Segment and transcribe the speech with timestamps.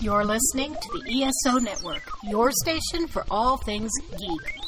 [0.00, 4.60] You're listening to the ESO Network, your station for all things geek.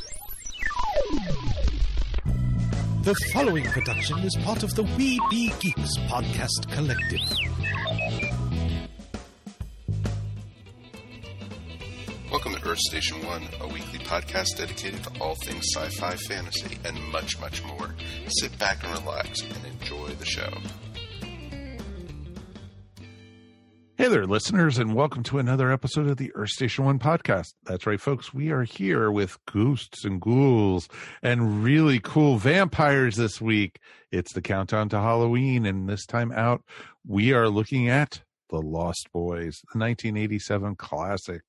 [3.02, 7.20] The following production is part of the We Be Geeks podcast collective.
[12.30, 16.78] Welcome to Earth Station One, a weekly podcast dedicated to all things sci fi, fantasy,
[16.84, 17.94] and much, much more.
[18.28, 20.50] Sit back and relax and enjoy the show.
[24.06, 27.54] Hey there, listeners, and welcome to another episode of the Earth Station One podcast.
[27.64, 28.32] That's right, folks.
[28.32, 30.88] We are here with ghosts and ghouls
[31.24, 33.80] and really cool vampires this week.
[34.12, 36.62] It's the countdown to Halloween, and this time out,
[37.04, 41.42] we are looking at The Lost Boys, the 1987 classic.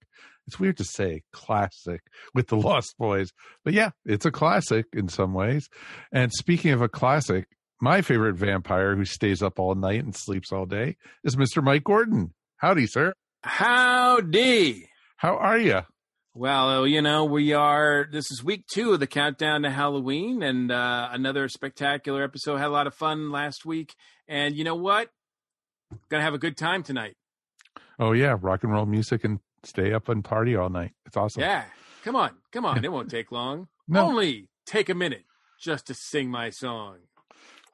[0.48, 2.02] It's weird to say classic
[2.34, 5.70] with The Lost Boys, but yeah, it's a classic in some ways.
[6.12, 10.52] And speaking of a classic, my favorite vampire who stays up all night and sleeps
[10.52, 11.62] all day is Mr.
[11.64, 12.34] Mike Gordon.
[12.58, 13.14] Howdy, sir.
[13.44, 14.90] Howdy.
[15.18, 15.82] How are you?
[16.34, 20.72] Well, you know, we are, this is week two of the countdown to Halloween and
[20.72, 22.58] uh, another spectacular episode.
[22.58, 23.94] Had a lot of fun last week.
[24.28, 25.10] And you know what?
[26.10, 27.14] Gonna have a good time tonight.
[28.00, 28.36] Oh, yeah.
[28.42, 30.94] Rock and roll music and stay up and party all night.
[31.06, 31.42] It's awesome.
[31.42, 31.66] Yeah.
[32.04, 32.32] Come on.
[32.52, 32.84] Come on.
[32.84, 33.68] it won't take long.
[33.88, 34.08] No.
[34.08, 35.26] Only take a minute
[35.62, 36.98] just to sing my song.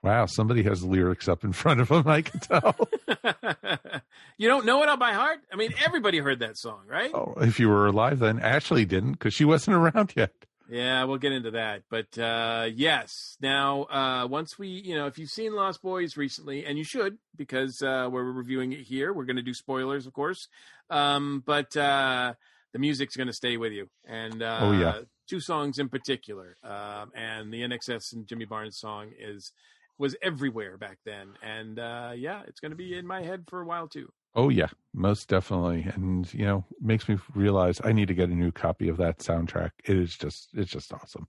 [0.03, 0.25] Wow.
[0.27, 2.07] Somebody has the lyrics up in front of them.
[2.07, 2.75] I can tell.
[4.37, 5.39] you don't know it all by heart?
[5.51, 7.11] I mean, everybody heard that song, right?
[7.13, 10.31] oh, if you were alive then, Ashley didn't because she wasn't around yet.
[10.69, 11.83] Yeah, we'll get into that.
[11.89, 16.65] But uh, yes, now uh, once we, you know, if you've seen Lost Boys recently,
[16.65, 20.13] and you should because uh, we're reviewing it here, we're going to do spoilers, of
[20.13, 20.47] course.
[20.89, 22.33] Um, but uh,
[22.71, 24.99] the music's going to stay with you, and uh, Oh, yeah.
[25.29, 29.51] two songs in particular, um, and the INXS and Jimmy Barnes song is
[29.97, 33.61] was everywhere back then, and uh, yeah, it's going to be in my head for
[33.61, 34.09] a while too.
[34.35, 34.69] Oh, yeah.
[34.93, 35.83] Most definitely.
[35.93, 39.19] And, you know, makes me realize I need to get a new copy of that
[39.19, 39.71] soundtrack.
[39.85, 41.27] It is just, it's just awesome.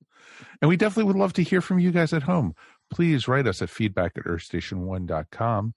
[0.63, 2.55] And we definitely would love to hear from you guys at home.
[2.91, 5.75] Please write us at feedback at earthstation1.com.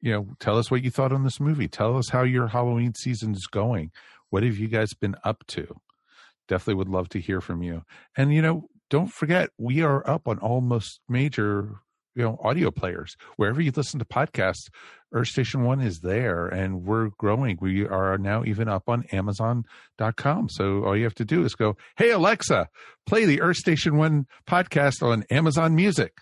[0.00, 1.66] You know, tell us what you thought on this movie.
[1.66, 3.90] Tell us how your Halloween season is going.
[4.30, 5.80] What have you guys been up to?
[6.46, 7.82] Definitely would love to hear from you.
[8.16, 11.80] And, you know, don't forget, we are up on almost major,
[12.18, 13.16] you know, audio players.
[13.36, 14.70] Wherever you listen to podcasts,
[15.12, 17.58] Earth Station One is there and we're growing.
[17.60, 20.48] We are now even up on Amazon.com.
[20.50, 22.68] So all you have to do is go, Hey, Alexa,
[23.06, 26.18] play the Earth Station One podcast on Amazon Music.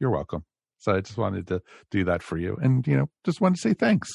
[0.00, 0.44] You're welcome.
[0.78, 1.60] So I just wanted to
[1.90, 2.56] do that for you.
[2.62, 4.08] And, you know, just want to say thanks.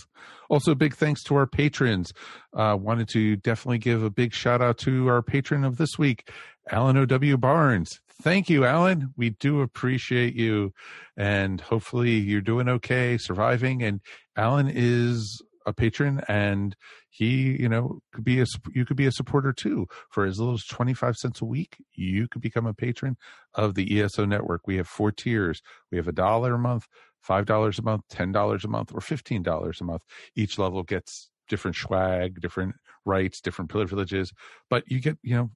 [0.50, 2.12] Also, big thanks to our patrons.
[2.58, 6.32] Uh, wanted to definitely give a big shout out to our patron of this week,
[6.72, 7.38] Alan O.W.
[7.38, 8.00] Barnes.
[8.22, 9.14] Thank you, Alan.
[9.18, 10.74] We do appreciate you.
[11.18, 13.84] And hopefully you're doing okay, surviving.
[13.84, 14.02] And
[14.38, 16.76] Alan is a patron and
[17.10, 19.88] he, you know, could be a, you could be a supporter too.
[20.10, 23.18] For as little as 25 cents a week, you could become a patron
[23.54, 24.68] of the ESO network.
[24.68, 25.62] We have four tiers.
[25.92, 26.88] We have a dollar a month,
[27.28, 30.04] $5 a month, $10 a month, or $15 a month.
[30.36, 32.76] Each level gets different swag, different
[33.06, 34.32] rights, different privileges,
[34.70, 35.52] but you get, you know,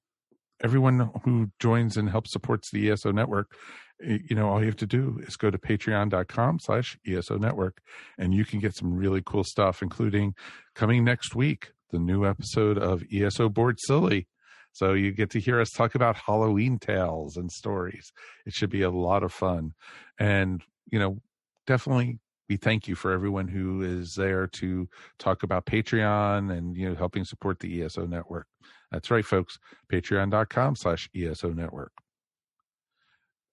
[0.64, 3.56] everyone who joins and helps supports the ESO network,
[4.00, 7.82] you know, all you have to do is go to patreon.com slash ESO network
[8.18, 10.36] and you can get some really cool stuff, including
[10.76, 14.28] coming next week, the new episode of ESO Board Silly.
[14.72, 18.12] So you get to hear us talk about Halloween tales and stories.
[18.46, 19.74] It should be a lot of fun.
[20.20, 21.20] And, you know,
[21.66, 24.88] definitely we thank you for everyone who is there to
[25.20, 28.48] talk about Patreon and, you know, helping support the ESO network.
[28.92, 29.58] That's right, folks.
[29.92, 31.92] Patreon.com slash ESO network.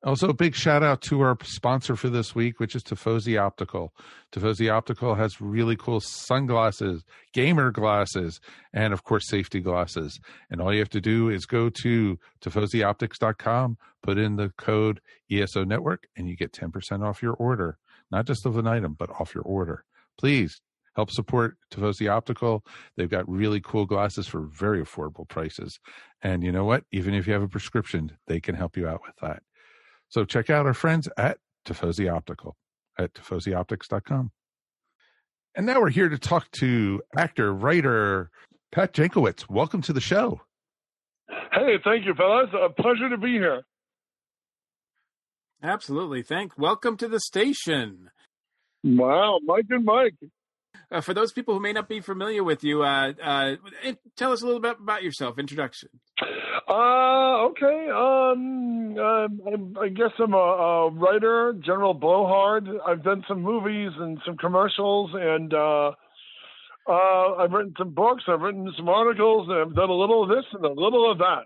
[0.05, 3.95] Also, a big shout out to our sponsor for this week, which is Tifosi Optical.
[4.33, 8.39] Tifosi Optical has really cool sunglasses, gamer glasses,
[8.75, 10.21] and of course, safety glasses.
[10.51, 15.01] And all you have to do is go to tifosioptics.com, put in the code
[15.33, 17.79] ESO Network, and you get 10% off your order.
[18.11, 19.85] Not just of an item, but off your order.
[20.19, 20.61] Please
[20.95, 22.65] help support Tifosi Optical.
[22.97, 25.79] They've got really cool glasses for very affordable prices.
[26.23, 26.85] And you know what?
[26.93, 29.43] Even if you have a prescription, they can help you out with that.
[30.09, 32.57] So check out our friends at Tifosi Optical
[32.99, 34.31] at tifosioptics.com.
[35.57, 38.31] And now we're here to talk to actor, writer,
[38.73, 39.49] Pat Jankiewicz.
[39.49, 40.41] Welcome to the show.
[41.29, 42.51] Hey, thank you, fellas.
[42.53, 43.63] A pleasure to be here.
[45.65, 46.23] Absolutely.
[46.23, 46.59] Thank.
[46.59, 48.11] Welcome to the station.
[48.85, 50.15] Wow, Mike and Mike.
[50.93, 53.55] Uh, for those people who may not be familiar with you, uh, uh,
[54.17, 55.39] tell us a little bit about yourself.
[55.39, 55.89] Introduction.
[56.69, 57.89] Uh, okay.
[57.91, 62.69] Um, um, I'm, I guess I'm a, a writer, General Blowhard.
[62.87, 65.93] I've done some movies and some commercials, and uh,
[66.87, 70.29] Uh, I've written some books, I've written some articles, and I've done a little of
[70.29, 71.45] this and a little of that.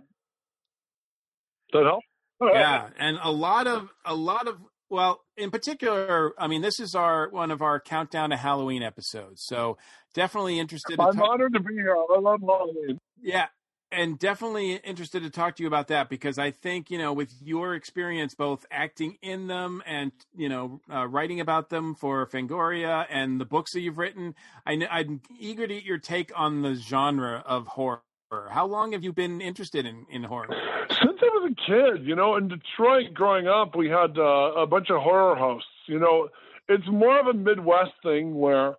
[1.71, 2.03] Does That help?
[2.41, 4.59] Yeah, and a lot of a lot of
[4.91, 9.43] well, in particular, I mean, this is our one of our countdown to Halloween episodes.
[9.45, 9.77] So
[10.15, 10.99] definitely interested.
[10.99, 11.95] I'm honored to be here.
[11.95, 12.99] I love Halloween.
[13.21, 13.49] Yeah,
[13.91, 17.33] and definitely interested to talk to you about that because I think you know with
[17.43, 23.07] your experience both acting in them and you know uh, writing about them for Fangoria
[23.11, 24.35] and the books that you've written,
[24.67, 28.03] I, am eager to get your take on the genre of horror.
[28.51, 30.55] How long have you been interested in in horror?
[31.03, 34.91] Since was a kid, you know, in Detroit growing up, we had uh, a bunch
[34.91, 35.69] of horror hosts.
[35.87, 36.29] You know,
[36.69, 38.77] it's more of a Midwest thing where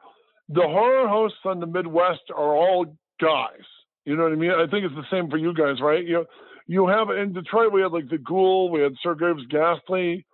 [0.48, 2.86] the horror hosts on the Midwest are all
[3.22, 3.66] guys
[4.10, 4.50] you know what I mean?
[4.50, 6.04] I think it's the same for you guys, right?
[6.04, 6.26] You
[6.66, 10.26] you have in Detroit we had like the Ghoul, we had Sir Graves Ghastly,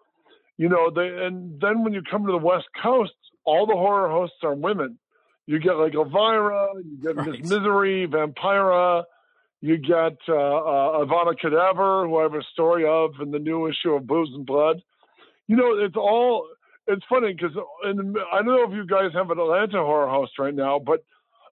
[0.58, 3.12] you know, they and then when you come to the West Coast,
[3.44, 4.98] all the horror hosts are women.
[5.46, 7.28] You get like Elvira, you get right.
[7.28, 9.04] Miss Misery, Vampira,
[9.66, 13.68] you get uh, uh, Avada Kedavra, who I have a story of in the new
[13.68, 14.84] issue of Boobs and Blood.
[15.48, 16.48] You know, it's all.
[16.88, 18.14] It's funny because I don't
[18.46, 21.04] know if you guys have an Atlanta horror host right now, but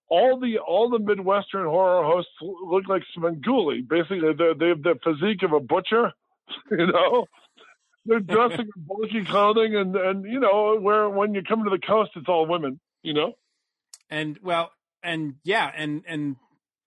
[0.10, 3.88] all the all the Midwestern horror hosts look like Svengoolie.
[3.90, 6.12] Basically, they they have the physique of a butcher.
[6.70, 7.26] You know,
[8.06, 11.80] they're dressing in bulky clothing, and and you know, where when you come to the
[11.80, 12.80] coast, it's all women.
[13.02, 13.34] You know,
[14.10, 14.72] and well,
[15.02, 16.36] and yeah, and and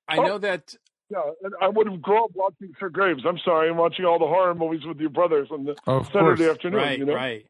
[0.06, 0.76] I oh, know that.
[1.08, 3.22] Yeah, and I would have grown up watching Sir Graves.
[3.26, 6.40] I'm sorry, and watching all the horror movies with your brothers on the Saturday course.
[6.40, 6.80] afternoon.
[6.80, 7.14] Right, you know?
[7.14, 7.46] right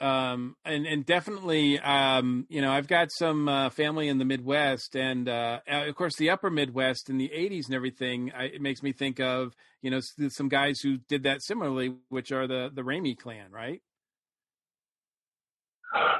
[0.00, 4.94] um and and definitely um you know i've got some uh, family in the midwest
[4.94, 8.82] and uh, of course the upper midwest in the 80s and everything I, it makes
[8.82, 12.82] me think of you know some guys who did that similarly which are the the
[12.82, 13.80] Raimi clan right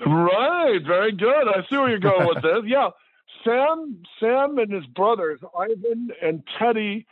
[0.06, 2.89] right very good i see where you're going with this yeah
[3.46, 7.06] sam sam and his brothers ivan and teddy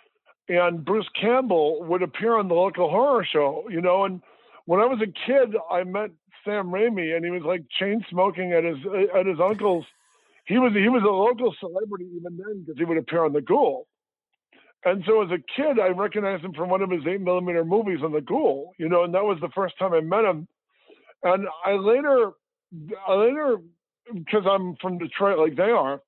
[0.49, 4.21] and bruce campbell would appear on the local horror show you know and
[4.67, 6.11] when i was a kid i met
[6.45, 8.77] Sam Raimi, and he was like chain smoking at his
[9.17, 9.85] at his uncle's.
[10.47, 13.41] He was he was a local celebrity even then because he would appear on The
[13.41, 13.87] Ghoul.
[14.85, 18.01] And so as a kid, I recognized him from one of his eight millimeter movies
[18.05, 20.47] on The Ghoul, you know, and that was the first time I met him.
[21.23, 22.33] And I later,
[23.09, 23.57] I later,
[24.13, 26.03] because I'm from Detroit like they are,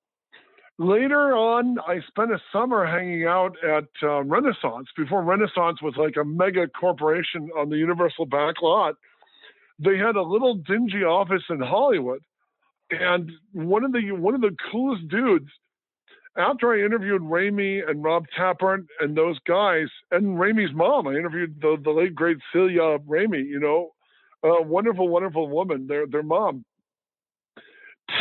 [0.77, 6.15] later on, I spent a summer hanging out at uh, Renaissance before Renaissance was like
[6.17, 8.95] a mega corporation on the Universal back lot
[9.79, 12.21] they had a little dingy office in Hollywood,
[12.89, 15.49] and one of the one of the coolest dudes.
[16.35, 21.59] After I interviewed Raimi and Rob Tapert and those guys, and Raimi's mom, I interviewed
[21.59, 23.43] the, the late great Celia Raimi.
[23.43, 23.89] You know,
[24.43, 25.87] a wonderful, wonderful woman.
[25.87, 26.63] Their their mom,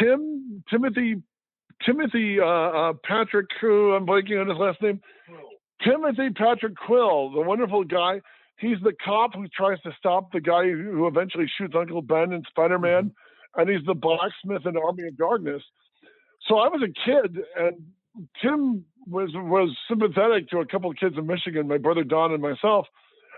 [0.01, 1.23] Tim Timothy
[1.85, 5.01] Timothy uh, uh, Patrick, who I'm blanking on his last name.
[5.85, 8.21] Timothy Patrick Quill, the wonderful guy
[8.59, 12.43] he's the cop who tries to stop the guy who eventually shoots Uncle Ben in
[12.49, 13.61] Spider Man, mm-hmm.
[13.61, 15.63] and he's the blacksmith in Army of Darkness.
[16.49, 17.77] So I was a kid, and
[18.43, 22.43] Tim was was sympathetic to a couple of kids in Michigan, my brother Don and
[22.43, 22.87] myself,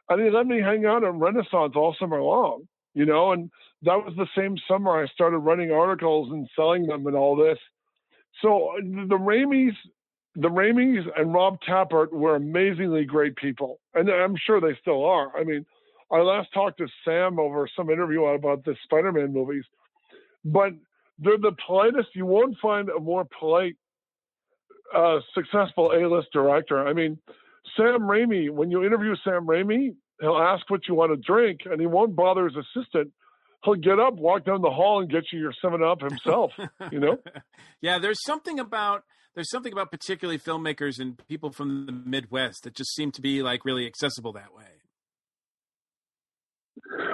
[0.09, 2.67] and he let me hang out at Renaissance all summer long.
[2.95, 3.51] You know, and
[3.83, 7.59] that was the same summer I started writing articles and selling them and all this.
[8.43, 9.75] So the Raimis
[10.35, 15.37] the Raimis and Rob Tapert were amazingly great people, and I'm sure they still are.
[15.37, 15.67] I mean,
[16.13, 19.65] I last talked to Sam over some interview about the Spider-Man movies,
[20.45, 20.73] but
[21.19, 22.15] they're the politest.
[22.15, 23.77] You won't find a more polite,
[24.95, 26.87] uh, successful A-list director.
[26.87, 27.19] I mean,
[27.77, 28.49] Sam Raimi.
[28.51, 32.15] When you interview Sam Raimi, he'll ask what you want to drink, and he won't
[32.15, 33.11] bother his assistant.
[33.69, 36.53] He'll get up, walk down the hall, and get you your Seven Up himself.
[36.93, 37.19] you know?
[37.83, 42.75] yeah, there's something about there's something about particularly filmmakers and people from the Midwest that
[42.75, 44.65] just seem to be like really accessible that way.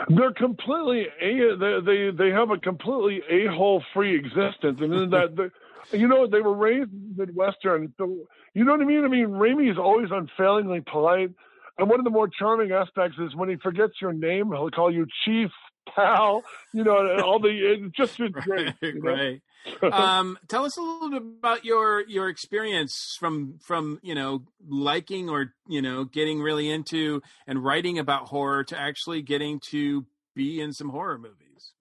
[0.08, 5.50] They're completely a they they, they have a completely a hole free existence, and that
[5.92, 7.92] you know they were raised Midwestern.
[7.98, 9.04] So, you know what I mean?
[9.04, 11.30] I mean, Raimi is always unfailingly polite,
[11.78, 14.92] and one of the more charming aspects is when he forgets your name, he'll call
[14.92, 15.50] you Chief
[15.94, 16.42] Pal.
[16.72, 18.66] You know, all the it's just it's great.
[18.66, 18.76] right.
[18.82, 19.10] You know?
[19.10, 19.42] right
[19.92, 25.30] um, tell us a little bit about your your experience from from you know liking
[25.30, 30.60] or you know getting really into and writing about horror to actually getting to be
[30.60, 31.72] in some horror movies.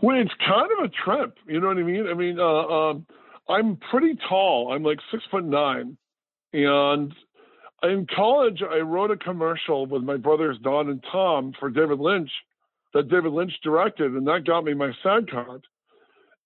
[0.00, 1.38] Well, it's kind of a trip.
[1.46, 2.06] You know what I mean?
[2.08, 3.06] I mean, uh, um,
[3.48, 4.72] I'm pretty tall.
[4.72, 5.96] I'm like six foot nine,
[6.52, 7.14] and
[7.82, 12.30] in college, I wrote a commercial with my brothers Don and Tom for David Lynch
[12.94, 15.66] that David Lynch directed, and that got me my SAG card.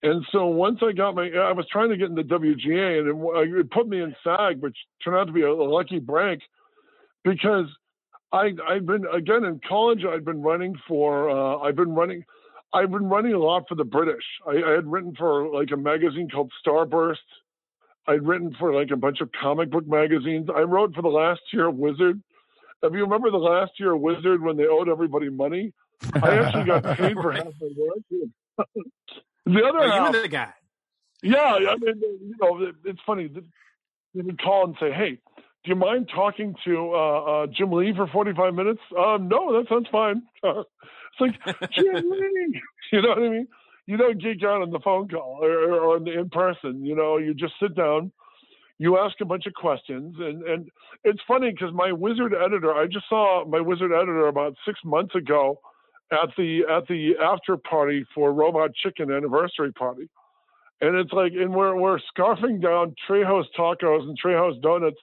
[0.02, 3.60] And so once I got my, I was trying to get into WGA, and it,
[3.60, 6.40] it put me in SAG, which turned out to be a, lucky break
[7.22, 7.66] because
[8.32, 10.04] I I've been again in college.
[10.04, 12.24] I've been running for uh, I've been running
[12.74, 14.24] I've been running a lot for the British.
[14.46, 17.18] I, I had written for like a magazine called Starburst.
[18.06, 20.48] I'd written for like a bunch of comic book magazines.
[20.54, 22.20] I wrote for the last year of Wizard.
[22.82, 25.72] If you remember the last year of Wizard when they owed everybody money,
[26.20, 27.98] I actually got paid for half my work.
[29.46, 30.52] the other Oh, half, you were the guy.
[31.22, 31.38] yeah,
[31.70, 33.28] I mean, you know, it's funny.
[34.14, 35.18] They would call and say, "Hey,
[35.64, 39.68] do you mind talking to uh, uh, Jim Lee for 45 minutes?" Um, no, that
[39.68, 40.22] sounds fine.
[40.42, 42.60] it's like Jim Lee,
[42.92, 43.48] you know what I mean?
[43.86, 46.84] You don't geek out on the phone call or, or on the in person.
[46.84, 48.12] You know, you just sit down,
[48.78, 50.68] you ask a bunch of questions, and and
[51.04, 55.14] it's funny because my wizard editor, I just saw my wizard editor about six months
[55.14, 55.58] ago
[56.12, 60.08] at the at the after party for Robot Chicken anniversary party.
[60.80, 64.98] And it's like, and we're we're scarfing down Trejo's tacos and Trejo's donuts,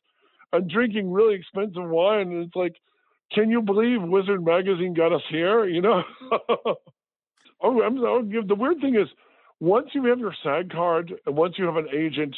[0.53, 2.31] and drinking really expensive wine.
[2.31, 2.75] And it's like,
[3.33, 5.65] can you believe Wizard Magazine got us here?
[5.67, 6.03] You know.
[7.61, 9.07] oh, I'm so, the weird thing is,
[9.59, 12.35] once you have your SAG card and once you have an agent,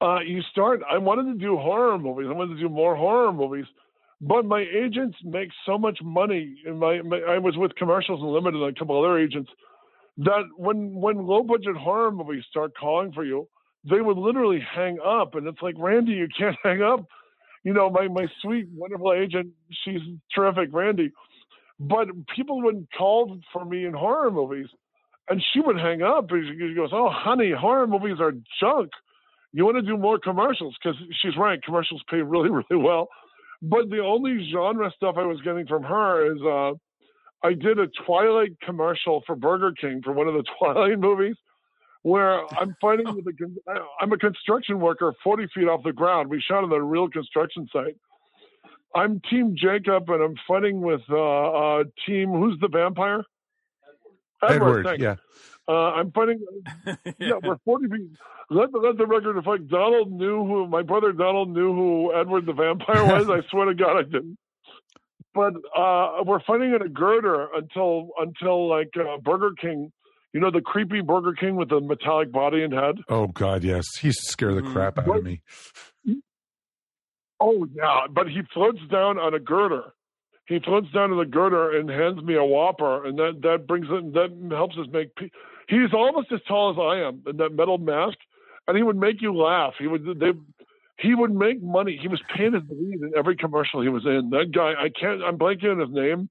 [0.00, 0.80] uh, you start.
[0.90, 2.26] I wanted to do horror movies.
[2.30, 3.64] I wanted to do more horror movies,
[4.20, 6.56] but my agents make so much money.
[6.66, 9.50] And my, my I was with Commercials Unlimited and a couple other agents
[10.18, 13.48] that when when low budget horror movies start calling for you,
[13.90, 17.06] they would literally hang up, and it's like Randy, you can't hang up.
[17.64, 19.48] You know, my my sweet wonderful agent,
[19.84, 20.00] she's
[20.34, 21.12] terrific, Randy.
[21.78, 24.68] But people would call for me in horror movies,
[25.28, 26.30] and she would hang up.
[26.30, 28.90] And she goes, "Oh, honey, horror movies are junk.
[29.52, 33.08] You want to do more commercials?" Because she's right, commercials pay really, really well.
[33.62, 36.72] But the only genre stuff I was getting from her is uh,
[37.46, 41.36] I did a Twilight commercial for Burger King for one of the Twilight movies,
[42.02, 43.80] where I'm fighting with a.
[44.00, 46.30] I'm a construction worker, 40 feet off the ground.
[46.30, 47.96] We shot on a real construction site.
[48.96, 52.30] I'm Team Jacob, and I'm fighting with uh, uh, Team.
[52.30, 53.22] Who's the vampire?
[54.42, 55.02] Edward, thanks.
[55.02, 55.16] yeah.
[55.68, 56.40] Uh, I'm fighting.
[57.18, 58.06] Yeah, we're 40 feet.
[58.50, 59.68] Let the, let the record reflect.
[59.68, 63.28] Donald knew who my brother Donald knew who Edward the vampire was.
[63.28, 64.38] I swear to God, I didn't.
[65.34, 69.92] But uh, we're fighting in a girder until until like uh, Burger King.
[70.32, 72.96] You know the creepy Burger King with the metallic body and head.
[73.08, 73.84] Oh God, yes.
[74.00, 74.72] He scared the Mhm.
[74.72, 75.40] crap out of me.
[77.40, 79.92] Oh yeah, but he floats down on a girder.
[80.46, 83.86] He floats down to the girder and hands me a Whopper, and that that brings
[83.90, 84.12] it.
[84.14, 85.14] That helps us make.
[85.16, 85.30] pe-
[85.68, 88.16] He's almost as tall as I am in that metal mask,
[88.68, 89.74] and he would make you laugh.
[89.78, 90.32] He would they.
[90.98, 91.98] He would make money.
[92.00, 94.30] He was painted lead in every commercial he was in.
[94.30, 95.22] That guy, I can't.
[95.22, 96.30] I'm blanking on his name,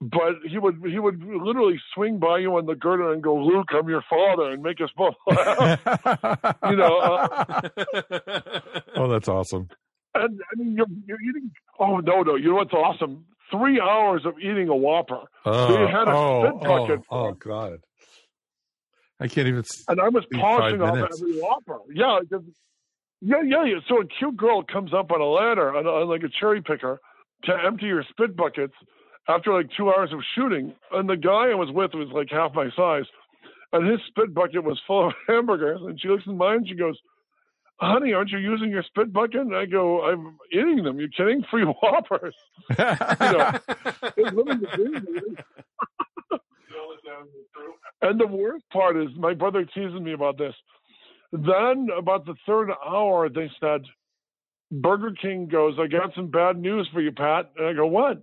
[0.00, 3.68] but he would he would literally swing by you on the girder and go, "Luke,
[3.72, 6.56] I'm your father," and make us both laugh.
[6.64, 7.60] You know, uh,
[8.96, 9.68] oh, that's awesome.
[10.14, 11.50] And I mean, you're, you're eating.
[11.78, 12.34] Oh no, no!
[12.34, 13.26] You know what's awesome?
[13.50, 17.80] Three hours of eating a Whopper, Oh, had a oh, spit bucket oh, oh, God.
[19.18, 19.64] I can't even.
[19.88, 21.78] and I was In polishing off every Whopper.
[21.92, 22.20] Yeah,
[23.20, 23.78] yeah, yeah, yeah.
[23.88, 27.00] So a cute girl comes up on a ladder, on, on like a cherry picker,
[27.44, 28.74] to empty your spit buckets
[29.28, 30.74] after like two hours of shooting.
[30.92, 33.04] And the guy I was with was like half my size,
[33.72, 35.80] and his spit bucket was full of hamburgers.
[35.82, 36.98] And she looks in mine, and she goes.
[37.80, 39.40] Honey, aren't you using your spit bucket?
[39.40, 40.98] And I go, I'm eating them.
[41.00, 41.42] You're kidding?
[41.50, 42.34] Free Whoppers.
[42.78, 43.52] know,
[44.16, 45.36] the dream, baby.
[48.02, 50.54] and the worst part is my brother teasing me about this.
[51.32, 53.82] Then about the third hour, they said,
[54.70, 57.50] Burger King goes, I got some bad news for you, Pat.
[57.56, 58.22] And I go, what?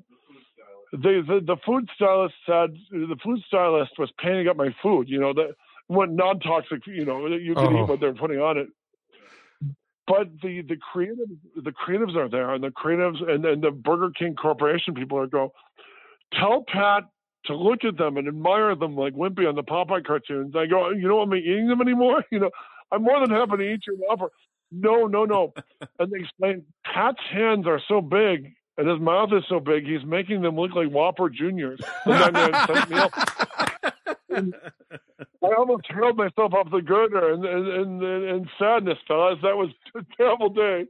[0.94, 5.20] They, the, the food stylist said, the food stylist was painting up my food, you
[5.20, 5.56] know, that
[5.88, 7.84] what non-toxic, you know, that you can Oh.
[7.84, 8.68] eat what they're putting on it.
[10.08, 14.12] But the, the creative, the creatives are there and the creatives and, and the Burger
[14.18, 15.52] King Corporation people are go,
[16.34, 17.04] tell Pat
[17.46, 20.56] to look at them and admire them like Wimpy on the Popeye cartoons.
[20.56, 22.24] I go, you don't want me eating them anymore?
[22.32, 22.52] You know,
[22.92, 24.32] I'm more than happy to eat your Whopper.
[24.72, 25.54] No, no, no.
[26.00, 30.06] and they explain Pat's hands are so big and his mouth is so big, he's
[30.06, 31.82] making them look like Whopper Juniors.
[34.30, 34.52] The 99 cent
[34.92, 35.00] meal.
[35.44, 39.40] I almost hurled myself off the girder and and, and, and sadness, fellas.
[39.42, 40.86] That was a terrible day.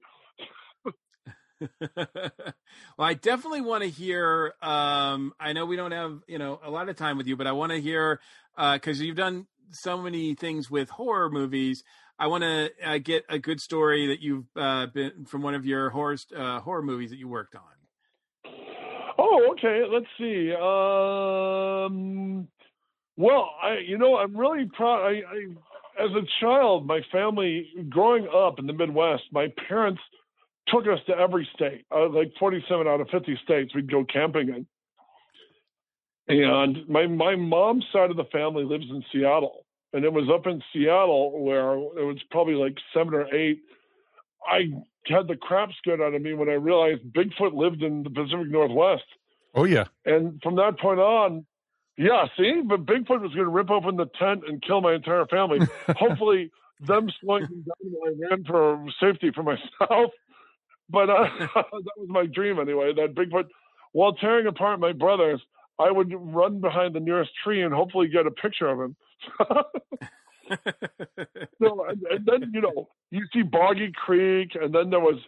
[1.98, 4.54] well, I definitely want to hear.
[4.62, 7.48] Um, I know we don't have you know a lot of time with you, but
[7.48, 8.20] I want to hear
[8.56, 11.84] because you've done so many things with horror movies.
[12.20, 15.66] I want to uh, get a good story that you've uh, been from one of
[15.66, 17.62] your horror uh, horror movies that you worked on.
[19.20, 19.84] Oh, okay.
[19.90, 20.54] Let's see.
[20.54, 22.48] Um,
[23.18, 25.02] Well, I, you know, I'm really proud.
[25.02, 30.02] I, I, as a child, my family, growing up in the Midwest, my parents
[30.68, 34.50] took us to every state, uh, like 47 out of 50 states we'd go camping
[34.50, 34.68] in.
[36.30, 40.46] And my my mom's side of the family lives in Seattle, and it was up
[40.46, 43.62] in Seattle where it was probably like seven or eight.
[44.46, 44.72] I
[45.08, 48.50] had the crap scared out of me when I realized Bigfoot lived in the Pacific
[48.50, 49.06] Northwest.
[49.56, 49.86] Oh yeah.
[50.06, 51.46] And from that point on,
[51.98, 55.26] yeah, see, but Bigfoot was going to rip open the tent and kill my entire
[55.26, 55.60] family.
[55.98, 60.12] Hopefully, them slowing down I ran for safety for myself.
[60.90, 61.66] But uh, that
[61.98, 62.94] was my dream anyway.
[62.94, 63.50] That Bigfoot,
[63.92, 65.42] while tearing apart my brothers,
[65.78, 68.96] I would run behind the nearest tree and hopefully get a picture of him.
[71.62, 75.20] so, and, and, then you know you see Boggy Creek, and then there was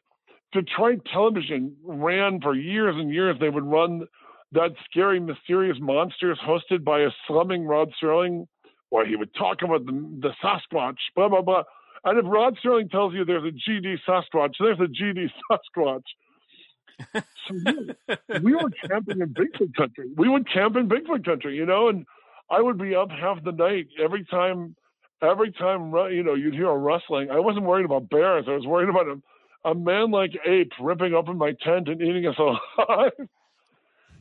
[0.54, 3.36] Detroit Television ran for years and years.
[3.42, 4.08] They would run
[4.52, 8.48] that scary, mysterious monsters hosted by a slumming Rod Serling,
[8.90, 9.92] where he would talk about the,
[10.22, 11.64] the Sasquatch, blah blah blah.
[12.04, 16.04] And if Rod Serling tells you there's a GD Sasquatch, there's a GD Sasquatch.
[17.14, 20.10] so we, we were camping in Bigfoot country.
[20.16, 22.06] We would camp in Bigfoot country, you know, and
[22.50, 24.76] I would be up half the night every time.
[25.22, 27.30] Every time, you know, you'd hear a rustling.
[27.30, 28.46] I wasn't worried about bears.
[28.48, 32.38] I was worried about a, a man-like ape ripping open my tent and eating us
[32.40, 33.12] alive.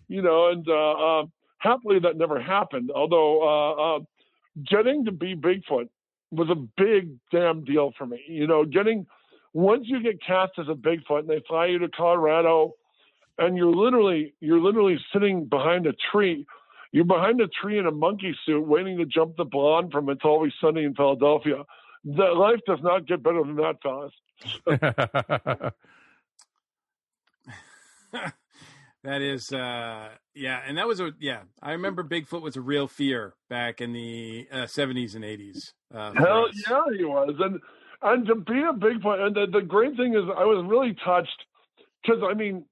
[0.08, 1.24] You know, and uh, uh,
[1.58, 2.90] happily that never happened.
[2.94, 4.00] Although uh, uh,
[4.68, 5.88] getting to be Bigfoot
[6.30, 8.22] was a big damn deal for me.
[8.26, 9.06] You know, getting
[9.52, 12.74] once you get cast as a Bigfoot and they fly you to Colorado,
[13.38, 16.46] and you're literally you're literally sitting behind a tree.
[16.90, 20.24] You're behind a tree in a monkey suit, waiting to jump the blonde from It's
[20.24, 21.64] Always Sunny in Philadelphia.
[22.04, 24.14] That life does not get better than that, fellas.
[29.05, 31.43] That is, uh, yeah, and that was a yeah.
[31.62, 35.73] I remember Bigfoot was a real fear back in the uh, seventies uh, and eighties.
[35.95, 37.61] Uh, Hell yeah, he was, and
[38.02, 41.45] and to be a Bigfoot, and the, the great thing is, I was really touched
[42.02, 42.65] because I mean,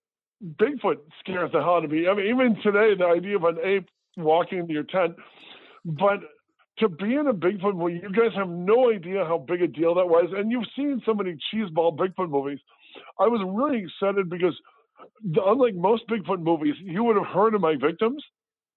[0.44, 2.08] Bigfoot scares the hell out of me.
[2.08, 5.14] I mean, even today, the idea of an ape walking into your tent,
[5.84, 6.18] but
[6.78, 9.94] to be in a Bigfoot movie, you guys have no idea how big a deal
[9.94, 12.58] that was, and you've seen so many cheeseball Bigfoot movies.
[13.20, 14.58] I was really excited because
[15.22, 18.22] unlike most Bigfoot movies, you would have heard of my victims.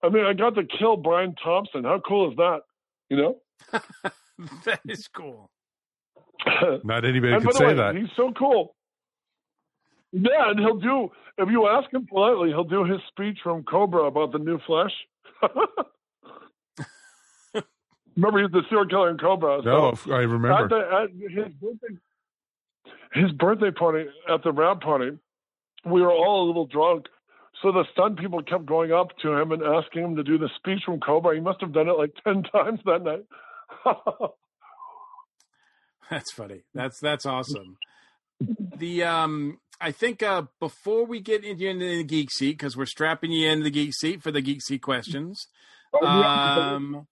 [0.03, 1.83] I mean, I got to kill Brian Thompson.
[1.83, 2.61] How cool is that?
[3.09, 3.35] You know?
[4.65, 5.49] that is cool.
[6.83, 7.95] Not anybody could say way, that.
[7.95, 8.75] He's so cool.
[10.11, 14.05] Yeah, and he'll do, if you ask him politely, he'll do his speech from Cobra
[14.05, 14.91] about the new flesh.
[18.15, 19.61] remember, he's the serial killer in Cobra.
[19.63, 20.51] No, I remember.
[20.53, 21.95] At, the, at his, birthday,
[23.13, 25.11] his birthday party, at the rap party,
[25.85, 27.05] we were all a little drunk.
[27.61, 30.49] So the stunt people kept going up to him and asking him to do the
[30.55, 31.35] speech from Cobra.
[31.35, 33.25] He must have done it like ten times that night.
[36.09, 36.63] that's funny.
[36.73, 37.77] That's that's awesome.
[38.77, 42.85] The um, I think uh, before we get into, into the geek seat because we're
[42.85, 45.47] strapping you into the geek seat for the geek seat questions.
[45.93, 47.07] Oh, um,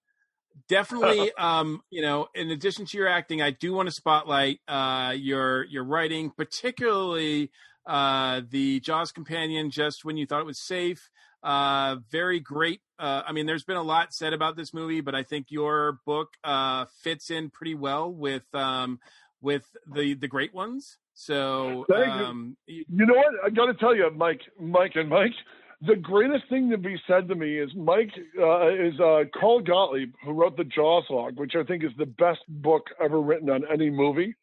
[0.67, 5.13] definitely um you know in addition to your acting i do want to spotlight uh
[5.15, 7.51] your your writing particularly
[7.87, 11.09] uh, the Jaws companion just when you thought it was safe.
[11.41, 12.81] Uh, very great.
[12.99, 15.99] Uh, I mean, there's been a lot said about this movie, but I think your
[16.05, 18.99] book uh, fits in pretty well with um,
[19.41, 20.97] with the the great ones.
[21.13, 22.85] So, um, you.
[22.89, 23.33] you know what?
[23.43, 25.33] I got to tell you, Mike, Mike, and Mike.
[25.81, 30.13] The greatest thing to be said to me is Mike uh, is uh, Carl Gottlieb,
[30.25, 33.63] who wrote the Jaws log, which I think is the best book ever written on
[33.71, 34.35] any movie.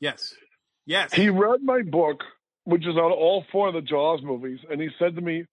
[0.00, 0.34] Yes,
[0.86, 1.12] yes.
[1.12, 2.20] He read my book
[2.66, 4.58] which is on all four of the Jaws movies.
[4.70, 5.44] And he said to me,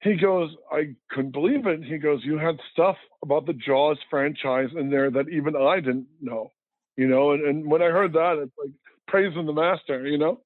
[0.00, 1.84] he goes, I couldn't believe it.
[1.84, 6.08] He goes, you had stuff about the Jaws franchise in there that even I didn't
[6.20, 6.50] know,
[6.96, 7.30] you know.
[7.30, 8.72] And, and when I heard that, it's like
[9.06, 10.40] praising the master, you know.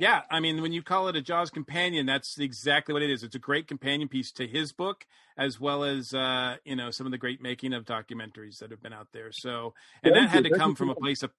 [0.00, 3.22] Yeah, I mean, when you call it a Jaws companion, that's exactly what it is.
[3.22, 5.04] It's a great companion piece to his book,
[5.36, 8.82] as well as uh, you know some of the great making of documentaries that have
[8.82, 9.28] been out there.
[9.30, 11.32] So, and that had to come from a place of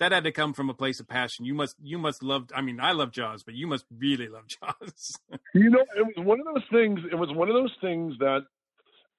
[0.00, 1.44] that had to come from a place of passion.
[1.44, 2.48] You must you must love.
[2.52, 5.12] I mean, I love Jaws, but you must really love Jaws.
[5.54, 6.98] you know, it was one of those things.
[7.08, 8.40] It was one of those things that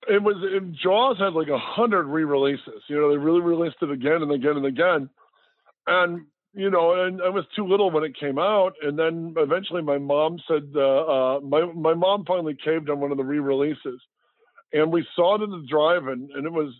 [0.09, 0.35] it was.
[0.43, 2.83] It, Jaws had like a hundred re-releases.
[2.89, 5.09] You know, they really released it again and again and again,
[5.87, 8.73] and you know, and I was too little when it came out.
[8.81, 13.11] And then eventually my mom said, uh, uh, my, my mom finally caved on one
[13.11, 13.99] of the re-releases
[14.71, 16.73] and we saw it in the drive-in and it was,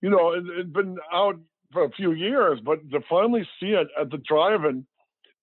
[0.00, 1.36] you know, it had been out
[1.72, 4.86] for a few years, but to finally see it at the drive-in,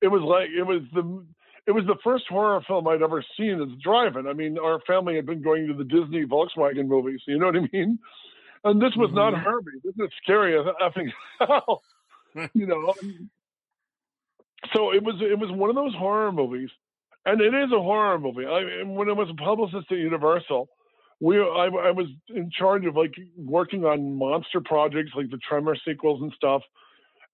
[0.02, 1.26] it was like, it was the,
[1.68, 4.28] it was the first horror film I'd ever seen as a drive-in.
[4.28, 7.22] I mean, our family had been going to the Disney Volkswagen movies.
[7.28, 8.00] You know what I mean?
[8.64, 9.44] And this was not Mhm.
[9.44, 9.80] Herbie.
[9.84, 11.84] This is scary as effing hell.
[12.54, 12.94] you know.
[14.74, 16.70] So it was it was one of those horror movies,
[17.26, 18.46] and it is a horror movie.
[18.46, 20.68] I when I was a publicist at Universal,
[21.20, 25.76] we I, I was in charge of like working on monster projects like the Tremor
[25.86, 26.62] sequels and stuff,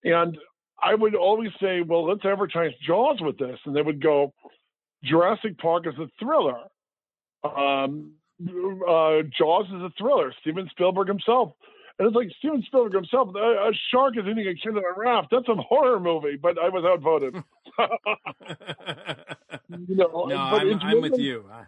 [0.03, 0.37] and
[0.81, 4.33] I would always say, well, let's advertise Jaws with this, and they would go,
[5.03, 6.57] Jurassic Park is a thriller.
[7.43, 8.13] Um,
[8.43, 10.33] uh, Jaws is a thriller.
[10.41, 11.53] Steven Spielberg himself.
[12.01, 13.29] And it's like Steven Spielberg himself.
[13.35, 15.27] A, a shark is eating a kid on a raft.
[15.29, 17.35] That's a horror movie, but I was outvoted.
[19.87, 21.45] you know, no, but I'm, I'm with you.
[21.53, 21.65] I-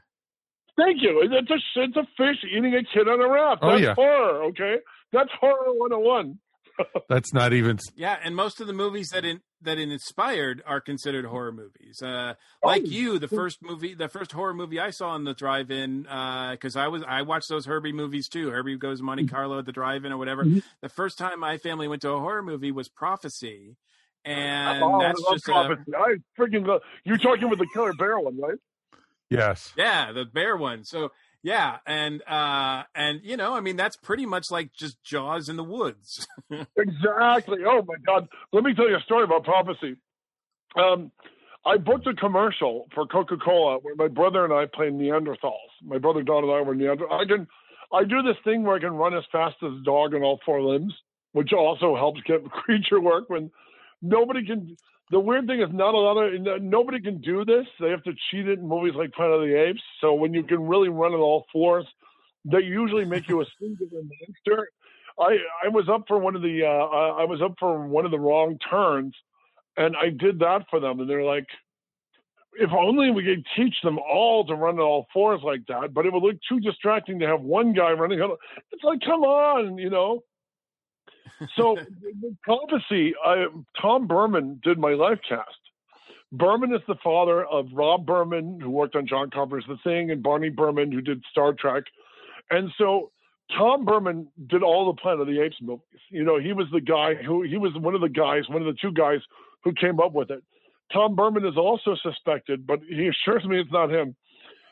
[0.75, 1.21] Thank you.
[1.21, 3.59] It's a it's a fish eating a kid on a raft.
[3.61, 3.93] Oh, That's yeah.
[3.93, 4.45] horror.
[4.45, 4.77] Okay,
[5.11, 6.39] that's horror 101.
[7.09, 7.79] That's not even.
[7.95, 12.01] Yeah, and most of the movies that in, that it inspired are considered horror movies.
[12.01, 12.33] Uh,
[12.63, 16.03] like Oh, you, the first movie, the first horror movie I saw in the drive-in,
[16.03, 18.49] because I was I watched those Herbie movies too.
[18.49, 20.43] Herbie goes Monte Carlo at the drive-in or whatever.
[20.45, 20.63] Mhm.
[20.81, 23.75] The first time my family went to a horror movie was Prophecy,
[24.25, 25.91] and oh, that's just Prophecy.
[25.95, 26.81] I freaking love.
[27.03, 28.57] You're talking with the killer bear one, right?
[29.29, 29.73] Yes.
[29.75, 30.83] yeah, the bear one.
[30.83, 31.11] So
[31.43, 35.57] yeah, and uh, and you know, I mean, that's pretty much like just Jaws in
[35.57, 36.27] the woods.
[36.77, 37.59] Exactly.
[37.65, 38.27] Oh my God.
[38.51, 39.95] Let me tell you a story about prophecy.
[40.75, 41.11] Um,
[41.65, 45.71] I booked a commercial for Coca Cola where my brother and I play Neanderthals.
[45.83, 47.11] My brother Don and I were Neanderthals.
[47.11, 47.47] I can,
[47.91, 50.39] I do this thing where I can run as fast as a dog on all
[50.45, 50.93] four limbs,
[51.31, 53.51] which also helps get creature work when
[54.01, 54.77] nobody can.
[55.13, 57.67] The weird thing is not a lot of nobody can do this.
[57.79, 59.81] They have to cheat it in movies like Planet of the Apes.
[60.01, 61.85] So when you can really run on all fours,
[62.45, 64.69] they usually make you a singular monster.
[65.19, 68.11] I I was up for one of the uh, I was up for one of
[68.11, 69.13] the wrong turns,
[69.77, 71.45] and I did that for them, and they're like,
[72.55, 76.07] if only we could teach them all to run on all fours like that, but
[76.07, 78.17] it would look too distracting to have one guy running.
[78.71, 80.23] It's like, come on, you know.
[81.57, 81.77] So
[82.43, 83.45] prophecy, I,
[83.81, 85.49] Tom Burman did my live cast.
[86.31, 90.23] Burman is the father of Rob Burman, who worked on John Carpenter's The Thing, and
[90.23, 91.83] Barney Burman, who did Star Trek.
[92.49, 93.11] And so
[93.55, 95.83] Tom Burman did all the Planet of the Apes movies.
[96.09, 98.67] You know, he was the guy who he was one of the guys, one of
[98.67, 99.19] the two guys
[99.63, 100.43] who came up with it.
[100.91, 104.15] Tom Burman is also suspected, but he assures me it's not him.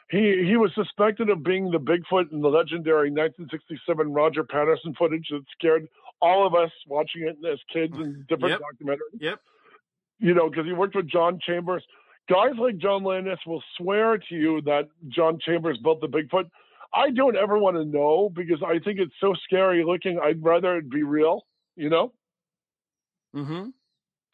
[0.09, 5.27] He he was suspected of being the Bigfoot in the legendary 1967 Roger Patterson footage
[5.29, 5.87] that scared
[6.21, 8.61] all of us watching it as kids in different Yep.
[8.61, 9.19] documentaries.
[9.21, 9.39] Yep.
[10.19, 11.83] You know, because he worked with John Chambers.
[12.29, 16.49] Guys like John Landis will swear to you that John Chambers built the Bigfoot.
[16.93, 20.19] I don't ever want to know because I think it's so scary looking.
[20.19, 21.45] I'd rather it be real.
[21.75, 22.13] You know.
[23.33, 23.69] hmm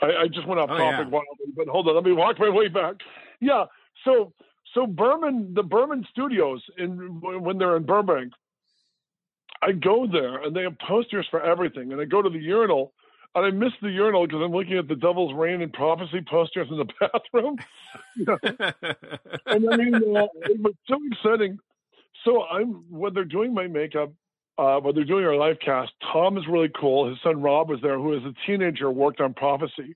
[0.01, 1.09] I, I just went off Oh, topic yeah.
[1.09, 2.95] wildly, but hold on, let me walk my way back.
[3.39, 3.65] Yeah,
[4.03, 4.33] so
[4.73, 8.33] so Burman, the Burman Studios in when they're in Burbank,
[9.61, 12.93] I go there and they have posters for everything, and I go to the urinal.
[13.35, 16.69] And I miss the urinal because I'm looking at the Devil's Rain and Prophecy posters
[16.71, 17.57] in the bathroom.
[19.45, 21.59] and I mean, uh, it was so exciting.
[22.23, 24.11] So I'm when they're doing my makeup,
[24.57, 27.09] uh, when they're doing our live cast, Tom is really cool.
[27.09, 29.95] His son Rob was there, who as a teenager worked on Prophecy,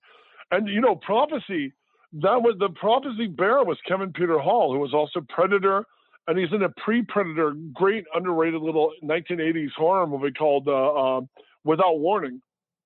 [0.52, 1.74] and you know, Prophecy.
[2.14, 5.86] That was the Prophecy bear was Kevin Peter Hall, who was also Predator,
[6.28, 11.22] and he's in a pre-Predator, great underrated little 1980s horror movie called uh, uh,
[11.64, 12.42] Without Warning,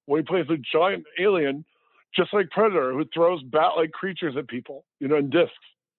[0.05, 1.65] where he plays a giant alien,
[2.15, 5.53] just like Predator, who throws bat-like creatures at people, you know, in discs.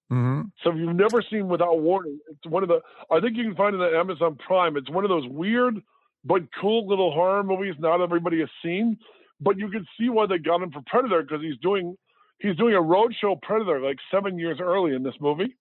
[0.08, 3.44] hmm So if you've never seen Without Warning, it's one of the I think you
[3.44, 4.76] can find it on Amazon Prime.
[4.76, 5.80] It's one of those weird
[6.24, 8.98] but cool little horror movies not everybody has seen.
[9.40, 11.96] But you can see why they got him for Predator because he's doing
[12.38, 15.54] he's doing a roadshow Predator like seven years early in this movie.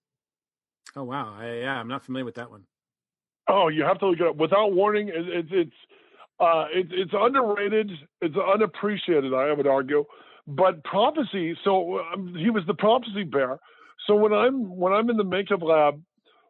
[0.95, 2.65] Oh wow, I, yeah, I'm not familiar with that one.
[3.47, 4.37] Oh, you have to look it up.
[4.37, 5.75] Without Warning, it, it, it's
[6.39, 7.91] uh, it, it's underrated.
[8.21, 10.03] It's unappreciated, I would argue.
[10.47, 11.57] But prophecy.
[11.63, 13.59] So um, he was the prophecy bear.
[14.07, 16.01] So when I'm when I'm in the makeup lab,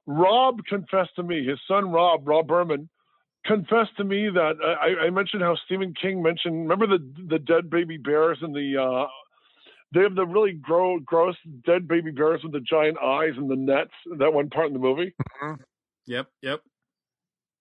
[0.08, 1.46] Rob confessed to me.
[1.46, 2.90] His son Rob, Rob Burman,
[3.46, 6.70] confessed to me that I, I mentioned how Stephen King mentioned.
[6.70, 9.08] Remember the the dead baby bears and the uh,
[9.96, 13.56] they have the really gro- gross dead baby bears with the giant eyes and the
[13.56, 13.92] nets.
[14.18, 15.16] That one part in the movie.
[15.42, 15.62] Mm-hmm.
[16.08, 16.62] Yep, yep.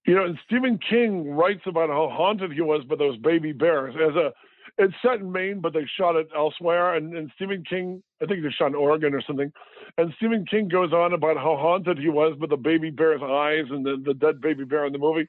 [0.06, 3.94] You know, and Stephen King writes about how haunted he was by those baby bears.
[3.94, 4.32] As a,
[4.76, 6.96] it's set in Maine, but they shot it elsewhere.
[6.96, 9.52] And, and Stephen King, I think they shot in Oregon or something.
[9.96, 13.66] And Stephen King goes on about how haunted he was by the baby bear's eyes
[13.70, 15.28] and the, the dead baby bear in the movie.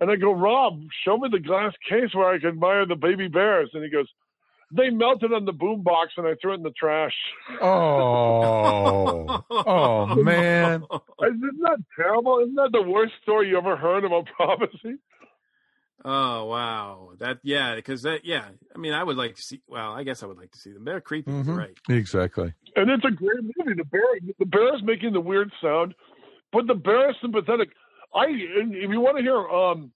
[0.00, 3.28] And I go, Rob, show me the glass case where I can admire the baby
[3.28, 3.70] bears.
[3.72, 4.08] And he goes,
[4.72, 7.14] they melted on the boom box and I threw it in the trash.
[7.62, 10.84] Oh, oh man.
[11.22, 12.38] Isn't that terrible?
[12.40, 14.96] Isn't that the worst story you ever heard about prophecy?
[16.04, 19.60] Oh wow, that yeah, because that yeah, I mean, I would like to see.
[19.66, 20.84] Well, I guess I would like to see them.
[20.84, 21.56] They're creepy, Mhm.
[21.56, 21.76] right?
[21.88, 22.52] Exactly.
[22.76, 23.74] And it's a great movie.
[23.74, 24.02] The bear,
[24.38, 25.94] the bear is making the weird sound,
[26.52, 27.70] but the bear is sympathetic.
[28.14, 29.90] I, and if you want to hear, um,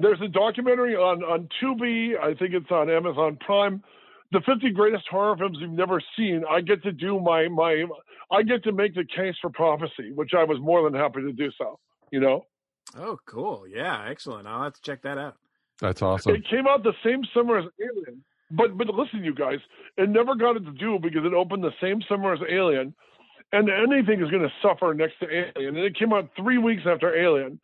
[0.00, 2.18] there's a documentary on on Tubi.
[2.18, 3.82] I think it's on Amazon Prime.
[4.30, 6.44] The 50 greatest horror films you've never seen.
[6.48, 7.84] I get to do my my.
[8.30, 11.32] I get to make the case for prophecy, which I was more than happy to
[11.32, 11.78] do so.
[12.10, 12.44] You know,
[12.96, 13.66] Oh, cool.
[13.68, 14.46] Yeah, excellent.
[14.46, 15.36] I'll have to check that out.
[15.80, 16.34] That's awesome.
[16.34, 18.24] it came out the same summer as Alien.
[18.50, 19.58] But but listen, you guys,
[19.96, 22.94] it never got its due because it opened the same summer as Alien,
[23.52, 25.76] and anything is going to suffer next to Alien.
[25.76, 27.60] And it came out three weeks after Alien,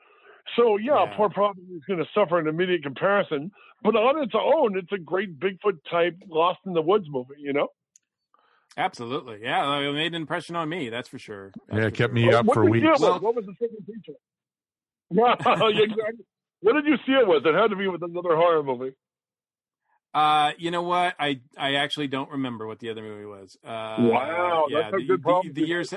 [0.57, 1.15] so yeah, Yeah.
[1.17, 3.51] poor Prophecy is going to suffer an immediate comparison.
[3.83, 7.35] But on its own, it's a great Bigfoot type Lost in the Woods movie.
[7.39, 7.69] You know,
[8.77, 9.41] Absolutely.
[9.43, 10.89] Yeah, it made an impression on me.
[10.89, 11.53] That's for sure.
[11.69, 12.15] That's Yeah, it kept sure.
[12.15, 13.01] me up what for did you weeks.
[13.01, 14.19] Well- what was the second feature?
[15.11, 16.25] Yeah, exactly.
[16.61, 17.47] What did you see it with?
[17.47, 18.95] It had to be with another horror movie.
[20.15, 21.15] Uh, you know what?
[21.19, 23.57] I I actually don't remember what the other movie was.
[23.63, 25.95] Uh, Wow, yeah, that's a the, good the- problem The, to years,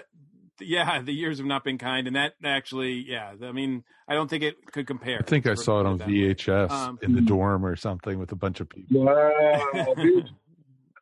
[0.59, 3.33] yeah, the years have not been kind, and that actually, yeah.
[3.43, 5.19] I mean, I don't think it could compare.
[5.19, 5.99] I think I saw it on.
[5.99, 9.05] VHS Um, in the dorm or something with a bunch of people.
[9.05, 9.95] Wow.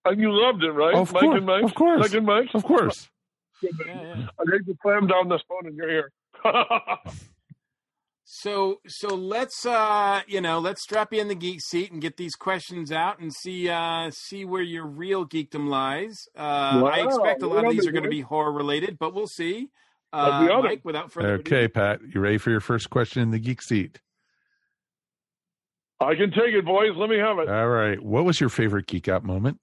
[0.07, 0.93] And you loved it, right?
[0.93, 1.63] Of Mike course, and Mike?
[1.63, 1.99] of course.
[1.99, 2.49] Mike and Mike?
[2.53, 3.09] Of course.
[3.63, 4.27] Yeah, yeah.
[4.39, 6.11] I'd hate to slam down this phone in your ear.
[8.37, 12.17] So so let's uh you know let's strap you in the geek seat and get
[12.17, 16.27] these questions out and see uh see where your real geekdom lies.
[16.37, 19.13] Uh, I expect a lot right of these are going to be horror related, but
[19.13, 19.69] we'll see.
[20.11, 20.69] Uh, be on it.
[20.69, 23.61] Mike, without further Okay, ado, Pat, you ready for your first question in the geek
[23.61, 24.01] seat?
[26.01, 26.91] I can take it, boys.
[26.97, 27.47] Let me have it.
[27.47, 28.01] All right.
[28.01, 29.59] What was your favorite geek out moment?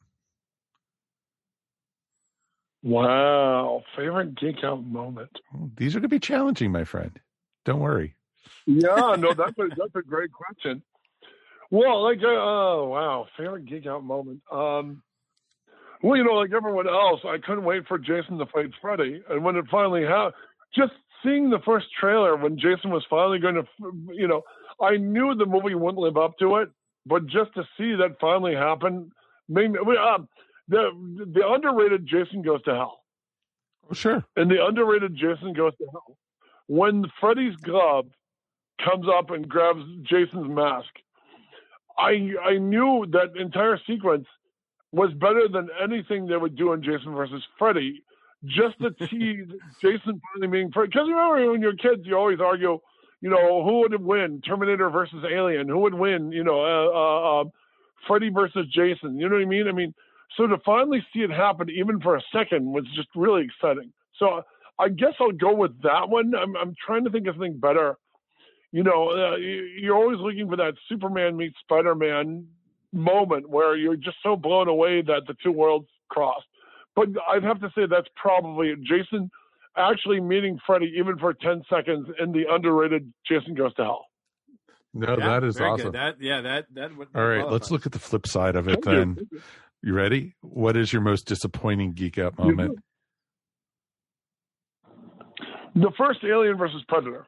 [2.82, 3.82] Wow.
[3.94, 5.30] Favorite geek out moment.
[5.76, 7.20] These are going to be challenging, my friend.
[7.66, 8.16] Don't worry.
[8.66, 10.82] Yeah, no, that's a that's a great question.
[11.70, 14.42] Well, like, uh, oh wow, favorite geek out moment.
[14.50, 15.02] Um,
[16.02, 19.44] well, you know, like everyone else, I couldn't wait for Jason to fight Freddy, and
[19.44, 20.34] when it finally happened,
[20.74, 20.92] just
[21.24, 23.64] seeing the first trailer when Jason was finally going to,
[24.12, 24.42] you know,
[24.80, 26.70] I knew the movie wouldn't live up to it,
[27.06, 29.10] but just to see that finally happen
[29.48, 29.78] made me.
[29.78, 30.28] Um,
[30.68, 30.90] the
[31.32, 33.00] the underrated Jason goes to hell.
[33.90, 34.24] Oh, sure.
[34.36, 36.16] and the underrated Jason goes to hell.
[36.66, 38.06] When Freddy's glove
[38.84, 40.88] comes up and grabs Jason's mask,
[41.98, 44.26] I I knew that entire sequence
[44.92, 48.02] was better than anything they would do in Jason versus Freddy.
[48.44, 49.48] Just to tease
[49.80, 50.88] Jason finally being Freddy.
[50.88, 52.78] Because remember when you're kids, you always argue,
[53.20, 55.68] you know, who would win, Terminator versus Alien?
[55.68, 56.32] Who would win?
[56.32, 57.44] You know, uh, uh, uh,
[58.06, 59.18] Freddy versus Jason.
[59.18, 59.68] You know what I mean?
[59.68, 59.94] I mean,
[60.36, 63.92] so to finally see it happen, even for a second, was just really exciting.
[64.18, 64.42] So
[64.78, 66.34] I guess I'll go with that one.
[66.34, 67.96] I'm I'm trying to think of something better.
[68.72, 72.48] You know, uh, you- you're always looking for that Superman meets Spider-Man
[72.92, 76.42] moment where you're just so blown away that the two worlds cross.
[76.94, 79.30] But I'd have to say that's probably Jason
[79.76, 84.06] actually meeting Freddy even for 10 seconds in the underrated Jason Goes to Hell.
[84.94, 85.92] No, Yeah, that is awesome.
[85.92, 85.94] Good.
[85.94, 87.08] That yeah, that that would.
[87.14, 87.52] All right, qualifies.
[87.52, 88.92] let's look at the flip side of it Thank you.
[88.92, 89.42] then.
[89.82, 90.34] You ready?
[90.42, 92.78] What is your most disappointing geek out moment?
[95.74, 97.26] The first Alien versus Predator.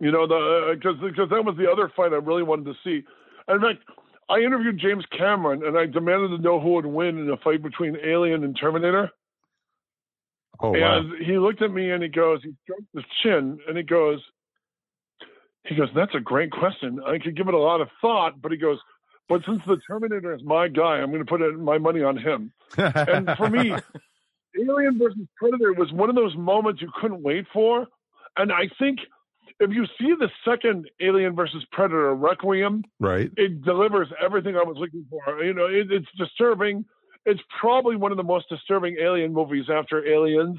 [0.00, 0.34] You know, the
[0.70, 3.04] uh, because because that was the other fight I really wanted to see.
[3.48, 3.82] In fact,
[4.28, 7.62] I interviewed James Cameron and I demanded to know who would win in a fight
[7.62, 9.10] between Alien and Terminator.
[10.60, 10.98] Oh, wow.
[10.98, 14.20] And he looked at me and he goes, he stroked his chin and he goes,
[15.64, 17.00] he goes, that's a great question.
[17.06, 18.78] I could give it a lot of thought, but he goes,
[19.28, 22.52] but since the Terminator is my guy, I'm going to put my money on him.
[22.76, 23.74] And for me,
[24.60, 27.86] Alien versus Predator was one of those moments you couldn't wait for.
[28.36, 29.00] And I think
[29.60, 33.30] if you see the second Alien versus Predator Requiem, right.
[33.36, 35.42] it delivers everything I was looking for.
[35.42, 36.84] You know, it, it's disturbing.
[37.26, 40.58] It's probably one of the most disturbing alien movies after Aliens.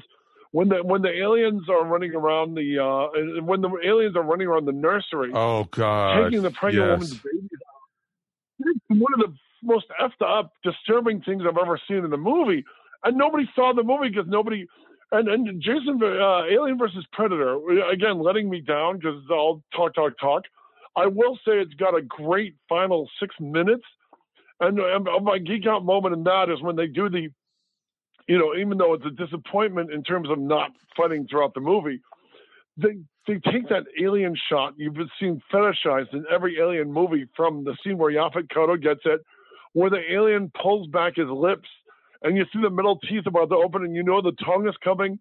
[0.52, 4.48] When the when the aliens are running around the uh, when the aliens are running
[4.48, 6.24] around the nursery, Oh, God.
[6.24, 6.98] taking the pregnant yes.
[6.98, 8.66] woman's babies out.
[8.66, 12.64] It's one of the most effed up, disturbing things I've ever seen in a movie.
[13.04, 14.66] And nobody saw the movie because nobody.
[15.12, 17.58] And and Jason, uh, Alien versus Predator,
[17.90, 20.44] again, letting me down because it's all talk, talk, talk.
[20.96, 23.84] I will say it's got a great final six minutes.
[24.60, 27.28] And, and my geek out moment in that is when they do the,
[28.28, 32.00] you know, even though it's a disappointment in terms of not fighting throughout the movie,
[32.76, 37.64] they they take that alien shot you've been seeing fetishized in every alien movie from
[37.64, 39.20] the scene where Yaphet Kotto gets it
[39.72, 41.68] where the alien pulls back his lips
[42.22, 44.74] and you see the middle teeth about to open and you know the tongue is
[44.82, 45.18] coming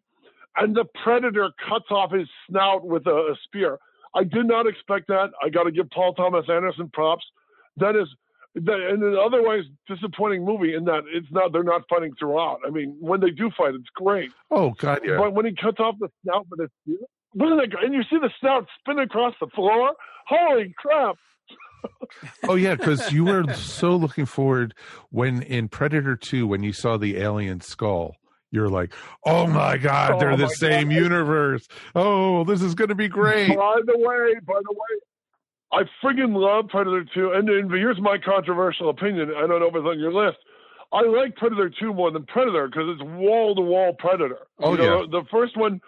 [0.57, 3.79] and the predator cuts off his snout with a, a spear.
[4.15, 5.29] I did not expect that.
[5.43, 7.25] I got to give Paul Thomas Anderson props.
[7.77, 8.07] That is
[8.55, 12.59] that, and an otherwise disappointing movie in that it's not they're not fighting throughout.
[12.65, 14.31] I mean, when they do fight, it's great.
[14.49, 15.17] Oh God, yeah.
[15.17, 16.97] But when he cuts off the snout with his spear?
[17.35, 19.93] And you see the snout spin across the floor.
[20.27, 21.15] Holy crap!
[22.47, 24.73] Oh yeah, because you were so looking forward
[25.09, 28.15] when in Predator Two when you saw the alien skull.
[28.51, 28.93] You're like,
[29.25, 30.95] oh my god, Oh they're the my same God.
[30.95, 31.67] universe.
[31.93, 33.49] Oh, this is going to be great.
[33.49, 34.99] By the way, by the way,
[35.71, 37.33] I friggin' love Predator 2.
[37.33, 39.31] And, and here's my controversial opinion.
[39.37, 40.39] I don't know if it's on your list.
[40.91, 44.39] I like Predator 2 more than Predator because it's wall to wall Predator.
[44.57, 45.07] Oh, you know, yeah.
[45.11, 45.79] The first one,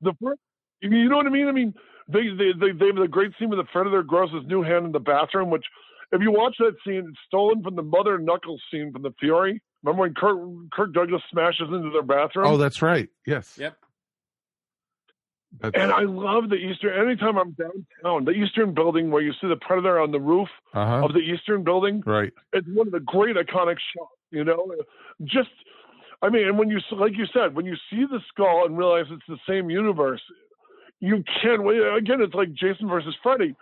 [0.00, 0.40] the first,
[0.80, 1.48] you know what I mean?
[1.48, 1.74] I mean,
[2.08, 4.86] they, they, they, they have the great scene with the Predator grows his new hand
[4.86, 5.64] in the bathroom, which,
[6.12, 9.60] if you watch that scene, it's stolen from the Mother Knuckles scene from The Fury.
[9.82, 10.38] Remember when Kirk,
[10.72, 12.46] Kirk Douglas smashes into their bathroom?
[12.46, 13.08] Oh, that's right.
[13.26, 13.56] Yes.
[13.58, 13.76] Yep.
[15.60, 17.08] That's, And I love the Eastern.
[17.08, 21.04] Anytime I'm downtown, the Eastern building where you see the Predator on the roof uh-huh.
[21.04, 22.32] of the Eastern building, Right.
[22.52, 24.12] it's one of the great iconic shots.
[24.30, 24.72] You know,
[25.24, 25.48] just
[26.20, 29.06] I mean, and when you like you said, when you see the skull and realize
[29.10, 30.20] it's the same universe,
[31.00, 31.78] you can't wait.
[31.96, 33.54] Again, it's like Jason versus Freddy.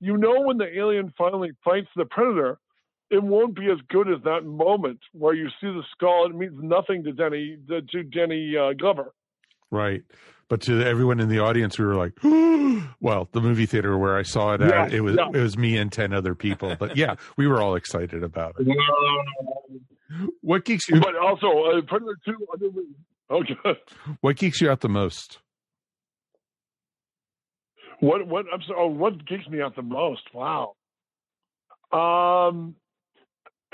[0.00, 2.58] You know, when the alien finally fights the Predator,
[3.10, 6.26] it won't be as good as that moment where you see the skull.
[6.26, 9.12] It means nothing to Danny to Danny uh, Glover.
[9.70, 10.02] Right.
[10.48, 12.12] But to everyone in the audience, we were like,
[13.00, 15.28] well, the movie theater where I saw it Yeah, at, it was yeah.
[15.32, 16.74] it was me and ten other people.
[16.78, 18.66] But yeah, we were all excited about it.
[20.40, 22.46] What geeks you But also, uh, Predator Two.
[23.30, 23.54] Okay.
[24.22, 25.38] What geeks you out the most?
[28.00, 30.22] What what I'm oh, what geeks me out the most?
[30.34, 30.74] Wow.
[31.92, 32.74] Um,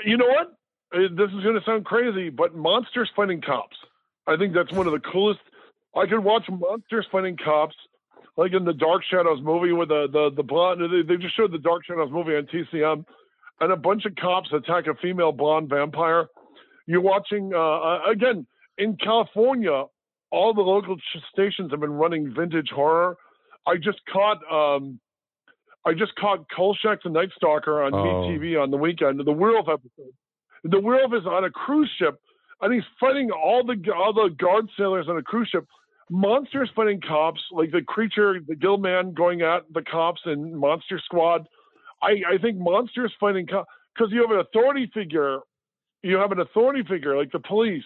[0.03, 0.47] you know what?
[0.93, 3.77] Uh, This is going to sound crazy, but monsters fighting cops.
[4.27, 5.39] I think that's one of the coolest.
[5.95, 7.75] I could watch monsters fighting cops,
[8.35, 10.81] like in the Dark Shadows movie with the the the blonde.
[10.81, 13.05] They, they just showed the Dark Shadows movie on TCM,
[13.61, 16.27] and a bunch of cops attack a female blonde vampire.
[16.85, 18.45] You're watching uh, uh, again
[18.77, 19.85] in California.
[20.29, 20.97] All the local
[21.31, 23.15] stations have been running vintage horror.
[23.67, 24.99] I just caught um,
[25.85, 27.97] I just caught Kolchak the Night Stalker on Oh.
[27.97, 29.19] MeTV on the weekend.
[29.23, 30.13] The Werewolf episode.
[30.63, 32.19] The Werewolf is on a cruise ship,
[32.61, 35.65] and he's fighting all the all the guard sailors on a cruise ship.
[36.09, 40.99] Monsters fighting cops, like the creature, the Gill Man going at the cops in Monster
[41.03, 41.45] Squad.
[42.01, 45.39] I, I think monsters fighting cops because you have an authority figure.
[46.03, 47.83] You have an authority figure like the police,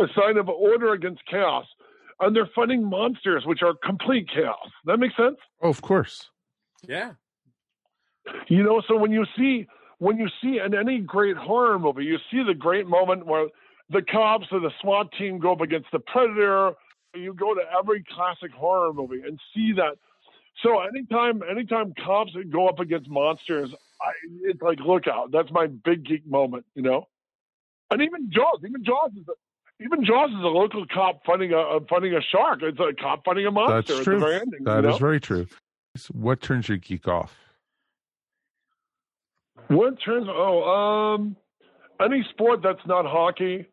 [0.00, 1.66] a sign of order against chaos,
[2.22, 4.68] and they're funding monsters, which are complete chaos.
[4.84, 5.36] That makes sense.
[5.60, 6.30] Oh, of course.
[6.88, 7.12] Yeah.
[8.48, 9.66] You know, so when you see
[9.98, 13.46] when you see in any great horror movie, you see the great moment where
[13.90, 16.72] the cops or the SWAT team go up against the predator.
[17.14, 19.98] You go to every classic horror movie and see that.
[20.62, 24.12] So anytime anytime cops go up against monsters, I,
[24.44, 25.30] it's like look out.
[25.32, 27.08] That's my big geek moment, you know.
[27.90, 29.32] And even Jaws, even Jaws is a,
[29.84, 32.60] even Jaws is a local cop fighting a, fighting a shark.
[32.62, 34.26] It's a cop fighting a monster That's at true.
[34.26, 34.64] ending.
[34.64, 35.46] That you is very true.
[36.12, 37.34] What turns your geek off?
[39.68, 40.26] What turns?
[40.28, 41.36] Oh, um,
[42.00, 43.66] any sport that's not hockey,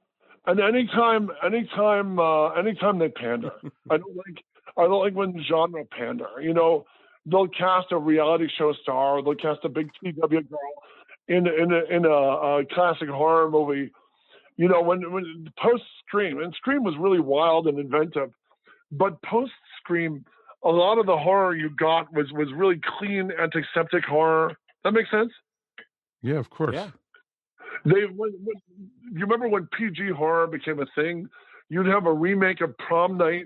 [0.46, 3.52] and anytime, anytime, uh, anytime they pander.
[3.90, 4.44] I don't like.
[4.78, 6.30] I don't like when genre pander.
[6.42, 6.86] You know,
[7.26, 10.70] they'll cast a reality show star, or they'll cast a big TW girl
[11.28, 13.92] in in a, in a, a classic horror movie.
[14.60, 18.32] You know, when when post Scream, and Scream was really wild and inventive,
[18.92, 20.26] but post Scream,
[20.66, 24.58] a lot of the horror you got was was really clean antiseptic horror.
[24.84, 25.32] That makes sense.
[26.22, 26.74] Yeah, of course.
[26.74, 26.90] Yeah.
[27.86, 28.56] They when, when,
[29.14, 31.30] you remember when PG horror became a thing?
[31.70, 33.46] You'd have a remake of Prom Night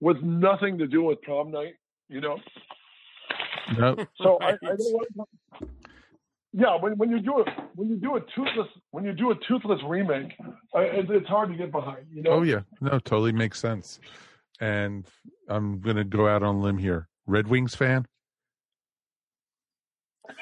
[0.00, 1.74] with nothing to do with Prom Night,
[2.08, 2.38] you know.
[3.76, 5.08] No, So I, I don't want
[5.60, 5.66] to,
[6.56, 9.34] yeah, when, when you do it when you do a toothless when you do a
[9.48, 10.32] toothless remake,
[10.74, 12.30] I, it, it's hard to get behind, you know.
[12.30, 13.98] Oh yeah, no, totally makes sense.
[14.60, 15.04] And
[15.48, 17.08] I'm gonna go out on a limb here.
[17.26, 18.06] Red Wings fan.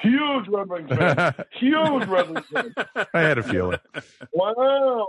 [0.01, 1.33] Huge Red Wings fan.
[1.59, 2.73] Huge Red Wings fan.
[3.13, 3.79] I had a feeling.
[4.33, 5.07] Wow.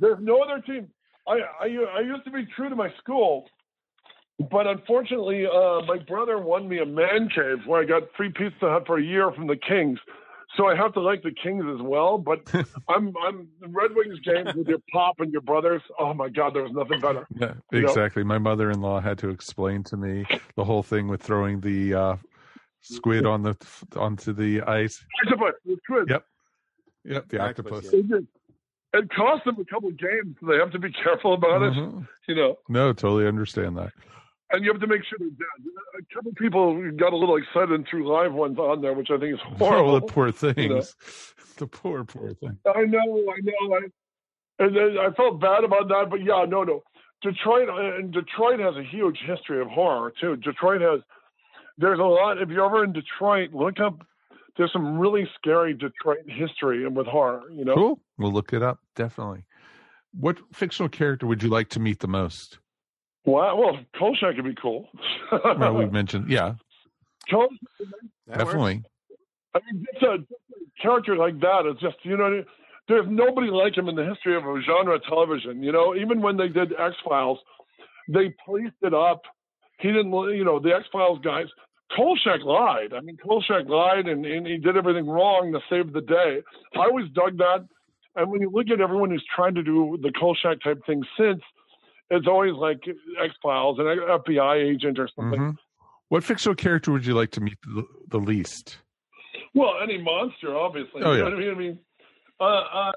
[0.00, 0.88] There's no other team.
[1.28, 1.66] I, I
[1.96, 3.48] I used to be true to my school,
[4.50, 8.68] but unfortunately, uh, my brother won me a man cave where I got free Pizza
[8.70, 9.98] Hut for a year from the Kings.
[10.56, 12.16] So I have to like the Kings as well.
[12.18, 12.40] But
[12.88, 15.82] I'm I'm Red Wings games with your pop and your brothers.
[15.98, 17.26] Oh my God, there was nothing better.
[17.38, 17.88] Yeah, You know?
[17.88, 18.24] exactly.
[18.24, 20.24] My mother-in-law had to explain to me
[20.56, 22.16] the whole thing with throwing the uh,
[22.80, 23.56] squid on the
[23.96, 25.04] onto the ice.
[25.24, 26.08] Octopus, it's good.
[26.08, 26.24] Yep.
[27.04, 27.72] Yep, the octopus.
[27.86, 28.26] Octopus, It, just-
[28.94, 30.34] it cost them a couple of games.
[30.40, 31.74] So they have to be careful about it.
[31.74, 32.08] Mhm.
[32.26, 33.92] You know, No, totally understand that.
[34.50, 36.00] And you have to make sure they're dead.
[36.10, 39.08] A couple of people got a little excited and threw live ones on there, which
[39.10, 40.00] I think is Oh, horrible.
[40.00, 40.56] the poor things.
[40.58, 40.82] know.
[41.58, 42.56] The poor, poor thing.
[42.66, 42.98] I know,
[43.32, 43.74] I know.
[43.76, 43.80] I,
[44.64, 46.82] and then I felt bad about that, but yeah, no, no.
[47.22, 50.36] Detroit uh, and Detroit has a huge history of horror too.
[50.36, 51.00] Detroit has.
[51.76, 52.40] There's a lot.
[52.40, 54.04] If you're ever in Detroit, look up.
[54.56, 57.42] There's some really scary Detroit history and with horror.
[57.52, 57.74] You know.
[57.74, 58.00] Cool.
[58.18, 58.78] We'll look it up.
[58.94, 59.44] Definitely.
[60.12, 62.58] What fictional character would you like to meet the most?
[63.28, 63.56] Wow.
[63.56, 64.88] Well, Kolchak would be cool.
[65.30, 66.54] Well, we mentioned, yeah,
[68.38, 68.82] definitely.
[69.54, 72.42] I mean, just a, just a character like that is just you know.
[72.88, 75.62] There's nobody like him in the history of a genre television.
[75.62, 77.38] You know, even when they did X Files,
[78.08, 79.20] they policed it up.
[79.78, 81.48] He didn't, you know, the X Files guys.
[81.94, 82.94] Kolchak lied.
[82.94, 86.40] I mean, Kolchak lied and, and he did everything wrong to save the day.
[86.74, 87.66] I always dug that.
[88.16, 91.42] And when you look at everyone who's trying to do the Kolchak type thing since,
[92.10, 92.80] it's always like
[93.22, 95.40] X Files, an FBI agent or something.
[95.40, 95.56] Mhm.
[96.08, 98.78] What fictional character would you like to meet the, the least?
[99.54, 101.02] Well, any monster, obviously.
[101.02, 101.28] Oh, You yeah.
[101.28, 101.50] know what I mean?
[101.50, 101.78] I mean,
[102.40, 102.92] uh, uh,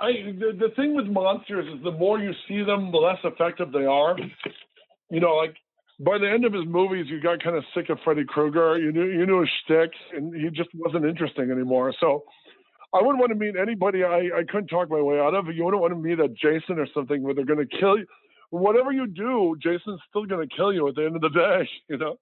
[0.00, 3.72] I the, the thing with monsters is the more you see them, the less effective
[3.72, 4.16] they are.
[5.10, 5.56] You know, like
[6.00, 8.78] by the end of his movies, you got kind of sick of Freddy Krueger.
[8.78, 11.94] You knew you knew his shtick, and he just wasn't interesting anymore.
[11.98, 12.24] So.
[12.94, 15.46] I wouldn't want to meet anybody I, I couldn't talk my way out of.
[15.46, 18.04] You wouldn't want to meet a Jason or something where they're going to kill you.
[18.52, 21.68] Whatever you do, Jason's still going to kill you at the end of the day.
[21.88, 22.16] You know.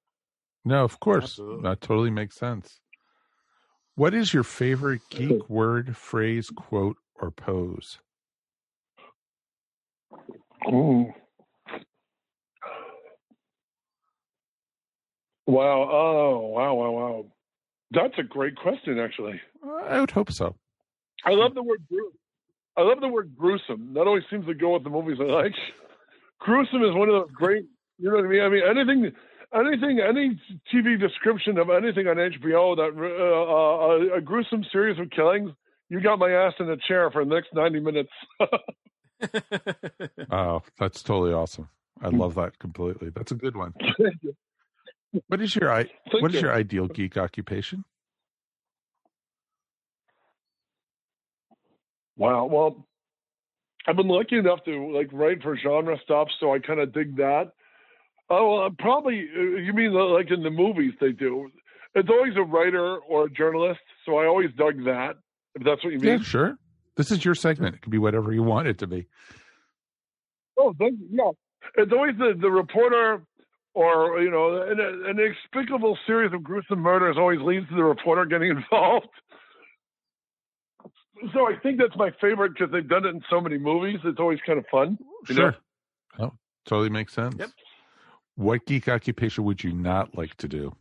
[0.64, 1.24] No, of course.
[1.24, 1.62] Absolutely.
[1.68, 2.81] That totally makes sense.
[3.97, 7.99] What is your favorite geek word, phrase, quote, or pose?
[10.68, 11.12] Ooh.
[15.47, 15.89] Wow.
[15.91, 17.26] Oh, wow, wow, wow.
[17.91, 19.41] That's a great question, actually.
[19.89, 20.55] I would hope so.
[21.24, 22.18] I love the word gruesome.
[22.76, 23.95] I love the word gruesome.
[23.95, 25.55] That always seems to go with the movies I like.
[26.41, 27.64] Gruesome is one of those great,
[27.99, 28.41] you know what I mean?
[28.43, 29.12] I mean, anything,
[29.55, 30.41] anything, any
[30.72, 35.51] TV description of anything on HBO that uh, uh, a gruesome series of killings,
[35.88, 38.11] you got my ass in a chair for the next 90 minutes.
[40.30, 41.68] Oh, that's totally awesome.
[42.01, 43.11] I love that completely.
[43.11, 43.74] That's a good one.
[45.26, 46.43] What is your i- what is you.
[46.43, 47.84] your ideal geek occupation?
[52.16, 52.47] Wow.
[52.47, 52.86] Well,
[53.87, 57.16] I've been lucky enough to like write for genre stuff, so I kind of dig
[57.16, 57.53] that.
[58.28, 61.51] Oh, well, probably uh, you mean like in the movies they do.
[61.95, 65.14] It's always a writer or a journalist, so I always dug that.
[65.55, 66.18] If that's what you mean.
[66.18, 66.57] Yeah, sure.
[66.97, 67.74] This is your segment.
[67.74, 69.09] It can be whatever you want it to be.
[70.57, 71.09] Oh, thank you.
[71.11, 71.31] yeah.
[71.83, 73.22] It's always the the reporter.
[73.72, 78.26] Or you know, an, an inexplicable series of gruesome murders always leads to the reporter
[78.26, 79.07] getting involved.
[81.34, 83.98] So I think that's my favorite because they've done it in so many movies.
[84.04, 84.98] It's always kind of fun.
[85.28, 85.40] You know?
[85.50, 85.56] Sure.
[86.18, 86.32] Oh,
[86.66, 87.36] totally makes sense.
[87.38, 87.50] Yep.
[88.36, 90.74] What geek occupation would you not like to do?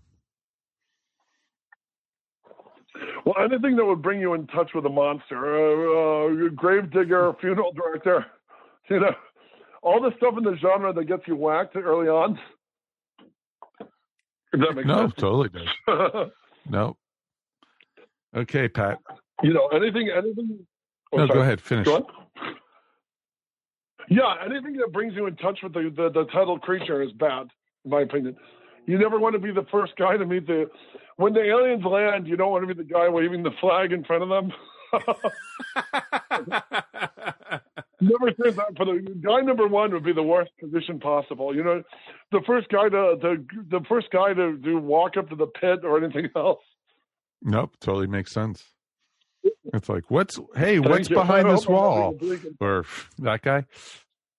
[3.25, 7.33] Well, anything that would bring you in touch with a monster, uh, uh, grave digger,
[7.39, 8.25] funeral director,
[8.89, 9.13] you know,
[9.83, 12.39] all the stuff in the genre that gets you whacked early on.
[14.51, 15.13] If that makes No, sense.
[15.17, 16.29] totally does.
[16.69, 16.97] No.
[18.35, 18.99] Okay, Pat.
[19.43, 20.65] You know, anything, anything.
[21.13, 21.37] oh, no, sorry.
[21.37, 21.61] go ahead.
[21.61, 21.85] Finish.
[21.85, 22.05] Go on.
[24.09, 27.47] Yeah, anything that brings you in touch with the, the, the title creature is bad,
[27.85, 28.35] in my opinion.
[28.87, 30.65] You never want to be the first guy to meet the.
[31.17, 34.03] When the aliens land, you don't want to be the guy waving the flag in
[34.03, 34.51] front of them.
[38.01, 41.55] never turns out for the guy number one would be the worst position possible.
[41.55, 41.83] You know,
[42.31, 45.79] the first guy to, the the first guy to, to walk up to the pit
[45.83, 46.63] or anything else.
[47.41, 48.63] Nope, totally makes sense.
[49.73, 51.15] It's like, what's hey, what's you.
[51.15, 52.19] behind this hope I'm not wall?
[52.59, 52.85] Or
[53.19, 53.65] that guy?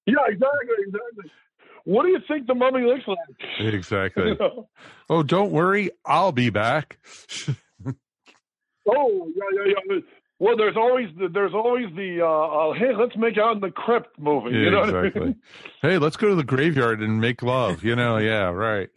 [0.06, 1.30] Yeah, exactly, exactly.
[1.84, 3.18] What do you think the mummy looks like?
[3.74, 4.36] Exactly.
[4.40, 4.66] You?
[5.08, 6.98] Oh, don't worry, I'll be back.
[8.88, 9.98] Oh, yeah, yeah, yeah.
[10.38, 13.70] Well, there's always the, there's always the uh, uh, hey, let's make out in the
[13.70, 14.50] crypt movie.
[14.56, 15.26] you Yeah, know what I exactly.
[15.26, 15.36] mean?
[15.82, 17.84] hey, let's go to the graveyard and make love.
[17.84, 18.88] You know, yeah, right.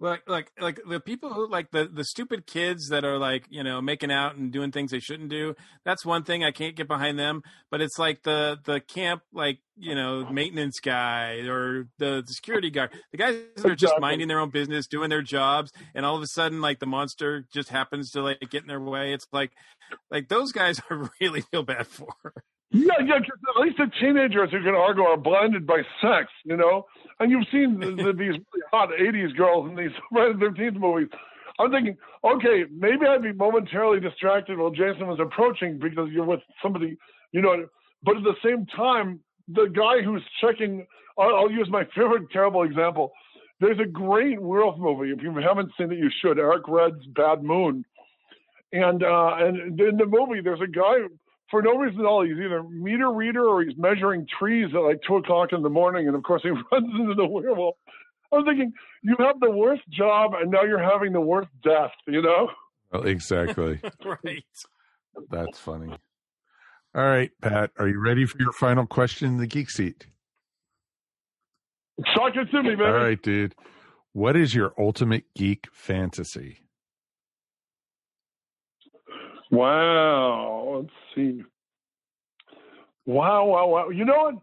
[0.00, 3.64] Like like like the people who like the the stupid kids that are like you
[3.64, 6.86] know making out and doing things they shouldn't do that's one thing i can't get
[6.86, 12.22] behind them but it's like the the camp like you know maintenance guy or the,
[12.24, 15.72] the security guard the guys that are just minding their own business doing their jobs
[15.94, 18.80] and all of a sudden like the monster just happens to like get in their
[18.80, 19.50] way it's like
[20.10, 22.08] like those guys i really feel bad for
[22.70, 23.16] Yeah, yeah.
[23.16, 26.84] at least the teenagers who can argue are blinded by sex, you know.
[27.20, 28.40] And you've seen the, the, these
[28.72, 31.08] hot '80s girls in these Friday the Thirteenth movies.
[31.58, 36.40] I'm thinking, okay, maybe I'd be momentarily distracted while Jason was approaching because you're with
[36.62, 36.96] somebody,
[37.32, 37.66] you know.
[38.04, 40.86] But at the same time, the guy who's checking,
[41.18, 43.12] I'll, I'll use my favorite terrible example.
[43.60, 45.10] There's a great werewolf movie.
[45.10, 46.38] If you haven't seen it, you should.
[46.38, 47.84] Eric Red's Bad Moon.
[48.72, 50.98] And uh, and in the movie, there's a guy
[51.50, 52.24] for no reason at all.
[52.24, 56.06] He's either meter reader or he's measuring trees at like two o'clock in the morning,
[56.06, 57.76] and of course he runs into the werewolf.
[58.32, 58.72] I'm thinking,
[59.02, 61.92] you have the worst job, and now you're having the worst death.
[62.06, 62.50] You know?
[62.92, 63.80] Well, exactly.
[64.04, 64.44] right.
[65.30, 65.94] That's funny.
[66.94, 70.06] All right, Pat, are you ready for your final question in the geek seat?
[72.14, 72.86] Suck it to me, man.
[72.86, 73.54] All right, dude.
[74.12, 76.60] What is your ultimate geek fantasy?
[79.50, 80.82] Wow.
[80.82, 81.42] Let's see.
[83.06, 83.88] Wow, wow, wow.
[83.88, 84.34] You know what?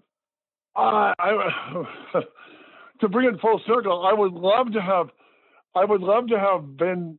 [0.76, 1.84] Uh, I
[3.01, 5.10] to bring it full circle, I would love to have,
[5.76, 7.18] I would love to have been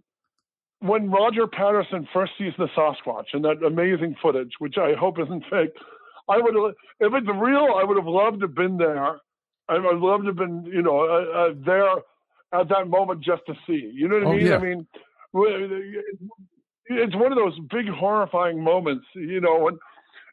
[0.81, 5.45] when Roger Patterson first sees the Sasquatch and that amazing footage, which I hope isn't
[5.51, 5.73] fake.
[6.29, 6.55] I would,
[7.01, 9.19] if it's real, I would have loved to have been there.
[9.69, 11.91] I would love to have been, you know, uh, uh, there
[12.61, 13.91] at that moment just to see.
[13.95, 14.47] You know what I Oh, mean?
[14.47, 14.57] yeah.
[14.57, 14.87] I mean,
[16.89, 19.79] it's one of those big horrifying moments, you know, when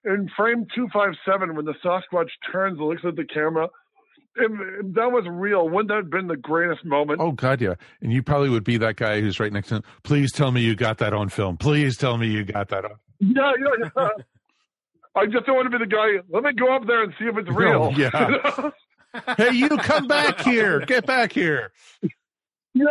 [0.06, 3.70] in frame 257 when the Sasquatch turns and looks at the camera.
[4.36, 7.22] If, if that was real, wouldn't that have been the greatest moment?
[7.22, 7.76] Oh God, yeah.
[8.01, 9.84] And you probably would be that guy who's right next to him.
[10.04, 11.58] Please tell me you got that on film.
[11.58, 12.95] Please tell me you got that on.
[13.20, 14.08] Yeah, yeah, yeah.
[15.16, 16.24] I just don't want to be the guy.
[16.30, 17.84] Let me go up there and see if it's real.
[17.84, 18.72] Oh, yeah.
[19.38, 20.80] Hey, you come back here.
[20.80, 21.72] Get back here.
[22.74, 22.86] yeah.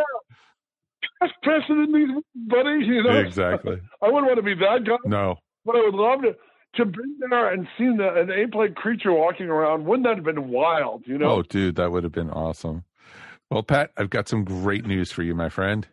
[1.23, 2.09] That's precedent, these
[2.49, 2.85] buddy.
[2.85, 3.77] You know, Exactly.
[4.03, 5.37] I wouldn't want to be that guy, No.
[5.65, 6.37] but I would love to
[6.77, 9.85] to be there and see the, an ape-like creature walking around.
[9.85, 11.03] Wouldn't that have been wild?
[11.07, 11.27] You know.
[11.31, 12.85] Oh, dude, that would have been awesome.
[13.51, 15.87] Well, Pat, I've got some great news for you, my friend.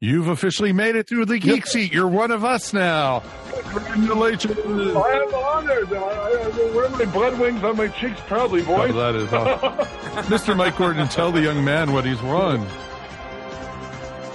[0.00, 1.92] You've officially made it through the geek seat.
[1.92, 3.22] You're one of us now.
[3.52, 4.56] Congratulations.
[4.56, 5.92] I am honored.
[5.92, 9.86] I, I, I wear my blood wings on my cheeks proudly, Oh, that is awesome.
[10.32, 10.56] Mr.
[10.56, 12.66] Mike Gordon, tell the young man what he's won.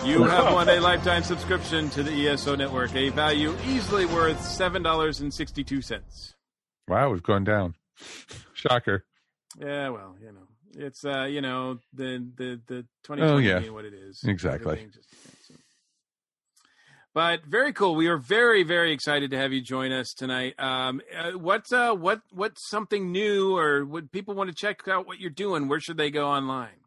[0.07, 4.81] You have won a lifetime subscription to the ESO network, a value easily worth seven
[4.81, 6.33] dollars and sixty-two cents.
[6.87, 7.75] Wow, we've gone down.
[8.53, 9.03] Shocker.
[9.59, 10.47] Yeah, well, you know,
[10.85, 13.59] it's uh, you know, the the the twenty Oh, twenty yeah.
[13.59, 14.23] being what it is.
[14.23, 14.87] Exactly.
[14.93, 15.09] Just-
[15.47, 15.55] so.
[17.13, 17.95] But very cool.
[17.95, 20.55] We are very very excited to have you join us tonight.
[20.57, 25.05] Um, uh, what's uh, what what's something new, or would people want to check out
[25.05, 25.67] what you're doing?
[25.67, 26.79] Where should they go online?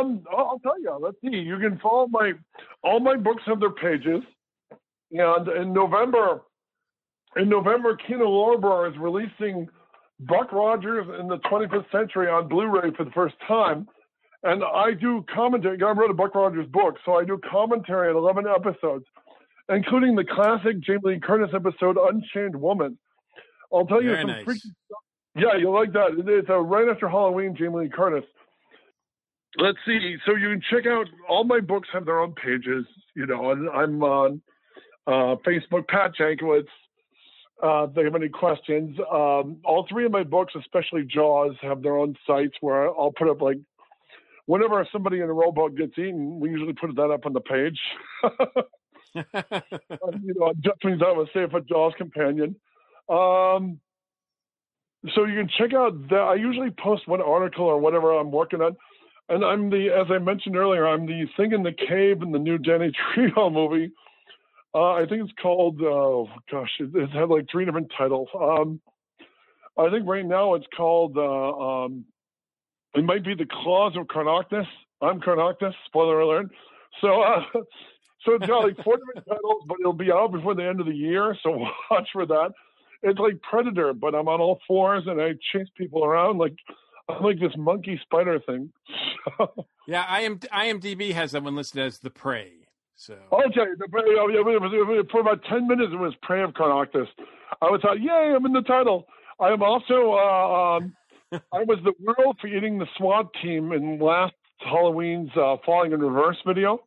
[0.00, 0.96] Um, I'll tell you.
[1.00, 1.36] Let's see.
[1.36, 2.32] You can follow my
[2.82, 4.22] all my books have their pages,
[5.10, 6.42] and in November,
[7.36, 9.68] in November, Kino Lorber is releasing
[10.20, 13.88] Buck Rogers in the 25th Century on Blu-ray for the first time,
[14.42, 15.82] and I do commentary.
[15.82, 19.04] I wrote a Buck Rogers book, so I do commentary on 11 episodes,
[19.68, 22.98] including the classic Jamie Lee Curtis episode "Unchained Woman."
[23.72, 24.44] I'll tell you Very some nice.
[24.44, 24.70] freaky
[25.36, 26.10] yeah, you like that.
[26.18, 28.24] It's uh, right after Halloween, Jamie Lee Curtis.
[29.58, 30.16] Let's see.
[30.26, 33.68] So you can check out all my books have their own pages, you know, and
[33.70, 34.42] I'm on
[35.06, 36.66] uh, Facebook, Pat Jankiewicz.
[37.62, 38.98] Uh, if they have any questions.
[39.12, 43.28] Um, all three of my books, especially Jaws, have their own sites where I'll put
[43.28, 43.58] up like
[44.46, 47.78] whenever somebody in a rowboat gets eaten, we usually put that up on the page.
[49.14, 52.56] you know, just means I was safe a Jaws companion.
[53.08, 53.80] Um,
[55.14, 56.16] so you can check out that.
[56.16, 58.76] I usually post one article or whatever I'm working on.
[59.30, 62.38] And I'm the, as I mentioned earlier, I'm the thing in the cave in the
[62.38, 63.92] new Danny Trejo movie.
[64.74, 68.28] Uh, I think it's called, oh gosh, it, it's had like three different titles.
[68.38, 68.80] Um,
[69.78, 72.04] I think right now it's called, uh, um,
[72.94, 74.66] it might be The Claws of Carnoctus.
[75.00, 76.46] I'm Carnoctus, spoiler alert.
[77.00, 77.42] So, uh,
[78.24, 80.86] so it's got like four different titles, but it'll be out before the end of
[80.86, 81.36] the year.
[81.44, 81.50] So
[81.90, 82.50] watch for that.
[83.04, 86.56] It's like Predator, but I'm on all fours and I chase people around like
[87.16, 88.72] I'm like this monkey spider thing.
[89.86, 90.38] yeah, I am.
[90.38, 92.52] IMDb has that one listed as the prey.
[92.94, 97.06] So okay, the, was- it was- for about ten minutes it was Prey of Carnoctus.
[97.62, 99.06] I was like, yay, I'm in the title.
[99.40, 100.94] I am also uh, um,
[101.52, 106.00] I was the world for eating the SWAT team in last Halloween's uh, Falling in
[106.00, 106.80] Reverse video.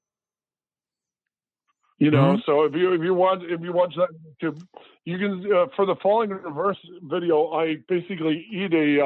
[1.99, 4.09] You know, so if you if you want if you watch that
[4.41, 4.61] YouTube,
[5.05, 9.01] you can uh, for the Falling in Reverse video, I basically eat a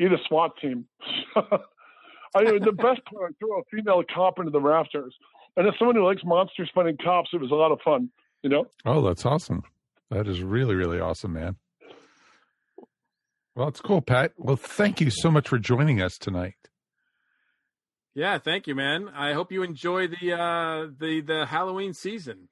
[0.00, 0.86] uh, eat a SWAT team.
[1.36, 5.14] I the best part, I threw a female cop into the rafters,
[5.56, 8.10] and as someone who likes monsters fighting cops, it was a lot of fun.
[8.42, 8.66] You know.
[8.86, 9.62] Oh, that's awesome.
[10.10, 11.56] That is really, really awesome, man.
[13.54, 14.32] Well, it's cool, Pat.
[14.36, 16.54] Well, thank you so much for joining us tonight.
[18.14, 19.08] Yeah, thank you, man.
[19.08, 22.48] I hope you enjoy the uh, the the Halloween season.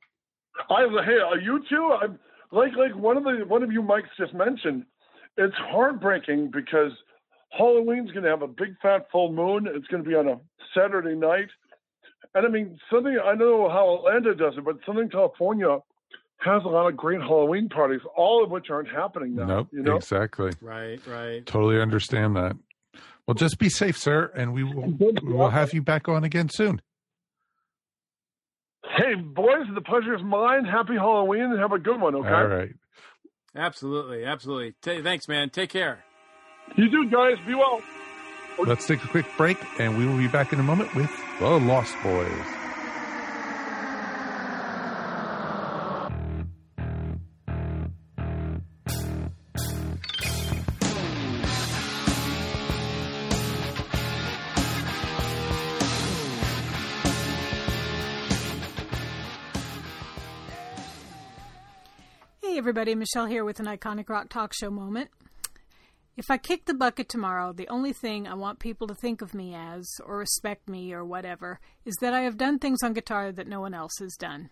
[0.70, 1.96] I hey, are you two?
[2.01, 2.18] I'm
[2.53, 4.84] like like one of the one of you Mike's just mentioned.
[5.36, 6.92] It's heartbreaking because
[7.51, 9.66] Halloween's going to have a big fat full moon.
[9.72, 10.38] It's going to be on a
[10.74, 11.49] Saturday night,
[12.34, 13.18] and I mean something.
[13.24, 15.78] I know how Atlanta does it, but Southern California
[16.38, 19.46] has a lot of great Halloween parties, all of which aren't happening now.
[19.46, 19.96] Nope, you know?
[19.96, 20.53] exactly.
[20.61, 21.44] Right, right.
[21.46, 22.57] Totally understand that.
[23.26, 26.49] Well, just be safe, sir, and we will we will have you back on again
[26.49, 26.80] soon.
[28.96, 30.64] Hey, boys, the pleasure is mine.
[30.64, 32.28] Happy Halloween and have a good one, okay?
[32.28, 32.74] All right.
[33.55, 34.74] Absolutely, absolutely.
[34.80, 35.51] Ta thanks, man.
[35.51, 36.05] Take care.
[36.76, 37.36] You too, guys.
[37.46, 37.80] Be well.
[38.58, 41.48] Let's take a quick break, and we will be back in a moment with the
[41.48, 42.28] Lost Boys.
[62.42, 65.10] Hey, everybody, Michelle here with an iconic rock talk show moment.
[66.18, 69.34] If I kick the bucket tomorrow, the only thing I want people to think of
[69.34, 73.30] me as, or respect me, or whatever, is that I have done things on guitar
[73.30, 74.50] that no one else has done.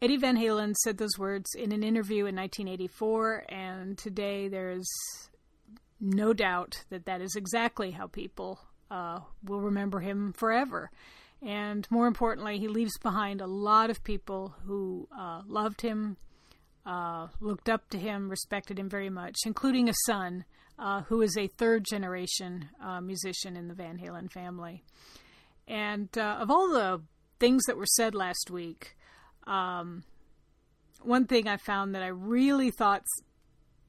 [0.00, 4.90] Eddie Van Halen said those words in an interview in 1984, and today there is
[6.00, 8.58] no doubt that that is exactly how people
[8.90, 10.90] uh, will remember him forever.
[11.42, 16.16] And more importantly, he leaves behind a lot of people who uh, loved him,
[16.86, 20.44] uh, looked up to him, respected him very much, including a son
[20.78, 24.84] uh, who is a third generation uh, musician in the Van Halen family.
[25.66, 27.00] And uh, of all the
[27.38, 28.96] things that were said last week,
[29.46, 30.04] um,
[31.00, 33.04] one thing I found that I really thought,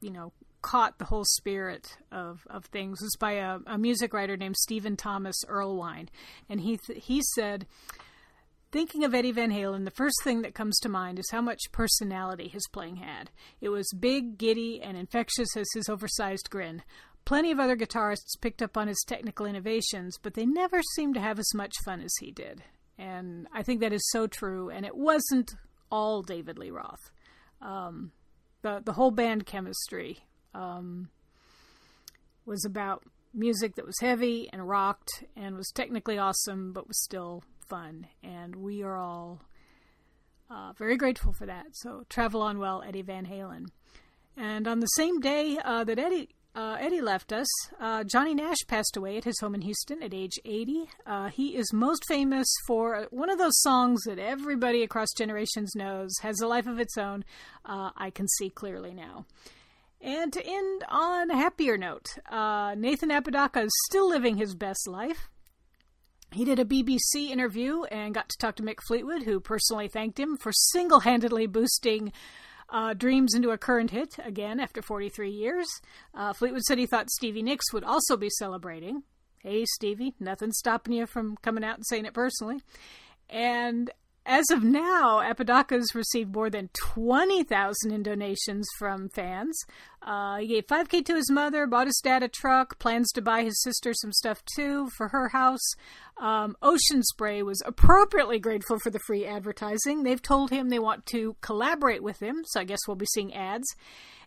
[0.01, 0.31] you know,
[0.61, 4.97] caught the whole spirit of, of things was by a, a music writer named Stephen
[4.97, 6.07] Thomas Erlewine.
[6.49, 7.67] And he, th- he said,
[8.75, 11.71] Thinking of Eddie Van Halen, the first thing that comes to mind is how much
[11.71, 13.31] personality his playing had.
[13.61, 16.83] It was big, giddy, and infectious as his oversized grin.
[17.23, 21.21] Plenty of other guitarists picked up on his technical innovations, but they never seemed to
[21.21, 22.63] have as much fun as he did.
[22.97, 25.55] And I think that is so true, and it wasn't
[25.89, 27.11] all David Lee Roth.
[27.61, 28.11] Um,
[28.61, 30.19] the, the whole band chemistry
[30.53, 31.07] um,
[32.45, 37.41] was about music that was heavy and rocked and was technically awesome, but was still
[37.67, 39.41] fun, and we are all
[40.49, 41.67] uh, very grateful for that.
[41.73, 43.67] So travel on well, Eddie Van Halen.
[44.37, 47.47] And on the same day uh, that Eddie uh, Eddie left us,
[47.81, 50.85] uh, Johnny Nash passed away at his home in Houston at age 80.
[51.05, 56.13] Uh, he is most famous for one of those songs that everybody across generations knows,
[56.21, 57.25] has a life of its own.
[57.65, 59.25] Uh, I can see clearly now.
[59.99, 65.27] And to end on a happier note, Nathan Apodaca is still living his best life.
[66.31, 70.19] He did a BBC interview and got to talk to Mick Fleetwood, who personally thanked
[70.19, 72.11] him for single handedly boosting
[72.69, 75.67] uh, Dreams into a current hit again after 43 years.
[76.13, 79.03] Uh, Fleetwood said he thought Stevie Nicks would also be celebrating.
[79.39, 82.61] Hey, Stevie, nothing's stopping you from coming out and saying it personally.
[83.29, 83.91] And
[84.25, 89.55] as of now, Apodaca's received more than 20,000 in donations from fans.
[90.01, 93.43] Uh, he gave 5K to his mother, bought his dad a truck, plans to buy
[93.43, 95.73] his sister some stuff too for her house.
[96.17, 100.03] Um, Ocean Spray was appropriately grateful for the free advertising.
[100.03, 103.33] They've told him they want to collaborate with him, so I guess we'll be seeing
[103.33, 103.67] ads.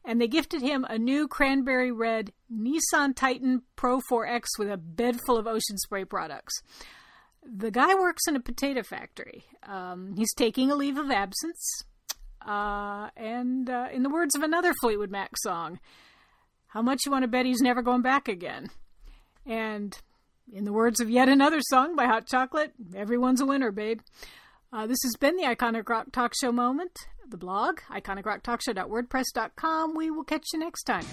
[0.04, 5.18] And they gifted him a new cranberry red Nissan Titan Pro 4X with a bed
[5.26, 6.54] full of Ocean Spray products
[7.56, 9.44] the guy works in a potato factory.
[9.66, 11.82] Um, he's taking a leave of absence.
[12.46, 15.80] Uh, and uh, in the words of another Fleetwood Mac song,
[16.68, 18.68] how much you want to bet he's never going back again?
[19.46, 19.96] And
[20.52, 24.00] in the words of yet another song by Hot Chocolate, everyone's a winner, babe.
[24.72, 26.92] Uh, this has been the Iconic Rock Talk Show moment.
[27.28, 29.96] The blog, iconicrocktalkshow.wordpress.com.
[29.96, 31.06] We will catch you next time.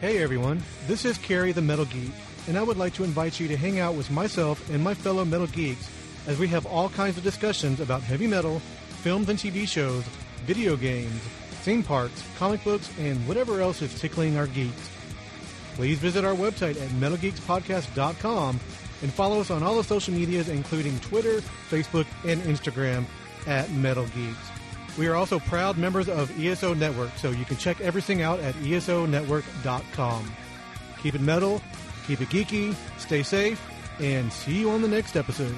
[0.00, 2.10] Hey everyone, this is Carrie the Metal Geek
[2.48, 5.24] and I would like to invite you to hang out with myself and my fellow
[5.24, 5.90] metal geeks
[6.26, 8.60] as we have all kinds of discussions about heavy metal,
[9.02, 10.04] films and TV shows,
[10.44, 11.20] video games,
[11.62, 14.90] theme parks, comic books, and whatever else is tickling our geeks.
[15.74, 18.60] Please visit our website at metalgeekspodcast.com
[19.02, 21.40] and follow us on all the social medias, including Twitter,
[21.70, 23.04] Facebook, and Instagram
[23.46, 24.50] at Metal Geeks.
[24.98, 28.54] We are also proud members of ESO Network, so you can check everything out at
[28.56, 30.32] esonetwork.com.
[31.02, 31.62] Keep it metal,
[32.06, 33.60] Keep it geeky, stay safe,
[34.00, 35.54] and see you on the next episode.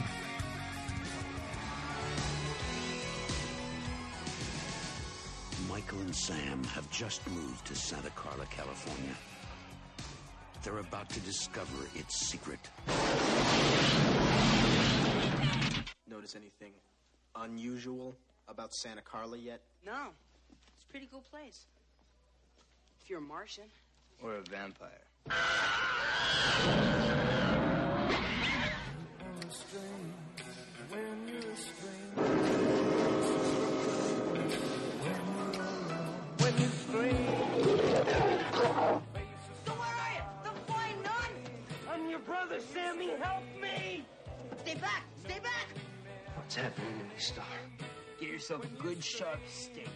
[5.68, 9.14] Michael and Sam have just moved to Santa Carla, California.
[10.62, 12.61] They're about to discover its secret.
[16.24, 16.72] notice anything
[17.36, 18.16] unusual
[18.49, 19.61] about Santa Carla yet?
[19.84, 20.09] No.
[20.76, 21.66] It's a pretty cool place.
[23.03, 23.64] If you're a Martian.
[24.22, 25.04] Or a vampire?
[25.27, 25.31] So
[39.72, 40.22] where are you?
[40.45, 41.33] The flying nun?
[41.91, 43.11] I'm your brother, Sammy.
[43.20, 44.05] Help me!
[44.61, 45.05] Stay back!
[45.25, 45.68] Stay back!
[46.37, 47.45] What's happening to me, Star?
[48.20, 49.89] Get yourself a good sharp stake.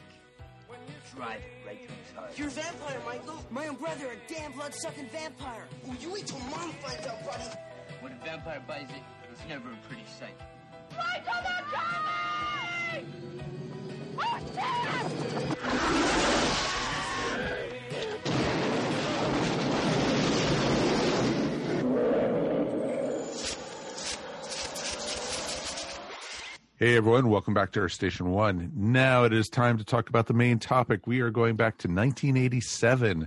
[1.19, 2.39] Drive it right through his heart.
[2.39, 3.45] You're a vampire, Michael.
[3.51, 5.64] My own brother, a damn blood-sucking vampire.
[5.89, 7.43] Oh, you wait till Mom finds out, buddy.
[8.01, 9.03] When a vampire buys it,
[9.33, 10.39] it's never a pretty sight.
[10.97, 11.66] Michael, they're
[26.81, 28.70] Hey everyone, welcome back to Earth Station One.
[28.72, 31.09] Now it is time to talk about the main topic.
[31.09, 33.26] We are going back to 1987,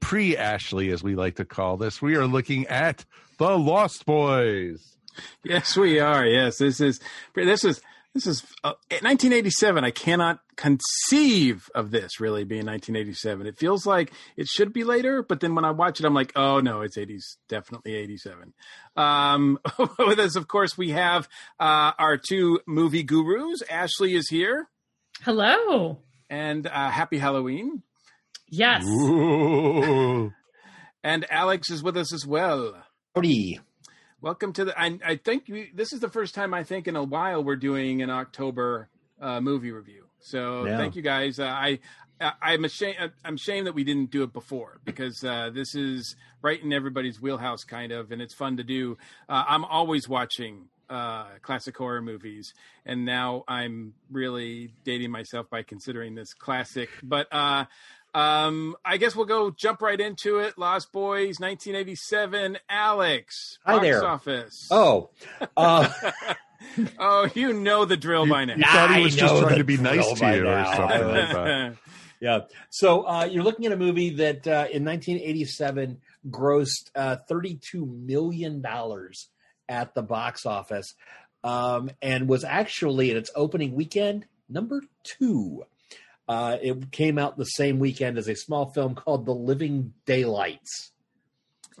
[0.00, 2.02] pre Ashley, as we like to call this.
[2.02, 3.06] We are looking at
[3.38, 4.98] the Lost Boys.
[5.42, 6.26] Yes, we are.
[6.26, 7.00] Yes, this is
[7.34, 7.80] this is
[8.14, 9.84] this is uh, 1987.
[9.84, 13.46] I cannot conceive of this really being 1987.
[13.46, 16.32] It feels like it should be later, but then when I watch it, I'm like,
[16.36, 18.54] oh no, it's 80s, definitely 87.
[18.96, 19.58] Um,
[19.98, 23.62] with us, of course, we have uh, our two movie gurus.
[23.68, 24.68] Ashley is here,
[25.22, 25.98] Hello.
[26.30, 27.82] and uh, happy Halloween.
[28.48, 28.84] Yes.
[28.86, 30.32] Ooh.
[31.06, 32.82] And Alex is with us as well.
[33.14, 33.60] Howdy.
[34.24, 34.80] Welcome to the.
[34.80, 37.56] I, I think we, this is the first time I think in a while we're
[37.56, 38.88] doing an October
[39.20, 40.06] uh, movie review.
[40.20, 40.78] So Yeah.
[40.78, 41.38] thank you guys.
[41.38, 41.78] Uh, I,
[42.18, 42.96] I I'm ashamed.
[43.22, 47.20] I'm ashamed that we didn't do it before because uh, this is right in everybody's
[47.20, 48.96] wheelhouse, kind of, and it's fun to do.
[49.28, 52.54] Uh, I'm always watching uh, classic horror movies,
[52.86, 56.88] and now I'm really dating myself by considering this classic.
[57.02, 57.66] But uh,
[58.14, 60.56] um, I guess we'll go jump right into it.
[60.56, 62.58] Lost Boys, 1987.
[62.68, 64.04] Alex, Hi box there.
[64.04, 64.68] office.
[64.70, 65.10] Oh,
[65.56, 65.92] uh,
[66.98, 68.54] oh, you know the drill by now.
[68.54, 71.08] You thought he I was just trying to be nice to by you or something
[71.08, 71.76] like that.
[72.20, 72.40] yeah.
[72.70, 76.00] So uh, you're looking at a movie that uh, in 1987
[76.30, 79.28] grossed uh, 32 million dollars
[79.68, 80.94] at the box office,
[81.42, 85.64] um, and was actually in its opening weekend number two.
[86.26, 90.92] Uh, it came out the same weekend as a small film called The Living Daylights.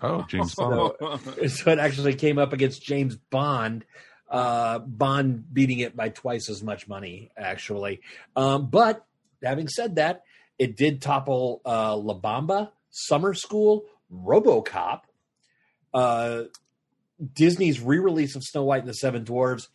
[0.02, 0.92] Oh, James Bond.
[0.98, 3.84] So, so it actually came up against James Bond.
[4.28, 8.00] Uh, Bond beating it by twice as much money, actually.
[8.36, 9.06] Um, but
[9.42, 10.24] having said that,
[10.58, 15.02] it did topple uh, La Bamba, Summer School, RoboCop,
[15.92, 16.44] uh,
[17.32, 19.68] Disney's re-release of Snow White and the Seven Dwarfs,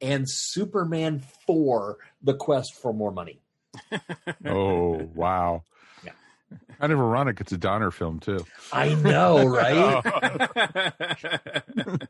[0.00, 3.40] and Superman Four: The Quest for More Money.
[4.44, 5.62] Oh, wow.
[6.04, 6.12] Yeah.
[6.80, 7.40] Kind of ironic.
[7.40, 8.44] It's a Donner film, too.
[8.72, 10.02] I know, right?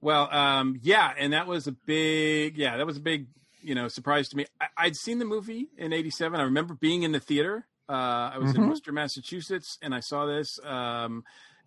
[0.00, 3.26] well, um, yeah, and that was a big, yeah, that was a big,
[3.60, 4.46] you know, surprise to me.
[4.60, 6.38] I, I'd seen the movie in '87.
[6.40, 7.66] I remember being in the theater.
[7.88, 8.68] Uh, I was in Mhm.
[8.68, 11.24] Worcester, Massachusetts, and I saw this, um,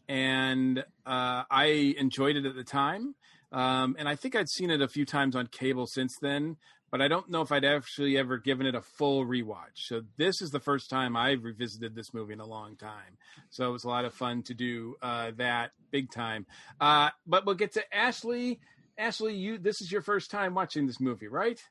[0.07, 3.15] and uh, I enjoyed it at the time.
[3.51, 6.57] Um, and I think I'd seen it a few times on cable since then,
[6.95, 9.75] but I don't know if I'd actually ever given it a full rewatch.
[9.75, 13.17] So this is the first time I've revisited this movie in a long time.
[13.49, 16.45] So it was a lot of fun to do uh, that big time.
[16.79, 18.61] Uh, but we'll get to Ashley.
[18.97, 21.61] Ashley, you this is your first time watching this movie, right?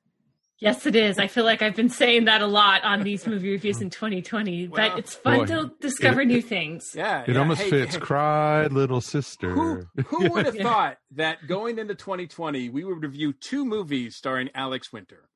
[0.65, 1.19] Yes, it is.
[1.19, 4.69] I feel like I've been saying that a lot on these movie reviews in 2020,
[4.69, 6.93] Well, but it's fun boy, to discover it- new things.
[6.95, 7.39] Yeah, It yeah.
[7.39, 7.95] almost Hey, fits.
[7.97, 9.51] hey, Cry, little sister.
[9.51, 10.63] Who, who would have Yeah.
[10.63, 15.29] thought that going into 2020 we would review two movies starring Alex Winter?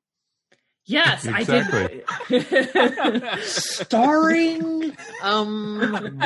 [0.85, 2.01] Yes, Exactly.
[2.09, 2.39] I
[3.29, 3.39] did.
[3.43, 6.19] Starring, um,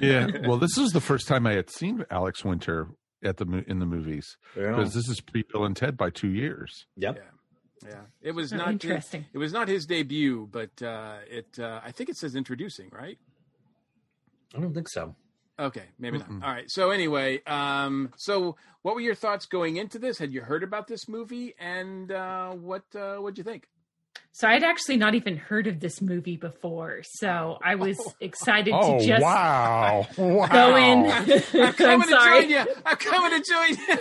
[0.00, 0.28] yeah.
[0.46, 2.86] Well, this is the first time I had seen Alex Winter
[3.24, 6.86] at the in the movies because this is pre Bill and Ted by two years.
[6.96, 7.16] Yep.
[7.16, 8.00] Yeah, yeah.
[8.22, 9.26] It was Oh, not his, interesting.
[9.32, 13.18] it was not his debut, but uh, it uh, I think it says introducing, right?
[14.56, 15.16] I don't think so.
[15.58, 16.40] Okay, maybe Mm-mm.
[16.40, 16.46] not.
[16.48, 16.68] All right.
[16.70, 20.18] So anyway, um, so what were your thoughts going into this?
[20.18, 23.68] Had you heard about this movie, and uh, what uh, what'd you think?
[24.36, 28.74] So I'd actually not even heard of this movie before, so I oh, was excited
[28.76, 30.08] Oh to just wow!
[30.18, 30.48] Wow!
[30.48, 31.06] go in.
[31.06, 31.30] I'm
[31.66, 32.40] I'm coming to sorry.
[32.40, 32.64] join you.
[32.84, 33.96] I'm coming to join you.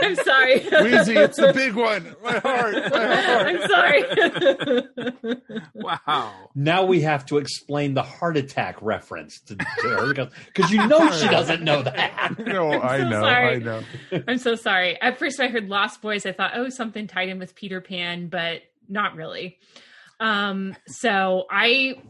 [0.00, 0.60] I'm sorry.
[0.60, 2.16] Wheezy, it's the big one.
[2.22, 2.74] My heart.
[2.90, 3.46] My heart.
[3.46, 5.64] I'm sorry.
[5.74, 6.32] wow.
[6.54, 10.14] Now we have to explain the heart attack reference to, to her
[10.46, 12.36] because you know she doesn't know that.
[12.38, 13.20] No, I know.
[13.20, 13.54] sorry.
[13.54, 13.82] I know.
[14.28, 14.98] I'm so sorry.
[15.02, 16.24] At first, I heard Lost Boys.
[16.24, 19.58] I thought, oh, something tied in with Peter Pan, but not really.
[20.20, 22.02] Um, so I,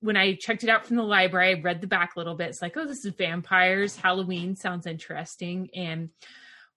[0.00, 2.48] when I checked it out from the library, I read the back a little bit.
[2.48, 3.96] It's like, oh, this is vampires.
[3.96, 5.68] Halloween sounds interesting.
[5.74, 6.10] And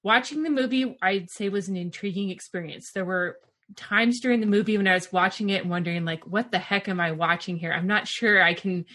[0.04, 2.92] watching the movie, I'd say was an intriguing experience.
[2.92, 3.38] There were
[3.76, 6.88] times during the movie when I was watching it and wondering, like, what the heck
[6.88, 7.74] am I watching here?
[7.74, 8.86] I'm not sure I can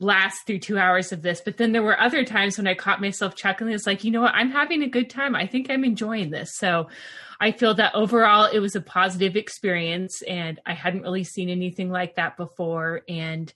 [0.00, 1.40] last through two hours of this.
[1.44, 3.72] But then there were other times when I caught myself chuckling.
[3.72, 4.34] It's like, you know what?
[4.34, 5.34] I'm having a good time.
[5.34, 6.56] I think I'm enjoying this.
[6.56, 6.88] So
[7.40, 11.90] I feel that overall it was a positive experience and I hadn't really seen anything
[11.90, 13.02] like that before.
[13.08, 13.52] And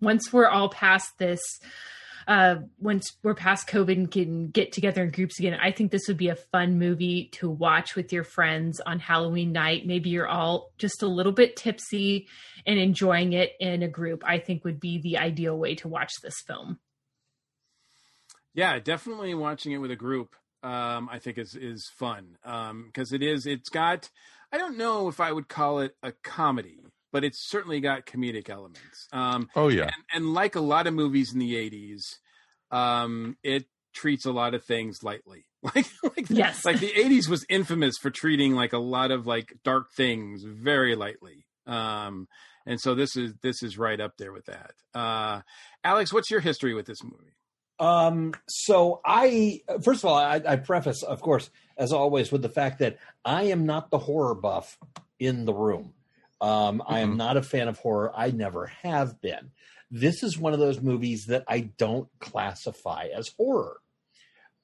[0.00, 1.40] once we're all past this,
[2.26, 6.08] uh, once we're past COVID and can get together in groups again, I think this
[6.08, 9.86] would be a fun movie to watch with your friends on Halloween night.
[9.86, 12.28] Maybe you're all just a little bit tipsy
[12.66, 14.22] and enjoying it in a group.
[14.26, 16.78] I think would be the ideal way to watch this film.
[18.54, 20.34] Yeah, definitely watching it with a group.
[20.62, 23.46] Um, I think is is fun because it is.
[23.46, 24.08] It's got.
[24.50, 26.78] I don't know if I would call it a comedy,
[27.14, 29.06] but it's certainly got comedic elements.
[29.12, 29.84] Um, Oh yeah.
[29.84, 32.00] and, and like a lot of movies in the '80s,
[32.76, 35.46] um, it treats a lot of things lightly.
[35.74, 36.64] Like, like Yes.
[36.66, 40.94] like the '80s was infamous for treating like a lot of like dark things very
[40.94, 41.46] lightly.
[41.66, 42.28] Um,
[42.66, 44.72] and so this is this is right up there with that.
[44.94, 45.40] Uh,
[45.82, 47.36] Alex, what's your history with this movie?
[47.80, 51.48] Um, so I, first of all, I, I preface, of course,
[51.78, 54.76] as always, with the fact that I am not the horror buff
[55.18, 55.94] in the room.
[56.40, 58.12] Um, I am not a fan of horror.
[58.14, 59.50] I never have been.
[59.90, 63.76] This is one of those movies that I don't classify as horror.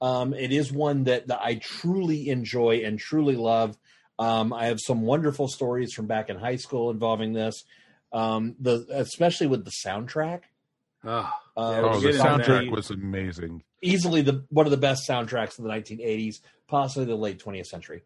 [0.01, 3.77] Um, it is one that, that I truly enjoy and truly love.
[4.19, 7.63] Um, I have some wonderful stories from back in high school involving this,
[8.11, 10.41] um, the especially with the soundtrack.
[11.03, 12.41] Oh, Uh, Oh, the get into that.
[12.47, 13.63] soundtrack was amazing.
[13.81, 16.35] easily the one of the best soundtracks of the 1980s,
[16.67, 18.03] possibly the late 20th century.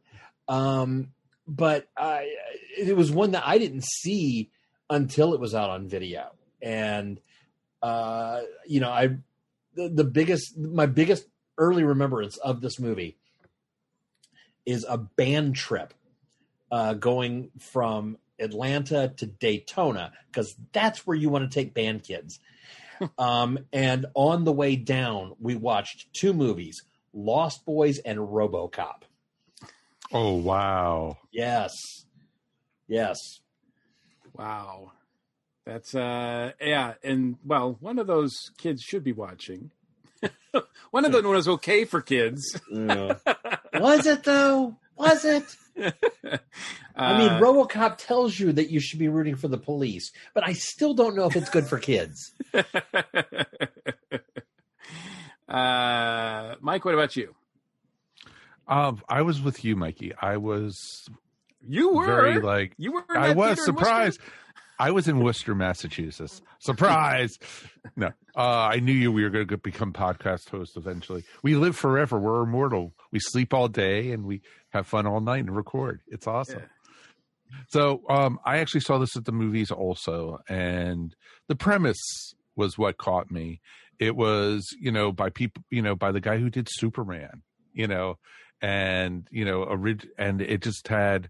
[0.48, 1.10] Um,
[1.48, 2.34] but I,
[2.78, 4.52] it was one that I didn't see
[4.90, 6.32] until it was out on video,
[6.62, 7.20] and
[7.82, 9.18] uh, you know, I
[9.76, 11.28] the, the biggest, my biggest
[11.58, 13.18] early remembrance of this movie
[14.66, 15.94] is a band trip
[16.72, 22.40] uh, going from Atlanta to Daytona because that's where you want to take band kids.
[23.18, 26.84] um, and on the way down, we watched two movies:
[27.14, 29.04] Lost Boys and RoboCop.
[30.18, 31.18] Oh wow.
[31.34, 31.74] Yes,
[32.88, 33.18] yes.
[34.34, 34.94] Wow.
[35.66, 39.72] That's uh yeah, and well, one of those kids should be watching.
[40.92, 42.58] one of them was okay for kids.
[42.72, 44.78] Was it though?
[44.96, 45.44] Was it?
[46.96, 50.48] I mean, Uh, RoboCop tells you that you should be rooting for the police, but
[50.48, 52.32] I still don't know if it's good for kids.
[55.50, 57.36] uh Mike, what about you?
[58.68, 60.14] Um, I was with you, Mikey.
[60.22, 61.08] I was
[61.62, 63.64] You were very like you were I was theater in Worcester?
[63.66, 64.20] surprised.
[64.78, 66.42] I was in Worcester, Massachusetts.
[66.60, 67.40] Surprise!
[67.96, 68.42] no, uh,
[68.74, 69.10] I knew you.
[69.12, 71.24] We were going to become podcast hosts eventually.
[71.44, 72.20] We live forever.
[72.20, 72.94] We're immortal.
[73.12, 74.42] We sleep all day and we
[74.72, 76.02] have fun all night and record.
[76.08, 76.64] It's awesome.
[77.70, 81.16] So, um, I actually saw this at the movies also, and
[81.48, 83.62] the premise was what caught me.
[83.98, 87.88] It was, you know, by people, you know, by the guy who did Superman, you
[87.88, 88.18] know,
[88.66, 91.30] and you know, orig- and it just had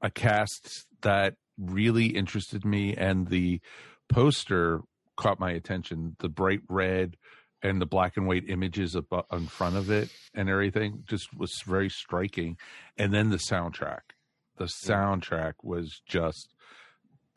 [0.00, 3.60] a cast that really interested me and the
[4.08, 4.80] poster
[5.18, 6.16] caught my attention.
[6.20, 7.16] The bright red
[7.62, 11.36] and the black and white images up uh, in front of it and everything just
[11.36, 12.56] was very striking.
[12.96, 14.14] And then the soundtrack.
[14.56, 16.54] The soundtrack was just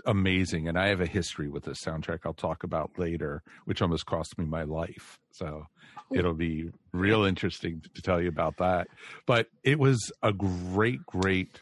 [0.05, 4.05] amazing and i have a history with this soundtrack i'll talk about later which almost
[4.05, 5.19] cost me my life.
[5.31, 5.65] So
[5.97, 6.01] oh.
[6.11, 8.87] it'll be real interesting to tell you about that.
[9.25, 11.61] But it was a great great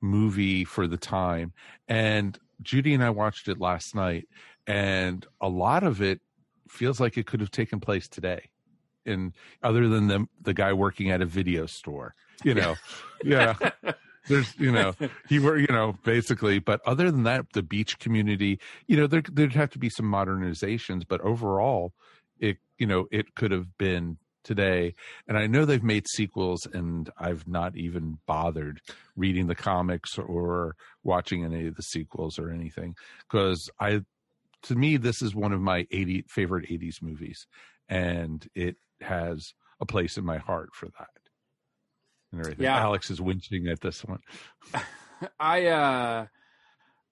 [0.00, 1.52] movie for the time.
[1.88, 4.26] And judy and i watched it last night
[4.66, 6.20] and a lot of it
[6.70, 8.48] feels like it could have taken place today
[9.04, 12.14] and other than the the guy working at a video store
[12.44, 12.74] you know?
[13.22, 13.56] Yeah
[14.28, 14.94] there's you know
[15.28, 19.22] he were you know basically but other than that the beach community you know there
[19.32, 21.92] there'd have to be some modernizations but overall
[22.38, 24.94] it you know it could have been today.
[25.26, 28.80] And i know they've made sequels and i've not even bothered
[29.16, 32.94] reading the comics or watching any of the sequels or anything
[33.28, 34.02] because i
[34.62, 37.46] to me this is one of my 80 favorite 80s movies
[37.88, 41.15] and it has a place in my heart for that
[42.32, 42.64] and everything.
[42.64, 42.78] Yeah.
[42.78, 44.20] Alex is winching at this one.
[45.40, 46.26] I uh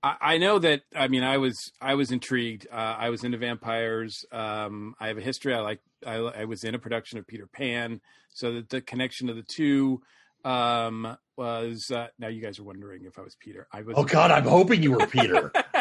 [0.02, 2.66] I, I know that I mean I was I was intrigued.
[2.70, 4.24] Uh, I was into vampires.
[4.30, 5.54] Um, I have a history.
[5.54, 8.00] I like I, I was in a production of Peter Pan,
[8.34, 10.00] so that the connection of the two
[10.44, 13.66] um was uh, now you guys are wondering if I was Peter.
[13.72, 15.50] I was Oh God, I'm hoping you were Peter.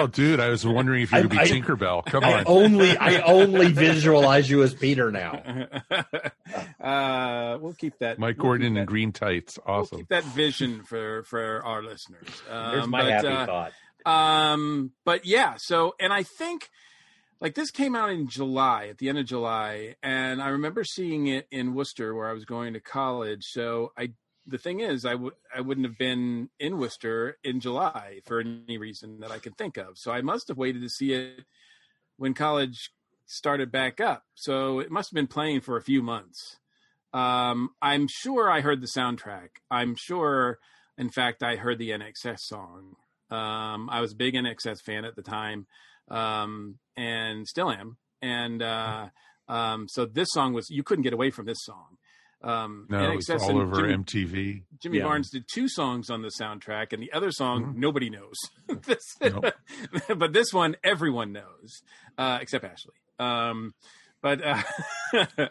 [0.00, 2.04] Oh, dude, I was wondering if you could be I- I- Tinkerbell.
[2.06, 2.44] Come I on.
[2.46, 5.42] only I only visualize you as Peter now.
[6.80, 8.18] uh, we'll keep that.
[8.18, 9.58] Mike we'll Gordon keep in that- green tights.
[9.66, 9.98] We'll Awesome.
[9.98, 12.28] keep that vision for for our listeners.
[12.48, 13.72] There's Um, my but, happy uh, thought.
[14.06, 16.68] Um, but yeah, so and I think
[17.40, 21.26] like this came out in July, at the end of July, and I remember seeing
[21.26, 23.44] it in Worcester where I was going to college.
[23.44, 24.12] So I
[24.46, 28.78] the thing is, I would I wouldn't have been in Worcester in July for any
[28.78, 29.96] reason that I can think of.
[29.98, 31.44] So I must have waited to see it
[32.16, 32.90] when college
[33.26, 34.24] started back up.
[34.34, 36.58] So it must have been playing for a few months.
[37.12, 39.48] Um, I'm sure I heard the soundtrack.
[39.70, 40.58] I'm sure,
[40.98, 42.96] in fact, I heard the INXS song.
[43.30, 45.66] Um, I was a big INXS fan at the time,
[46.10, 47.96] um, and still am.
[48.20, 49.08] And uh,
[49.48, 51.98] um, so this song was you couldn't get away from this song.
[52.44, 54.62] Um, No, it's INXS all over Jimmy, MTV.
[54.82, 55.04] Jimmy Yeah.
[55.04, 57.76] Barnes did two songs on the soundtrack, and the other song Mhm.
[57.76, 58.36] nobody knows.
[58.84, 59.16] This-
[60.16, 61.82] but this one everyone knows,
[62.18, 62.92] uh, except Ashley.
[63.18, 63.74] Um,
[64.20, 64.62] but uh,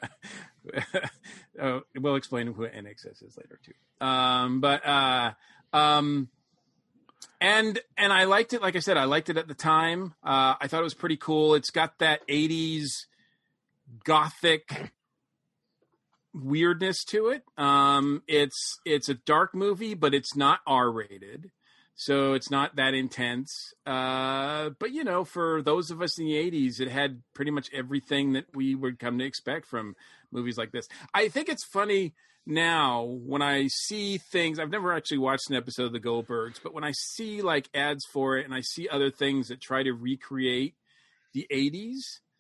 [1.61, 4.05] uh, we'll explain who INXS is later too.
[4.05, 5.33] Um, but uh,
[5.71, 6.29] um,
[7.41, 8.61] and and I liked it.
[8.61, 10.13] Like I said, I liked it at the time.
[10.23, 11.55] Uh, I thought it was pretty cool.
[11.55, 13.05] It's got that '80s
[14.03, 14.91] gothic
[16.33, 17.43] weirdness to it.
[17.57, 21.51] Um, it's it's a dark movie, but it's not R rated,
[21.95, 23.73] so it's not that intense.
[23.85, 27.69] Uh, but you know, for those of us in the '80s, it had pretty much
[27.73, 29.95] everything that we would come to expect from
[30.31, 30.87] movies like this.
[31.13, 32.13] I think it's funny
[32.45, 34.59] now when I see things.
[34.59, 38.05] I've never actually watched an episode of The Goldbergs, but when I see like ads
[38.11, 40.75] for it and I see other things that try to recreate
[41.33, 42.32] the '80s, it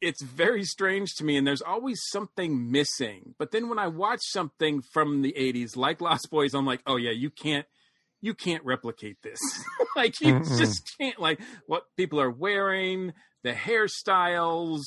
[0.00, 4.20] it's very strange to me and there's always something missing but then when i watch
[4.22, 7.66] something from the 80s like lost boys i'm like oh yeah you can't
[8.20, 9.38] you can't replicate this
[9.96, 10.58] like you Mm-mm.
[10.58, 14.82] just can't like what people are wearing the hairstyles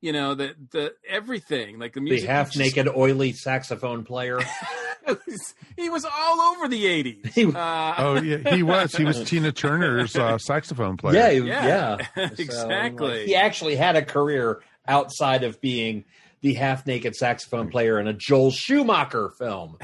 [0.00, 4.04] you know the the everything like the music The music half just- naked, oily saxophone
[4.04, 4.40] player.
[5.76, 8.94] he was all over the 80s uh, Oh yeah, he was.
[8.94, 11.14] He was Tina Turner's uh, saxophone player.
[11.16, 13.08] Yeah, Yeah, yeah, So, exactly.
[13.18, 16.04] like, he actually had a career outside of being
[16.42, 19.78] the half naked saxophone player in a Joel Schumacher film.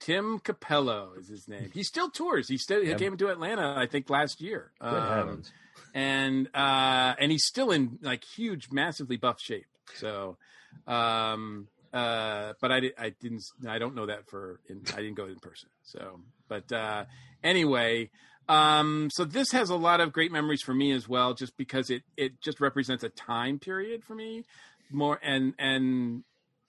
[0.00, 1.70] Tim Cappello is his name.
[1.72, 2.48] He still tours.
[2.48, 2.98] He still he Yep.
[2.98, 4.70] came to Atlanta, I think, last year.
[4.80, 5.52] Good heavens.
[5.94, 9.66] And uh, and he's still in like huge, massively buff shape.
[9.96, 10.38] So,
[10.86, 15.14] um, uh, but I, di- I didn't I don't know that for in, I didn't
[15.14, 15.68] go in person.
[15.82, 17.04] So, but uh,
[17.44, 18.10] anyway,
[18.48, 21.90] um, so this has a lot of great memories for me as well, just because
[21.90, 24.44] it it just represents a time period for me
[24.90, 26.22] more and and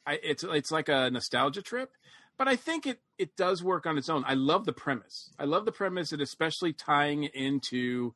[0.05, 1.91] I, it's it's like a nostalgia trip
[2.37, 4.23] but I think it it does work on its own.
[4.25, 5.29] I love the premise.
[5.37, 8.13] I love the premise, and especially tying into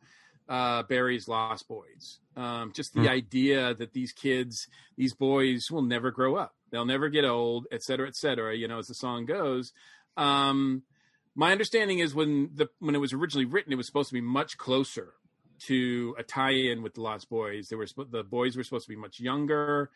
[0.50, 2.20] uh, Barrie's Lost Boys.
[2.36, 3.08] Um, just the Hmm.
[3.08, 6.56] idea that these kids, these boys, will never grow up.
[6.70, 8.56] They'll never get old, et cetera, et cetera.
[8.56, 9.74] You know, as the song goes.
[10.16, 10.84] Um,
[11.36, 14.22] my understanding is when the when it was originally written, it was supposed to be
[14.22, 15.14] much closer
[15.60, 17.70] to a tie-in with the Lost Boys.
[17.70, 19.89] They were the boys were supposed to be much younger.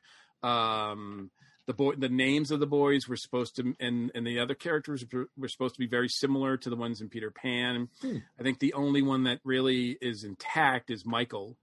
[0.43, 1.30] Um,
[1.72, 5.05] the boy, the names of the boys were supposed to, and and the other characters
[5.38, 7.88] were supposed to be very similar to the ones in Peter Pan.
[8.01, 8.17] Hmm.
[8.39, 11.55] I think the only one that really is intact is Michael.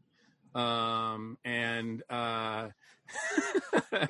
[0.55, 2.69] Um, and uh,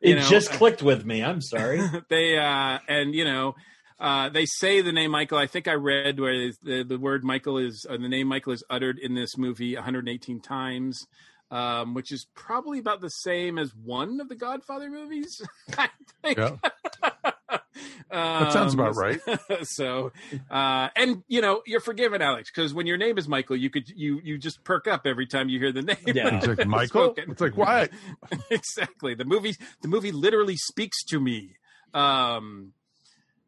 [0.00, 1.22] It know, just clicked with me.
[1.22, 1.80] I'm sorry.
[2.08, 3.54] they uh and you know
[4.00, 7.58] uh they say the name michael i think i read where the, the word michael
[7.58, 10.98] is uh, the name michael is uttered in this movie 118 times
[11.50, 15.40] um which is probably about the same as one of the godfather movies
[15.78, 15.88] i
[16.22, 16.56] think Yeah.
[18.12, 19.20] That sounds about Um, right.
[19.62, 20.12] so
[20.50, 23.88] uh and you know you're forgiven alex because when your name is michael you could
[23.88, 26.38] you you just perk up every time you hear the name Yeah.
[26.40, 27.30] He's like, "Michael?" spoken.
[27.30, 27.90] It's like, what?
[28.50, 31.56] exactly the movie the movie literally speaks to me
[31.94, 32.72] um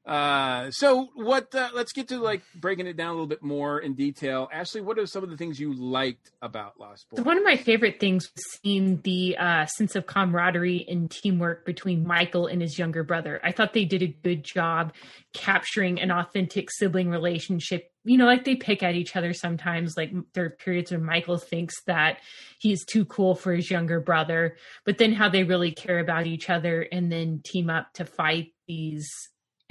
[0.04, 1.54] Uh, so what?
[1.54, 4.48] Uh, let's get to like breaking it down a little bit more in detail.
[4.52, 7.24] Ashley, what are some of the things you liked about Lost Boys?
[7.24, 12.04] One of my favorite things was seeing the uh, sense of camaraderie and teamwork between
[12.04, 13.40] Michael and his younger brother.
[13.44, 14.92] I thought they did a good job
[15.34, 17.92] capturing an authentic sibling relationship.
[18.04, 19.96] You know, like they pick at each other sometimes.
[19.96, 22.18] Like there are periods when Michael thinks that
[22.58, 26.50] he's too cool for his younger brother, but then how they really care about each
[26.50, 29.08] other and then team up to fight these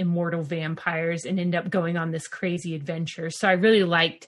[0.01, 3.29] immortal vampires and end up going on this crazy adventure.
[3.29, 4.27] So I really liked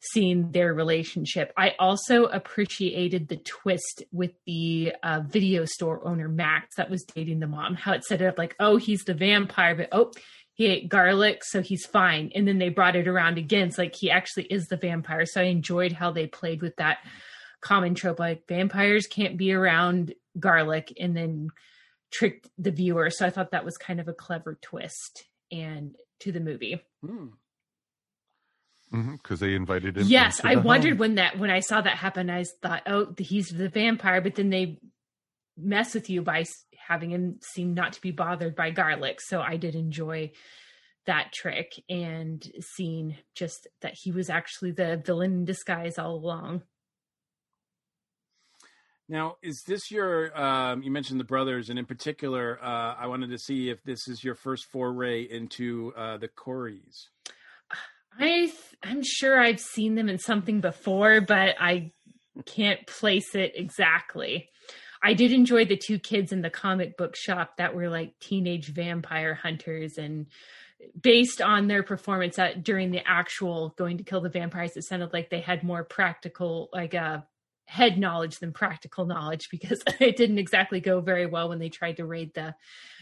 [0.00, 1.52] seeing their relationship.
[1.56, 7.40] I also appreciated the twist with the uh, video store owner Max that was dating
[7.40, 7.74] the mom.
[7.74, 10.12] How it set it up like, oh, he's the vampire, but oh,
[10.54, 12.32] he ate garlic, so he's fine.
[12.34, 13.68] And then they brought it around again.
[13.68, 15.26] It's like he actually is the vampire.
[15.26, 16.98] So I enjoyed how they played with that
[17.60, 21.50] common trope, like vampires can't be around garlic, and then
[22.10, 23.10] tricked the viewer.
[23.10, 26.80] So I thought that was kind of a clever twist and to the movie.
[27.04, 27.28] Hmm.
[29.12, 30.06] because they invited him.
[30.06, 30.98] Yes, I the wondered home.
[30.98, 32.28] when that when I saw that happen.
[32.30, 34.78] I thought, oh, he's the vampire, but then they
[35.56, 36.44] mess with you by
[36.88, 39.20] having him seem not to be bothered by garlic.
[39.20, 40.32] So I did enjoy
[41.06, 46.62] that trick and seeing just that he was actually the villain in disguise all along.
[49.10, 50.40] Now, is this your?
[50.40, 54.06] Um, you mentioned the brothers, and in particular, uh, I wanted to see if this
[54.06, 57.08] is your first foray into uh, the Coreys.
[58.16, 58.52] I
[58.84, 61.90] I'm sure I've seen them in something before, but I
[62.46, 64.48] can't place it exactly.
[65.02, 68.68] I did enjoy the two kids in the comic book shop that were like teenage
[68.68, 70.26] vampire hunters and
[71.00, 75.12] based on their performance at, during the actual going to kill the vampires it sounded
[75.12, 77.20] like they had more practical like uh
[77.70, 81.96] head knowledge than practical knowledge because it didn't exactly go very well when they tried
[81.96, 82.52] to raid the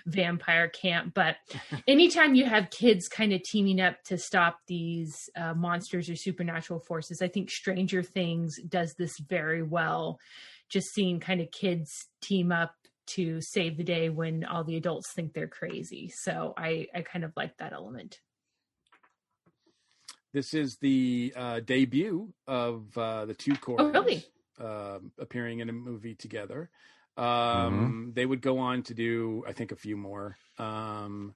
[0.04, 1.14] vampire camp.
[1.14, 1.36] But
[1.88, 6.80] anytime you have kids kind of teaming up to stop these uh, monsters or supernatural
[6.80, 10.20] forces, I think Stranger Things does this very well.
[10.68, 12.74] Just seeing kind of kids team up
[13.06, 16.10] to save the day when all the adults think they're crazy.
[16.10, 18.20] So I, I kind of like that element.
[20.34, 23.80] This is the uh, debut of uh, the two Coreys.
[23.80, 24.26] Oh, really?
[24.60, 26.70] Um, appearing in a movie together.
[27.16, 30.36] Um, They would go on to do, I think, a few more.
[30.58, 31.34] Um,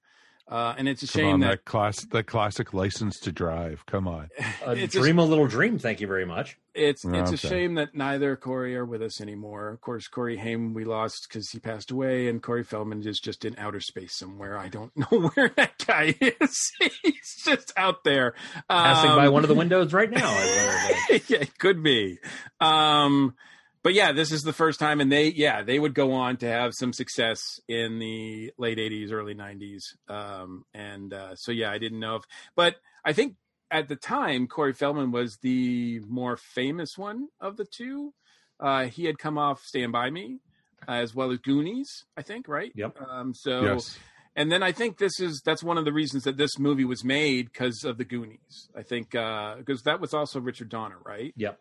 [0.49, 3.84] uh, and it's a Come shame on, that, that class, that classic license to drive.
[3.86, 4.28] Come on.
[4.66, 5.78] A It's a- dream a little dream.
[5.78, 6.59] Thank you very much.
[6.74, 9.68] it's it's a shame that neither Corey are with us anymore.
[9.68, 13.45] Of course, Corey Haim we lost because he passed away, and Corey Feldman is just
[13.45, 14.57] in outer space somewhere.
[14.59, 16.72] I don't know where that guy is.
[17.03, 18.34] He's just out there
[18.68, 20.28] Passing by Um, one of the windows right now.
[20.28, 22.18] I yeah, it could be.
[22.61, 23.34] Um,
[23.83, 26.47] but yeah, this is the first time, and they yeah they would go on to
[26.47, 31.78] have some success in the late '80s, early '90s, um, and uh, so yeah, I
[31.78, 32.22] didn't know if,
[32.55, 33.37] but I think
[33.70, 38.12] at the time Corey Feldman was the more famous one of the two.
[38.61, 40.39] Uh, he had come off Stand by Me,
[40.87, 42.70] as well as Goonies, I think, right?
[42.76, 42.97] Yep.
[43.01, 43.99] Um, so Yes.
[44.37, 47.03] and then I think this is that's one of the reasons that this movie was
[47.03, 48.68] made because of the Goonies.
[48.76, 51.33] I think because that was also Richard Donner, right?
[51.37, 51.59] Yep.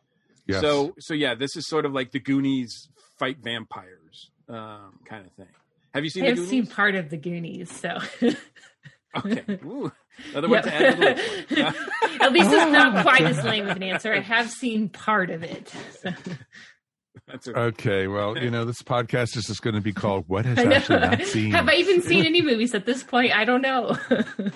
[0.51, 0.61] Yes.
[0.61, 5.31] So so yeah, this is sort of like the Goonies fight vampires um, kind of
[5.33, 5.47] thing.
[5.93, 7.99] Have you seen I've seen part of the Goonies, so
[9.17, 9.59] Okay.
[9.65, 9.91] Ooh,
[10.31, 11.65] another one to add to the.
[12.21, 14.13] At least it's not quite as lame of an answer.
[14.13, 15.73] I have seen part of it.
[16.01, 16.11] So.
[17.27, 20.59] That's Okay, well, you know, this podcast is just going to be called "What Has
[20.59, 20.75] I know.
[20.75, 23.35] Ashley Not Seen." Have I even seen any movies at this point?
[23.35, 23.97] I don't know.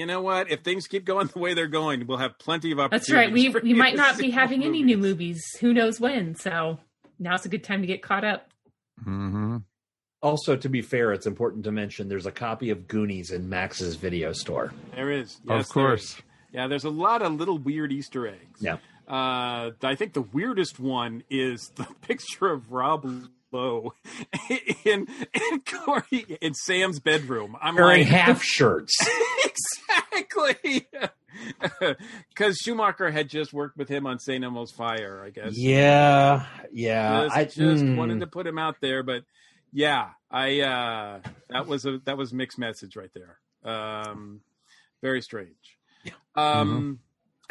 [0.00, 0.50] You know what?
[0.50, 3.08] If things keep going the way they're going, we'll have plenty of opportunities.
[3.08, 3.30] That's right.
[3.30, 5.42] We we might not be having more any new movies.
[5.60, 6.36] Who knows when?
[6.36, 6.78] So
[7.18, 8.48] now's a good time to get caught up.
[9.06, 9.58] Mm-hmm.
[10.22, 13.96] Also, to be fair, it's important to mention there's a copy of Goonies in Max's
[13.96, 14.72] video store.
[14.94, 16.02] There is, Of Yes, there course.
[16.04, 16.22] is.
[16.54, 18.58] Yeah, there's a lot of little weird Easter eggs.
[18.62, 18.78] Yeah.
[19.06, 23.04] Uh, I think the weirdest one is the picture of Rob
[23.52, 23.94] Lowe
[24.84, 27.56] in in Corey in Sam's bedroom.
[27.60, 28.96] I'm Wearing like, half shirts.
[29.44, 30.86] exactly.
[32.28, 34.44] Because Schumacher had just worked with him on St.
[34.44, 35.56] Elmo's Fire, I guess.
[35.56, 37.24] Yeah, yeah.
[37.24, 39.22] Just, I just mm, wanted to put him out there, but
[39.72, 43.38] yeah, I uh, that was a that was mixed message right there.
[43.64, 44.40] Um,
[45.00, 45.78] very strange.
[46.34, 46.98] Um,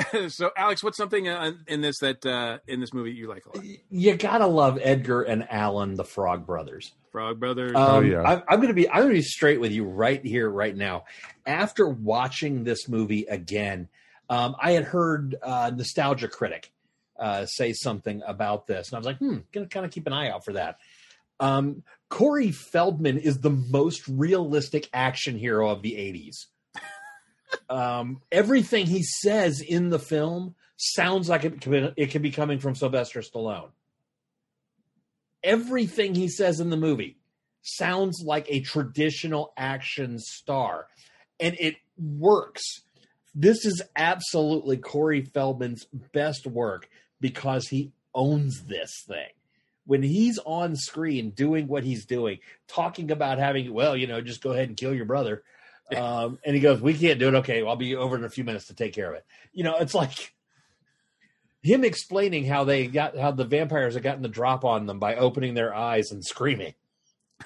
[0.29, 3.57] so Alex, what's something uh, in this that uh, in this movie you like a
[3.57, 3.65] lot?
[3.89, 6.91] You gotta love Edgar and Alan, the Frog Brothers.
[7.11, 7.75] Frog Brothers.
[7.75, 8.21] Um, Oh, yeah.
[8.21, 11.05] I, I'm gonna be I'm gonna be straight with you right here, right now.
[11.45, 13.89] After watching this movie again,
[14.29, 16.71] um, I had heard uh, Nostalgia Critic
[17.17, 20.13] uh, say something about this, and I was like, hmm, gonna kind of keep an
[20.13, 20.77] eye out for that.
[21.39, 26.47] Um, Corey Feldman is the most realistic action hero of the 80s.
[27.69, 32.59] Um, everything he says in the film sounds like it could, it could be coming
[32.59, 33.69] from Sylvester Stallone.
[35.43, 37.17] Everything he says in the movie
[37.61, 40.87] sounds like a traditional action star,
[41.39, 42.81] and it works.
[43.35, 46.89] This is absolutely Corey Feldman's best work
[47.21, 49.29] because he owns this thing
[49.89, 54.39] when he's on screen doing what he's doing, talking about having, well, you know, just
[54.39, 55.41] go ahead and kill your brother.
[55.95, 57.35] Um, and he goes, we can't do it.
[57.35, 59.25] Okay, well, I'll be over in a few minutes to take care of it.
[59.53, 60.33] You know, it's like
[61.61, 65.15] him explaining how they got, how the vampires have gotten the drop on them by
[65.15, 66.73] opening their eyes and screaming.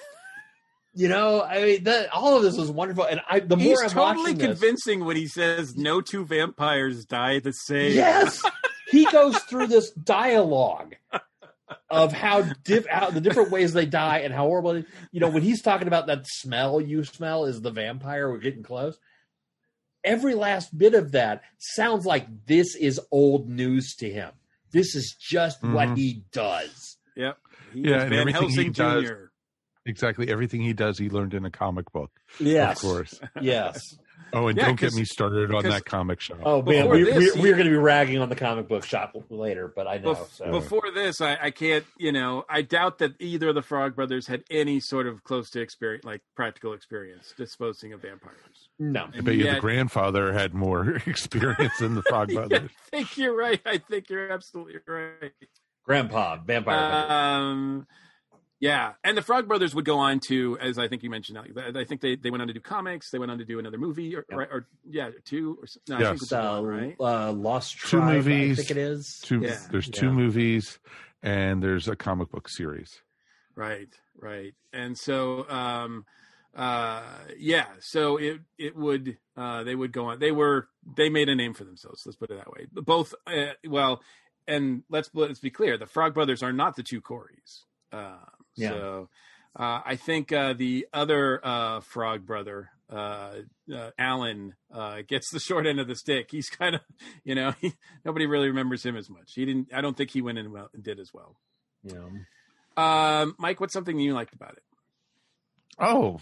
[0.95, 3.83] You know, I mean, that, all of this is wonderful, and I the He's more
[3.83, 7.93] I'm totally watching this, convincing when he says no two vampires die the same.
[7.93, 8.39] Yes,
[8.91, 10.93] he goes through this dialogue
[11.89, 14.71] of how, diff, how the different ways they die and how horrible.
[14.71, 18.29] it- You know, when he's talking about that smell you smell is the vampire.
[18.29, 18.97] We're getting close.
[20.03, 24.31] Every last bit of that sounds like this is old news to him.
[24.71, 25.97] This is just what Mhm.
[25.97, 26.97] he does.
[27.15, 27.37] Yep.
[27.73, 29.13] He yeah, and Van everything he does, Jr.
[29.85, 32.11] exactly everything he does, he learned in a comic book.
[32.39, 32.77] Yes.
[32.77, 33.19] of course.
[33.41, 33.97] Yes.
[34.33, 36.39] Oh, and Yeah, don't get me started on that comic shop.
[36.43, 39.15] Oh man, we, this, we, we're going to be ragging on the comic book shop
[39.29, 40.15] later, but I know.
[40.15, 40.51] Bef- so.
[40.51, 44.27] Before this, I, I can't, you know, I doubt that either of the Frog Brothers
[44.27, 48.69] had any sort of close to experience, like practical experience disposing of vampires.
[48.79, 52.69] No, I bet you the grandfather had more experience than the Frog Yeah, Brothers.
[52.71, 53.61] I think you're right.
[53.65, 55.31] I think you're absolutely right.
[55.85, 56.77] Grandpa, vampire.
[56.79, 57.13] hunter.
[57.13, 57.87] Um,
[58.63, 61.81] yeah, and the Frog Brothers would go on to, as I think you mentioned, I
[61.81, 63.09] I think they, they went on to do comics.
[63.11, 64.35] They went on to do another movie, or, Yeah.
[64.37, 66.09] right, or yeah, two, or no, I Yes.
[66.11, 66.95] think it's one, So, right?
[66.97, 68.59] uh, Lost Two Tribe, movies.
[68.59, 69.19] I think it is.
[69.21, 69.57] Two, Yeah.
[69.69, 70.79] There's two movies,
[71.21, 73.01] and there's a comic book series.
[73.55, 74.53] Right, right.
[74.71, 76.05] And so um
[76.55, 77.03] uh
[77.37, 80.19] yeah, so it it would uh they would go on.
[80.19, 82.67] They were they made a name for themselves, let's put it that way.
[82.71, 84.01] Both uh, well,
[84.47, 87.65] and let's let's be clear, the Frog Brothers are not the two Coreys.
[87.91, 88.69] Um Yeah.
[88.69, 89.09] so
[89.57, 93.39] uh I think uh the other uh Frog brother uh,
[93.73, 96.29] uh Alan uh gets the short end of the stick.
[96.31, 96.81] He's kind of,
[97.23, 97.73] you know, he,
[98.05, 99.33] nobody really remembers him as much.
[99.33, 101.37] He didn't I don't think he went in well did as well.
[101.83, 102.07] Yeah.
[102.75, 104.63] Um, Mike, what's something you liked about it?
[105.79, 106.19] Oh,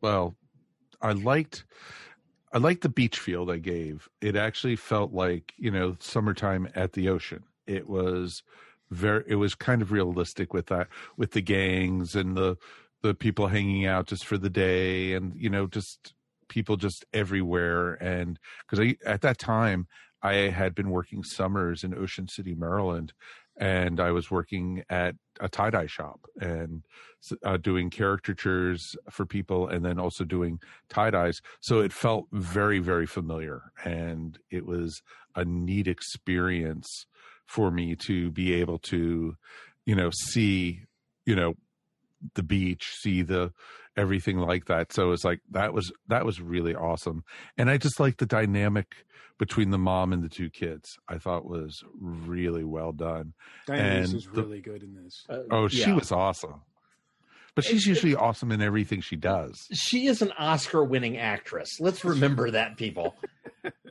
[0.00, 0.34] well,
[1.00, 1.64] I liked
[2.52, 4.08] I liked the beach feel they gave.
[4.20, 7.44] It actually felt like, you know, summertime at the ocean.
[7.66, 8.42] It was
[8.90, 12.56] very it was kind of realistic with that with the gangs and the
[13.02, 16.14] the people hanging out just for the day and you know just
[16.48, 17.94] people just everywhere.
[17.94, 18.38] And
[18.72, 19.86] I at that time
[20.22, 23.12] I had been working summers in Ocean City, Maryland
[23.60, 26.84] and I was working at a tie-dye shop and
[27.44, 31.42] uh, doing caricatures for people and then also doing tie-dyes.
[31.60, 35.02] So it felt very very familiar and it was
[35.34, 37.06] a neat experience
[37.48, 39.34] for me to be able to
[39.86, 40.82] you know see
[41.26, 41.54] you know
[42.34, 43.52] the beach see the
[43.96, 44.92] everything like that.
[44.92, 47.24] So it's like that was that was really awesome.
[47.56, 48.94] And i just like the dynamic
[49.38, 53.34] between the mom and the two kids i thought was really well done.
[53.68, 55.24] Dianne And is the- really good in this.
[55.28, 56.60] Uh, oh she was awesome
[57.58, 61.80] but she's usually awesome in everything she does She is an Oscar winning actress.
[61.80, 63.16] Let's remember that, people.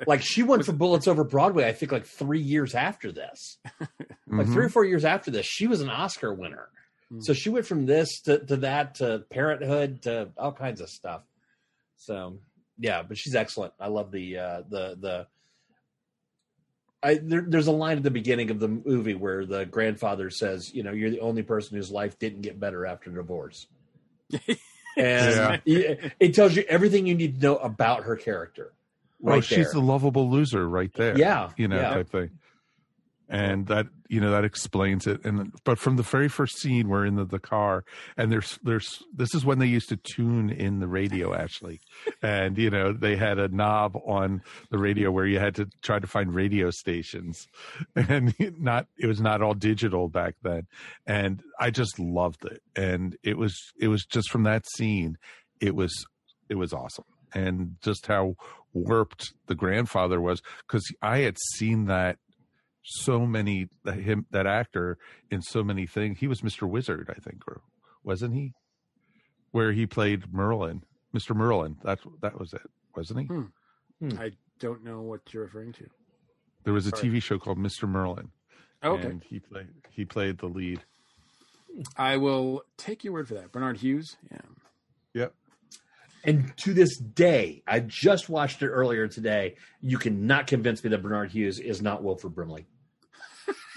[0.07, 3.57] Like she won for Bullets Over Broadway, I think like three years after this.
[4.29, 4.53] Like Mhm.
[4.53, 6.69] three or four years after this, she was an Oscar winner.
[7.13, 7.23] Mm.
[7.23, 11.23] So she went from this to, to that to parenthood to all kinds of stuff.
[11.97, 12.39] So
[12.79, 13.73] yeah, but she's excellent.
[13.79, 15.27] I love the uh the the
[17.03, 20.73] I there, there's a line at the beginning of the movie where the grandfather says,
[20.73, 23.67] you know, you're the only person whose life didn't get better after divorce.
[24.97, 28.73] and it, it tells you everything you need to know about her character.
[29.23, 29.73] Oh, right oh, she's there.
[29.73, 31.17] the lovable loser right there.
[31.17, 31.93] Yeah, you know, yeah.
[31.93, 32.31] type thing.
[33.29, 35.25] And that you know that explains it.
[35.25, 37.83] And but from the very first scene, we're in the, the car,
[38.15, 41.81] and there's there's this is when they used to tune in the radio actually,
[42.21, 44.41] and you know they had a knob on
[44.71, 47.47] the radio where you had to try to find radio stations,
[47.95, 50.67] and not it was not all digital back then,
[51.05, 55.17] and I just loved it, and it was it was just from that scene,
[55.59, 56.05] it was
[56.49, 57.05] it was awesome.
[57.33, 58.35] And just how
[58.73, 62.17] warped the grandfather was because I had seen that
[62.87, 64.97] so many him that actor
[65.29, 66.19] in so many things.
[66.19, 66.67] He was Mr.
[66.69, 67.61] Wizard, I think, or
[68.03, 68.53] wasn't he?
[69.51, 70.83] Where he played Merlin,
[71.15, 71.35] Mr.
[71.35, 71.77] Merlin.
[71.83, 73.25] That's that was it, wasn't he?
[73.25, 74.19] Hmm.
[74.19, 75.85] I don't know what you're referring to.
[76.63, 77.09] There was a Sorry.
[77.09, 77.87] TV show called Mr.
[77.87, 78.29] Merlin.
[78.83, 79.07] Okay.
[79.07, 80.81] and he played he played the lead.
[81.97, 83.51] I will take your word for that.
[83.51, 84.17] Bernard Hughes.
[84.31, 84.37] Yeah.
[85.13, 85.33] Yep.
[86.23, 89.55] And to this day, I just watched it earlier today.
[89.81, 92.65] You cannot convince me that Bernard Hughes is not Wilford Brimley.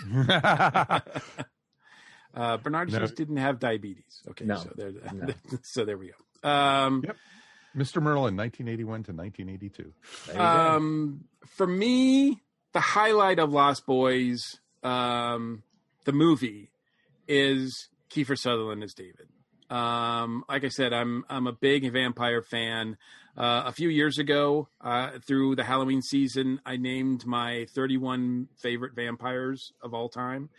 [2.33, 3.01] Uh, Bernard No.
[3.01, 4.23] Hughes didn't have diabetes.
[4.31, 4.57] Okay, No.
[4.59, 5.35] so there, No.
[5.63, 6.13] so there we
[6.43, 6.49] go.
[6.49, 7.17] Um, Yep.
[7.77, 8.01] Mr.
[8.01, 9.93] Merlin, 1981 to 1982.
[10.27, 10.45] There you go.
[10.45, 12.41] um, for me,
[12.73, 15.65] the highlight of Lost Boys, um,
[16.05, 16.71] the movie,
[17.27, 19.29] is Kiefer Sutherland as David.
[19.69, 22.97] Um, like I said, I'm I'm a big vampire fan.
[23.41, 28.95] Uh, a few years ago, uh, through the Halloween season, I named my 31 favorite
[28.95, 30.51] vampires of all time,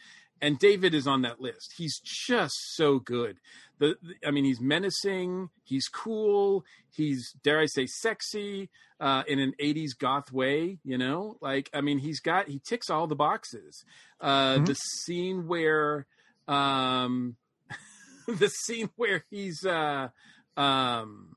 [0.41, 1.75] and David is on that list.
[1.77, 3.37] He's just so good.
[3.77, 5.49] The, the- I mean, he's menacing.
[5.63, 6.65] He's cool.
[6.89, 10.79] He's dare I say sexy uh, in an '80s goth way.
[10.83, 13.85] You know, like I mean, he's got he ticks all the boxes.
[14.19, 14.65] Uh, Mhm.
[14.65, 16.07] The scene where,
[16.47, 17.35] um,
[18.27, 20.09] the scene where he's uh,
[20.57, 21.35] um,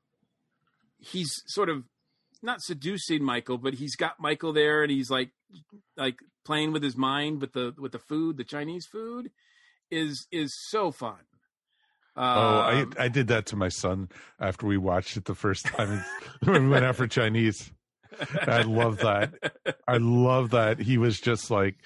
[1.04, 1.84] he's sort of
[2.42, 5.30] not seducing Michael, but he's got Michael there, and he's like
[5.96, 9.30] like playing with his mind with the with the food, the Chinese food,
[9.90, 11.20] is is so fun.
[12.16, 14.08] oh, I Um, I did that to my son
[14.38, 16.04] after we watched it the first time
[16.44, 17.72] when we went out for Chinese.
[18.46, 19.34] I love that.
[19.88, 20.78] I love that.
[20.78, 21.76] He was just like,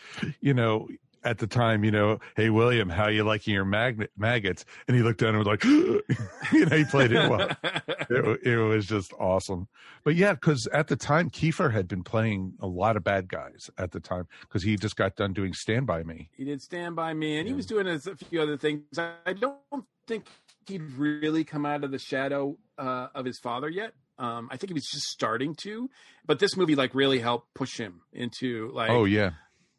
[0.41, 0.89] you know,
[1.25, 4.65] at the time, you know, hey William, how you liking your magnet maggots?
[4.87, 7.51] And he looked down and was like, you know, he played it well.
[8.11, 9.69] It, it was just awesome.
[10.03, 13.69] But yeah, because at the time, Kiefer had been playing a lot of bad guys
[13.77, 16.31] at the time because he just got done doing Stand By Me.
[16.35, 18.83] he did Stand by Me, and he was doing a few other things.
[18.97, 19.59] I I don't
[20.07, 20.25] think
[20.67, 23.93] he'd really come out of the shadow uh, of his father yet.
[24.19, 25.91] Um, I think he was just starting to,
[26.27, 29.33] but this movie like really helped push him into like oh yeah,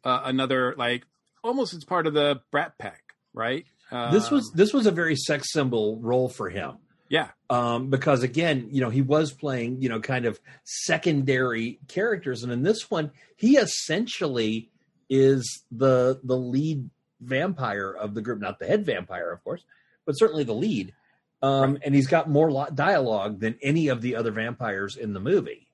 [0.04, 1.04] uh, another like
[1.42, 3.64] almost it's part of the Brat Pack, right?
[4.12, 6.76] this was Um, this was a very sex symbol role for him.
[7.08, 12.42] yeah, um, because again, you know, he was playing, you know, kind of secondary characters,
[12.42, 14.70] and in this one, he essentially
[15.08, 16.88] is the the lead
[17.20, 19.64] vampire of the group, not the head vampire, of course,
[20.06, 20.94] but certainly the lead.
[21.42, 25.20] Um, And he's got more lo- dialogue than any of the other vampires in the
[25.20, 25.69] movie.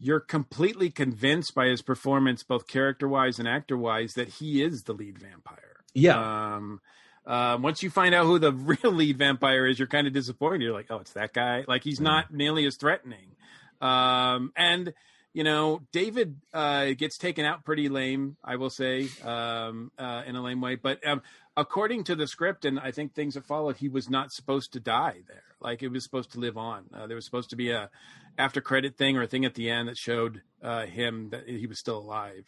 [0.00, 4.84] You're completely convinced by his performance, both character wise and actor wise, that he is
[4.84, 5.84] the lead vampire.
[5.94, 6.54] Yeah.
[6.54, 6.80] Um,
[7.26, 8.52] uh, once you find out who the
[8.82, 10.62] real lead vampire is, you're kind of disappointed.
[10.62, 11.64] You're like, oh, it's that guy.
[11.68, 13.36] Like he's not nearly as threatening.
[13.80, 14.94] Um, and
[15.32, 20.34] you know, David uh, gets taken out pretty lame, I will say, um, uh, in
[20.34, 20.74] a lame way.
[20.74, 21.22] But um,
[21.60, 24.80] according to the script, and I think things that followed, he was not supposed to
[24.80, 25.44] die there.
[25.60, 26.86] Like it was supposed to live on.
[26.92, 27.90] Uh, there was supposed to be a
[28.38, 31.66] after credit thing or a thing at the end that showed uh, him that he
[31.66, 32.46] was still alive.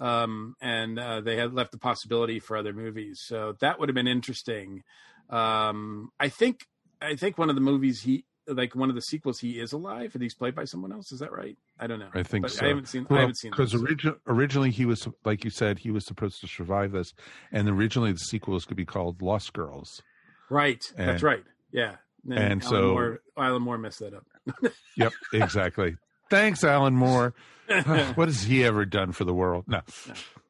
[0.00, 3.94] Um, and uh, they had left the possibility for other movies, so that would have
[3.94, 4.82] been interesting.
[5.28, 6.66] Um, I think
[7.02, 10.10] I think one of the movies he like one of the sequels he is alive
[10.14, 11.12] and he's played by someone else.
[11.12, 11.56] Is that right?
[11.78, 12.08] I don't know.
[12.14, 12.64] I think But so.
[12.64, 13.06] I haven't seen.
[13.10, 16.46] I haven't seen because origi- originally he was like you said he was supposed to
[16.48, 17.12] survive this,
[17.52, 20.02] and originally the sequel was going to be called Lost Girls.
[20.50, 20.82] Right.
[20.96, 21.44] That's right.
[21.72, 21.96] Yeah.
[22.28, 24.24] and Alan so- Moore, Alan Moore messed that up.
[24.96, 25.96] Yep, exactly.
[26.30, 27.34] Thanks, Alan Moore.
[28.14, 29.64] what has he ever done for the world?
[29.68, 29.80] No,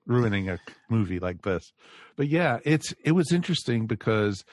[0.07, 0.59] ruining a
[0.89, 1.73] movie like this.
[2.17, 4.45] But yeah, it's it was interesting because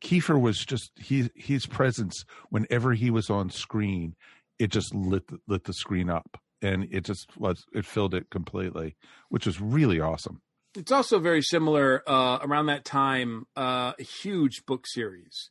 [0.00, 4.14] Kiefer was just he his presence whenever he was on screen,
[4.58, 8.96] it just lit lit the screen up, and it just was it filled it completely,
[9.28, 10.40] which was really awesome.
[10.74, 13.46] It's also very similar uh, around that time.
[13.56, 15.50] Uh, a huge book series.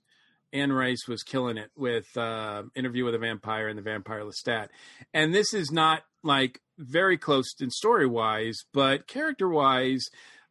[0.53, 4.69] Anne Rice was killing it with uh, Interview with a Vampire and the Vampire Lestat,
[5.13, 10.05] and this is not like very close in story wise, but character wise,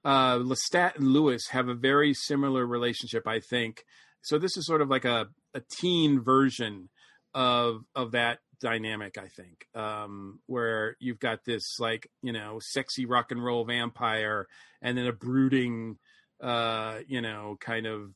[0.05, 3.85] uh, Lestat and Louis have a very similar relationship, I think.
[4.23, 6.89] So this is sort of like a, a teen version
[7.35, 13.07] of of that dynamic, I think, um, where you've got this like you know sexy
[13.07, 14.47] rock and roll vampire,
[14.81, 15.99] and then a brooding,
[16.41, 18.13] uh, you know, kind of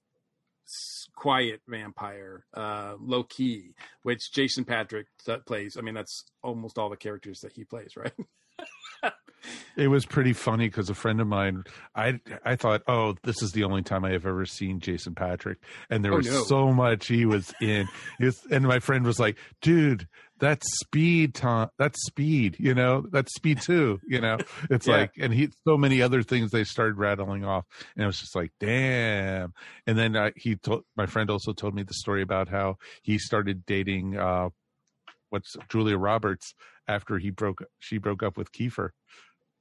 [1.15, 5.07] quiet vampire, uh, low key, which Jason Patric
[5.47, 5.77] plays.
[5.79, 8.13] I mean, that's almost all the characters that he plays, right?
[9.77, 13.53] It was pretty funny because a friend of mine, I I thought, oh, this is
[13.53, 15.59] the only time I have ever seen Jason Patric,
[15.91, 16.43] and there Oh, was no.
[16.45, 17.89] so much he was in.
[18.19, 20.09] He was, and my friend was like, dude,
[20.41, 21.69] that's speed, Tom.
[21.79, 22.57] That's speed.
[22.59, 24.01] You know, that's speed too.
[24.07, 24.39] You know,
[24.71, 24.97] it's Yeah.
[24.97, 28.35] like, and he so many other things they started rattling off, and it was just
[28.35, 29.55] like, damn.
[29.87, 33.19] And then uh, he told my friend also told me the story about how he
[33.19, 34.17] started dating.
[34.19, 34.49] uh
[35.31, 36.55] What's Julia Roberts
[36.87, 38.91] after he broke she broke up with Kiefer.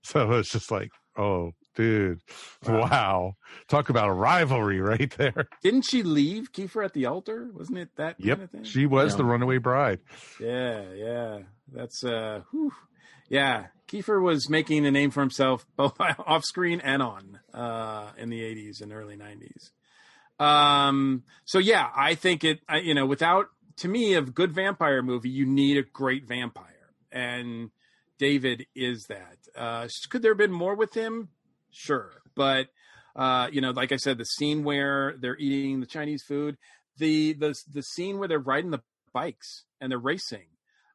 [0.07, 2.21] So it's just like, oh, dude.
[2.65, 3.33] Wow.
[3.67, 5.47] Talk about a rivalry right there.
[5.63, 7.49] Didn't she leave Kiefer at the altar?
[7.53, 8.37] Wasn't it that Yep.
[8.37, 8.63] kind of thing?
[8.63, 9.17] She was Yeah.
[9.17, 9.99] the runaway bride.
[10.39, 11.39] Yeah, yeah.
[11.73, 12.71] That's uh whew.
[13.29, 13.67] yeah.
[13.89, 18.41] Kiefer was making a name for himself both off screen and on uh in the
[18.41, 19.71] 80s and early 90s.
[20.39, 23.47] Um so yeah, I think it I, you know, without
[23.77, 26.73] to me a good vampire movie, you need a great vampire.
[27.11, 27.71] And
[28.19, 29.37] David is that.
[29.55, 31.29] Uh could there have been more with him?
[31.71, 32.11] Sure.
[32.35, 32.67] But
[33.15, 36.57] uh you know, like I said the scene where they're eating the Chinese food,
[36.97, 38.83] the the the scene where they're riding the
[39.13, 40.47] bikes and they're racing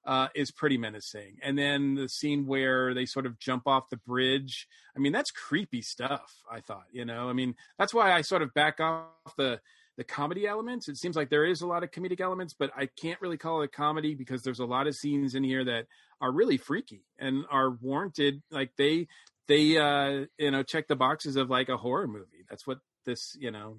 [0.04, 1.38] uh, is pretty menacing.
[1.42, 4.66] And then the scene where they sort of jump off the bridge.
[4.96, 6.32] I mean, that's creepy stuff.
[6.50, 9.60] I thought, you know, I mean, that's why I sort of back off the
[9.98, 10.88] the comedy elements.
[10.88, 13.60] It seems like there is a lot of comedic elements, but I can't really call
[13.60, 15.86] it a comedy because there's a lot of scenes in here that
[16.22, 18.42] are really freaky and are warranted.
[18.50, 19.08] Like they
[19.48, 22.46] they uh you know check the boxes of like a horror movie.
[22.48, 23.78] That's what this you know.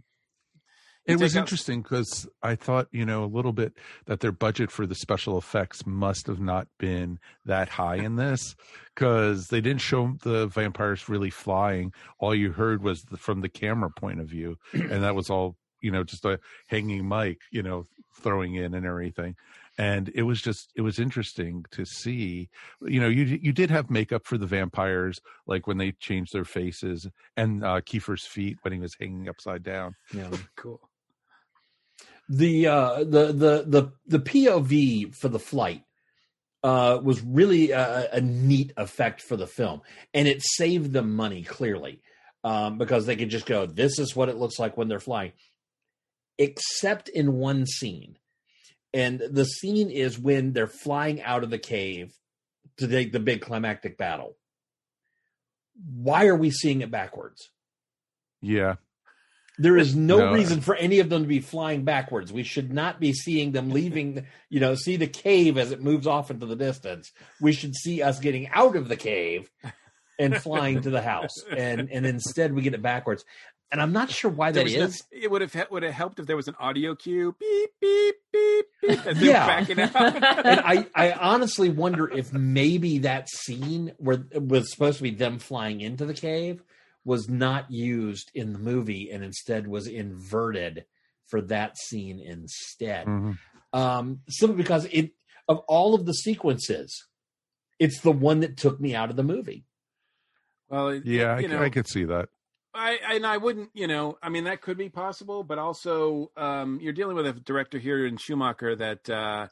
[1.07, 3.74] you It was out- interesting because I thought, you know, a little bit
[4.06, 8.56] that their budget for the special effects must have not been that high in this
[8.94, 11.94] because they didn't show the vampires really flying.
[12.20, 15.56] All you heard was the, from the camera point of view, and that was all,
[15.82, 17.86] you know, just a hanging mic, you know,
[18.22, 19.36] throwing in and everything.
[19.78, 22.50] And it was just, it was interesting to see.
[22.82, 26.45] You know, you you did have makeup for the vampires, like when they changed their
[26.45, 29.95] faces, and uh, Kiefer's feet when he was hanging upside down.
[30.14, 30.30] Yeah.
[30.56, 30.80] cool.
[32.30, 35.84] the uh the the the the POV for the flight
[36.64, 39.82] uh was really a, a neat effect for the film
[40.14, 42.02] and it saved them money clearly
[42.45, 45.34] um because they could just go this is what it looks like when they're flying
[46.38, 48.18] except in one scene
[48.94, 52.14] and the scene is when they're flying out of the cave
[52.78, 54.36] to take the big climactic battle
[55.95, 57.49] why are we seeing it backwards
[58.41, 58.76] Yeah.
[59.57, 60.34] there is no, No.
[60.34, 62.32] reason for any of them to be flying backwards.
[62.34, 66.07] We should not be seeing them leaving, you know, see the cave as it moves
[66.07, 67.11] off into the distance.
[67.41, 69.49] We should see us getting out of the cave
[70.20, 71.34] and flying to the house.
[71.56, 73.26] And and instead we get it backwards.
[73.74, 76.20] And I'm not sure why There that was no- it would have would have helped
[76.20, 77.36] if there was an audio cue.
[77.40, 79.06] Beep beep beep beep.
[79.08, 79.48] As Yeah.
[79.48, 79.95] backing out.
[80.45, 85.10] and I, I honestly wonder if maybe that scene where it was supposed to be
[85.10, 86.62] them flying into the cave
[87.04, 90.86] was not used in the movie and instead was inverted
[91.28, 93.08] for that scene instead.
[93.08, 93.40] Mhm.
[93.74, 95.14] Um, simply because it
[95.50, 97.06] of all of the sequences,
[97.80, 99.66] it's the one that took me out of the movie.
[100.70, 102.30] well, Yeah, I, you c- know, I could see that.
[102.74, 106.80] I and I wouldn't, you know, I mean that could be possible, but also um,
[106.82, 109.48] you're dealing with a director here in Schumacher that, uh,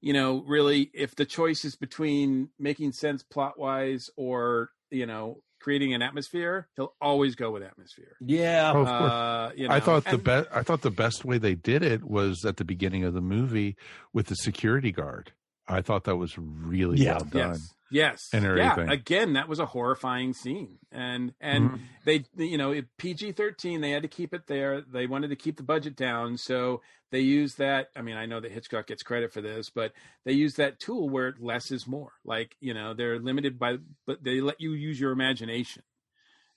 [0.00, 5.42] you know, really, if the choice is between making sense plot wise or you know
[5.60, 8.16] creating an atmosphere, he'll always go with atmosphere.
[8.20, 9.12] Yeah, Oh, of course.
[9.12, 10.48] Uh, you I know, thought the best.
[10.52, 13.76] I thought the best way they did it was at the beginning of the movie
[14.12, 15.32] with the security guard.
[15.68, 17.12] I thought that was really Yeah.
[17.14, 17.50] well done.
[17.52, 17.72] Yes.
[17.88, 18.30] Yes.
[18.32, 18.80] and yeah.
[18.90, 21.80] Again, that was a horrifying scene, and and Mhm.
[22.04, 23.80] they, you know, PG thirteen.
[23.80, 24.80] They had to keep it there.
[24.80, 26.82] They wanted to keep the budget down, so
[27.12, 27.90] they used that.
[27.94, 29.92] I mean, I know that Hitchcock gets credit for this, but
[30.24, 32.14] they use that tool where less is more.
[32.24, 35.84] Like you know, they're limited by, but they let you use your imagination.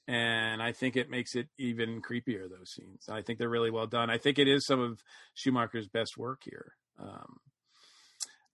[0.08, 2.50] And I think it makes it even creepier.
[2.50, 3.08] Those scenes.
[3.08, 4.10] I think they're really well done.
[4.10, 5.04] I think it is some of
[5.36, 6.74] Schumacher's best work here.
[6.98, 7.38] Um,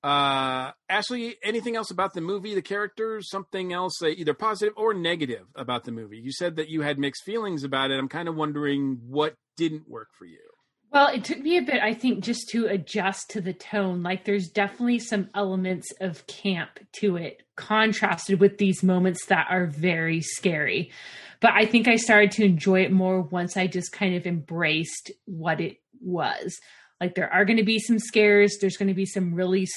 [0.06, 4.94] uh, Ashley, anything else about the movie, the characters, something else, uh, either positive or
[4.94, 6.20] negative about the movie?
[6.20, 7.98] You said that you had mixed feelings about it.
[7.98, 10.38] I'm kind of wondering what didn't work for you.
[10.92, 14.04] Well, it took me a bit, I think, just to adjust to the tone.
[14.04, 19.66] Like, there's definitely some elements of camp to it, contrasted with these moments that are
[19.66, 20.92] very scary.
[21.42, 25.12] But I think I started to enjoy it more once I just kind of embraced
[25.26, 26.58] what it was.
[27.02, 29.68] Like, there are going to be some scares, there's going to be some really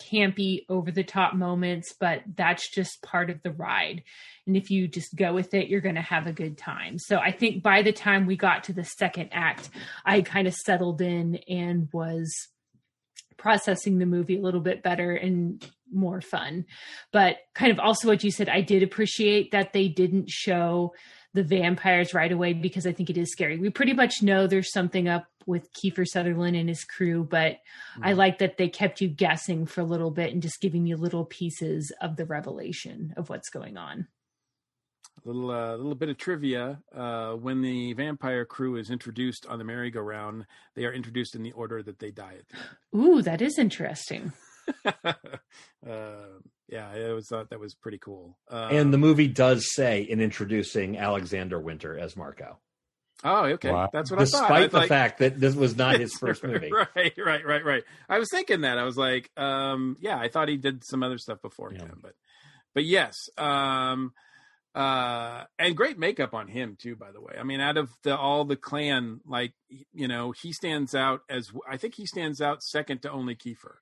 [0.00, 4.02] campy, over the top moments, but that's just part of the ride.
[4.46, 6.98] And if you just go with it, you're going to have a good time.
[6.98, 9.70] So I think by the time we got to the second act,
[10.04, 12.32] I kind of settled in and was
[13.36, 16.66] processing the movie a little bit better and more fun.
[17.12, 20.94] But kind of also what you said, I did appreciate that they didn't show
[21.34, 23.58] the vampires right away because I think it is scary.
[23.58, 27.58] We pretty much know there's something up with Kiefer Sutherland and his crew, but
[28.02, 30.96] I like that they kept you guessing for a little bit and just giving you
[30.96, 34.06] little pieces of the revelation of what's going on.
[35.24, 36.80] A little, uh, little bit of trivia.
[36.94, 40.44] Uh, when the vampire crew is introduced on the merry-go-round,
[40.74, 42.48] they are introduced in the order that they die at.
[42.92, 42.98] the.
[42.98, 44.32] Ooh, that is interesting.
[44.84, 45.12] uh,
[46.68, 48.38] yeah, I always thought that was pretty cool.
[48.50, 52.58] Uh, and the movie does say in introducing Alexander Winter as Marco.
[53.24, 53.90] Oh, okay, Wow.
[53.92, 54.48] that's what I Despite thought.
[54.48, 56.70] Despite the like- fact that this was not his first movie.
[56.70, 57.82] right, right, right, right.
[58.08, 58.78] I was thinking that.
[58.78, 62.12] I was like, um, yeah, I thought he did some other stuff beforehand, but,
[62.74, 64.12] but yes, um,
[64.74, 66.96] uh, and great makeup on him too.
[66.96, 69.52] By the way, I mean, out of the all the clan, like
[69.92, 73.76] you know, he stands out as I think he stands out second to only Kiefer,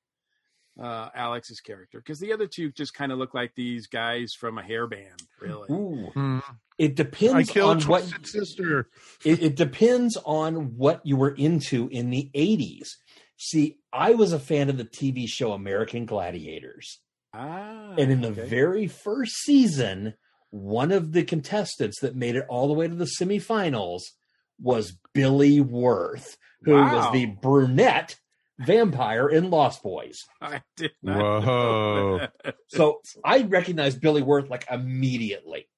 [0.81, 4.59] uh, Alex's character, because the other two just kind of look like these guys from
[4.59, 5.69] a hair band, really.
[5.70, 6.40] Ooh.
[6.78, 8.89] It depends I on what Sister.
[9.24, 12.89] it, it depends on what you were into in the 80s.
[13.36, 17.01] See, I was a fan of the TV show American Gladiators.
[17.35, 20.15] Ah, and in the very first season,
[20.51, 24.01] one of the contestants that made it all the way to the semifinals
[24.61, 26.94] was Billy Wirth, who Wow.
[26.94, 28.16] was the brunette
[28.65, 30.25] vampire in Lost Boys.
[30.41, 31.19] I did not.
[31.19, 32.19] know Whoa.
[32.45, 32.55] that.
[32.69, 35.69] So I recognized Billy Wirth like immediately.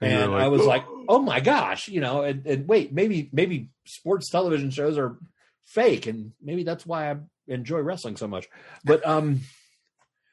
[0.00, 3.30] And And like, I was like, oh my gosh, you know, and, and wait, maybe
[3.32, 5.16] maybe sports television shows are
[5.64, 7.16] fake, and maybe that's why I
[7.48, 8.46] enjoy wrestling so much.
[8.84, 9.40] But um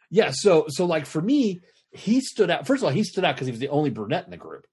[0.09, 1.61] yeah, so so like for me,
[1.91, 2.67] he stood out.
[2.67, 4.67] First of all, he stood out because he was the only brunette in the group.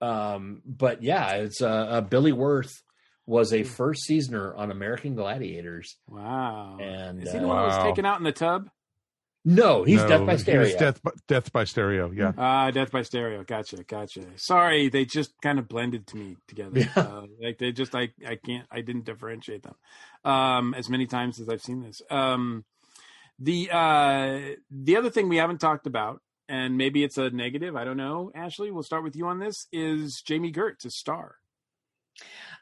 [0.00, 2.82] Um, but yeah, it's uh, uh Billy Wirth
[3.26, 5.96] was a first seasoner on American Gladiators.
[6.08, 6.78] Wow.
[6.80, 7.84] And Is he uh, the one that was Wow.
[7.84, 8.68] taken out in the tub?
[9.46, 10.78] no, he's No, Death by he was Stereo.
[10.78, 12.10] Death, by- death by stereo.
[12.10, 12.32] Yeah.
[12.38, 13.44] Ah, Death by Stereo.
[13.44, 14.22] Gotcha, gotcha.
[14.36, 16.80] Sorry, they just kind of blended to me together.
[16.80, 16.88] Yeah.
[16.96, 19.74] Uh, like they just, I, I can't, I didn't differentiate them
[20.24, 22.00] um, as many times as I've seen this.
[22.10, 22.64] Um,
[23.38, 27.74] the uh, the other thing we haven't talked about, and maybe it's a negative.
[27.76, 28.30] I don't know.
[28.34, 29.66] Ashley, we'll start with you on this.
[29.72, 31.34] Is Jami Gertz a star?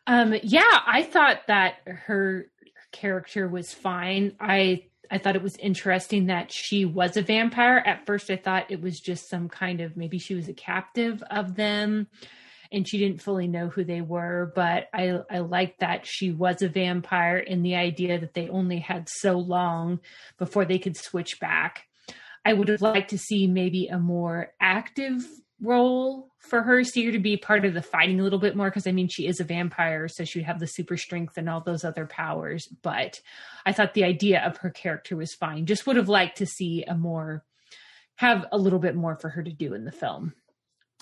[0.07, 2.47] Um, yeah, I thought that her
[2.91, 4.37] character was fine.
[4.41, 7.83] I I thought it was interesting that she was a vampire.
[7.85, 11.23] At first, I thought it was just some kind of maybe she was a captive
[11.31, 12.07] of them,
[12.73, 14.53] and she didn't fully know who they were.
[14.55, 18.79] But I I liked that she was a vampire, and the idea that they only
[18.79, 20.01] had so long
[20.39, 21.85] before they could switch back.
[22.45, 25.25] I would have liked to see maybe a more active
[25.61, 28.69] role for her, see her to be part of the fighting a little bit more.
[28.69, 31.49] Because I mean, she is a vampire, so she would have the super strength and
[31.49, 32.69] all those other powers.
[32.83, 33.21] But
[33.65, 35.67] I thought the idea of her character was fine.
[35.67, 37.45] Just would have liked to see a more,
[38.17, 40.35] have a little bit more for her to do in the film.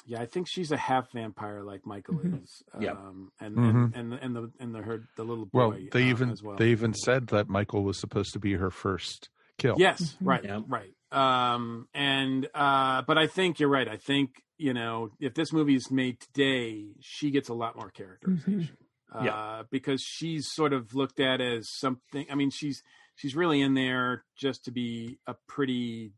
[0.07, 2.43] Yeah, I think she's a half vampire, like Michael Mhm.
[2.43, 2.63] is.
[2.81, 2.93] Yeah.
[2.93, 3.95] Um, and, Mhm.
[3.95, 5.59] and and and the and the her the little boy.
[5.69, 6.57] Well, they uh, even as well.
[6.57, 9.77] they even said that Michael was supposed to be her first kill.
[9.79, 10.17] Yes, Mhm.
[10.27, 10.61] right, Yeah.
[10.67, 10.95] right.
[11.13, 13.89] Um, and uh, but I think you're right.
[13.89, 17.91] I think you know if this movie is made today, she gets a lot more
[17.91, 18.77] characterization.
[19.13, 19.63] Uh, Yeah.
[19.71, 22.27] because she's sort of looked at as something.
[22.31, 22.83] I mean, she's
[23.17, 26.13] she's really in there just to be a pretty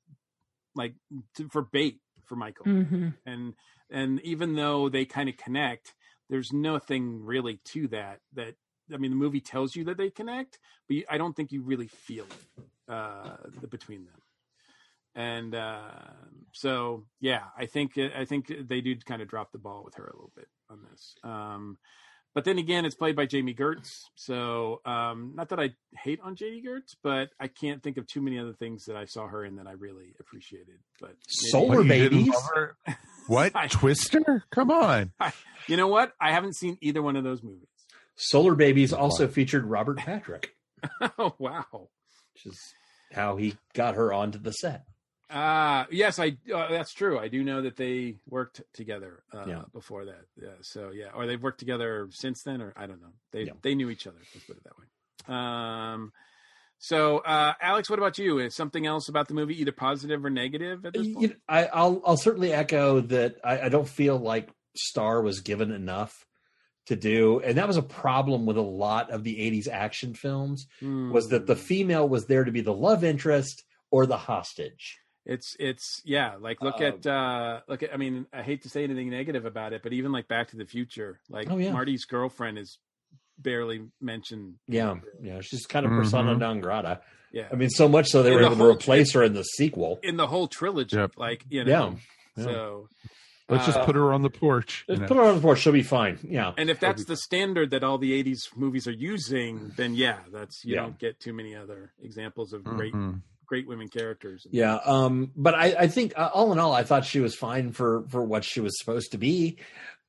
[0.75, 0.95] like
[1.37, 3.09] to, for bait for Michael Mm-hmm.
[3.27, 3.55] and
[3.91, 5.95] and even though they kind of connect
[6.31, 8.55] there's nothing really to that that
[8.95, 10.59] i mean the movie tells you that they connect
[10.89, 14.22] but you, i don't think you really feel it uh the, between them
[15.15, 15.81] and uh
[16.53, 20.05] so yeah i think i think they do kind of drop the ball with her
[20.05, 21.77] a little bit on this um
[22.35, 23.91] but then again, it's played by Jami Gertz.
[24.15, 28.23] So, um, not that I hate on Jami Gertz, but I can't think of too
[28.23, 30.79] many other things that I saw her in that I really appreciated.
[30.99, 32.35] But Solar What, you didn't Babies?
[33.27, 34.45] What I- Twister?
[34.51, 35.13] Come on.
[35.69, 36.13] you know what?
[36.21, 37.69] I haven't seen either one of those movies.
[38.17, 40.55] Solar Babies also featured Robert Patrick,
[41.19, 41.89] oh wow!
[42.35, 42.59] which is
[43.13, 44.85] how he got her onto the set.
[45.33, 46.37] Uh yes, I.
[46.53, 47.19] Uh, that's true.
[47.19, 49.63] I do know that they worked together uh, Yeah.
[49.73, 50.27] before that.
[50.41, 50.49] Yeah.
[50.61, 53.13] So yeah, or they've worked together since then, or I don't know.
[53.33, 53.53] They Yeah.
[53.63, 54.19] they knew each other.
[54.35, 55.35] Let's put it that way.
[55.35, 56.13] Um.
[56.79, 58.41] So, uh, Alex, what about you?
[58.41, 61.37] Is something else about the movie either positive or negative at this You- point?
[61.49, 63.37] I, I'll I'll certainly echo that.
[63.45, 66.27] I, I don't feel like Star was given enough
[66.87, 70.67] to do, and that was a problem with a lot of the '80s action films.
[70.83, 71.61] Was that the Hmm.
[71.61, 74.99] female was there to be the love interest or the hostage?
[75.25, 78.69] It's it's yeah, like look Um, at uh look at I mean, I hate to
[78.69, 81.73] say anything negative about it, but even like Back to the Future, like Oh, yeah.
[81.73, 82.79] Marty's girlfriend is
[83.39, 84.57] barely mentioned.
[84.67, 87.01] Yeah, yeah, she's kind of persona non grata.
[87.33, 87.49] Yeah.
[87.51, 89.33] I mean, so much so they In were the able to whole- replace her in
[89.35, 90.01] the sequel.
[90.03, 90.97] in the whole trilogy.
[90.97, 91.13] Yep.
[91.17, 91.71] Like, you know.
[92.37, 92.45] Yeah, yeah.
[92.45, 92.89] So
[93.49, 94.85] Let's just uh, put her on the porch.
[94.89, 95.07] Let's know.
[95.09, 96.19] put her on the porch; she'll be fine.
[96.23, 100.21] Yeah, and if that's the standard that all the '80s movies are using, then yeah,
[100.33, 100.83] that's you Yeah.
[100.83, 103.21] don't get too many other examples of great, Mhm.
[103.53, 104.47] Great women characters.
[104.51, 107.73] Yeah, um, but I, I think uh, all in all, I thought she was fine
[107.73, 109.59] for for what she was supposed to be.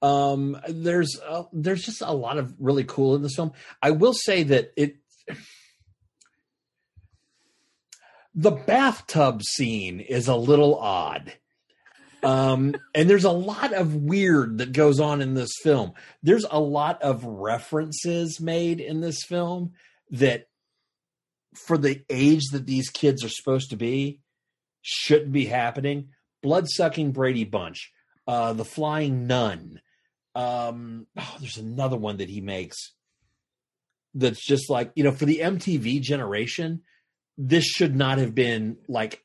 [0.01, 3.51] Um, there's uh, there's just a lot of really cool in this film.
[3.81, 4.95] I will say that it
[8.35, 11.33] The bathtub scene is a little odd.
[12.23, 15.93] Um, and there's a lot of weird that goes on in this film.
[16.23, 19.73] There's a lot of references made in this film
[20.11, 20.47] that,
[21.55, 24.19] for the age that these kids are supposed to be,
[24.81, 26.09] shouldn't be happening.
[26.41, 27.91] Blood sucking Brady Bunch,
[28.27, 29.79] uh, The Flying Nun.
[30.35, 32.93] Um, oh, there's another one that he makes
[34.15, 36.81] that's just like, you know, for the MTV generation,
[37.37, 39.23] this should not have been like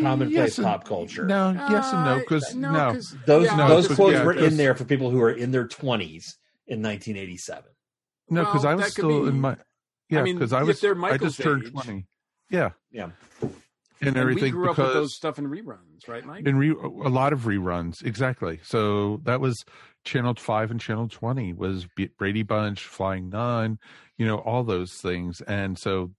[0.00, 1.26] commonplace yes and- pop culture.
[1.26, 4.44] No, yes and no, because no, no, 'cause- Those Yeah, those quotes yeah, were 'cause-
[4.44, 6.36] in there for people who are in their 20s
[6.66, 7.70] in 1987.
[8.28, 9.56] no, because Well, I was still be- in my
[10.10, 12.06] yeah, mean, because I if was they're I Michael's just turned twenty,
[12.50, 13.10] yeah, Yeah.
[13.42, 13.52] and,
[14.00, 16.46] And everything we grew up with because those stuff in reruns, right, Mike?
[16.46, 18.60] in re- a lot of reruns exactly.
[18.62, 19.64] So that was
[20.04, 21.86] Channel Five and Channel Twenty was
[22.18, 23.78] Brady Bunch, Flying Nun,
[24.18, 26.12] you know, all those things, and so.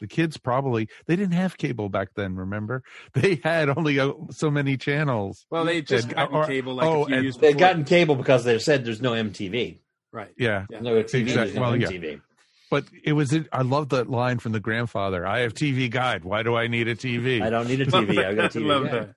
[0.00, 2.34] The kids probably they didn't have cable back then.
[2.34, 2.82] Remember,
[3.14, 5.46] they had only uh, so many channels.
[5.50, 7.84] well, they just And- gotten or- cable like oh, a few and- years They've gotten
[7.84, 9.78] cable because they've said there's no MTV.
[10.10, 10.32] right.
[10.36, 10.80] Yeah, Yeah.
[10.80, 11.54] No TV, there's Exactly.
[11.54, 12.16] no Well, yeah.
[12.64, 12.70] MTV.
[12.70, 13.36] but it was.
[13.52, 15.26] I love that line from the grandfather.
[15.26, 16.24] I have TV Guide.
[16.24, 17.42] Why do I need a TV?
[17.42, 18.24] I don't need a TV.
[18.24, 18.66] I've got a TV.
[18.66, 19.14] Love guide.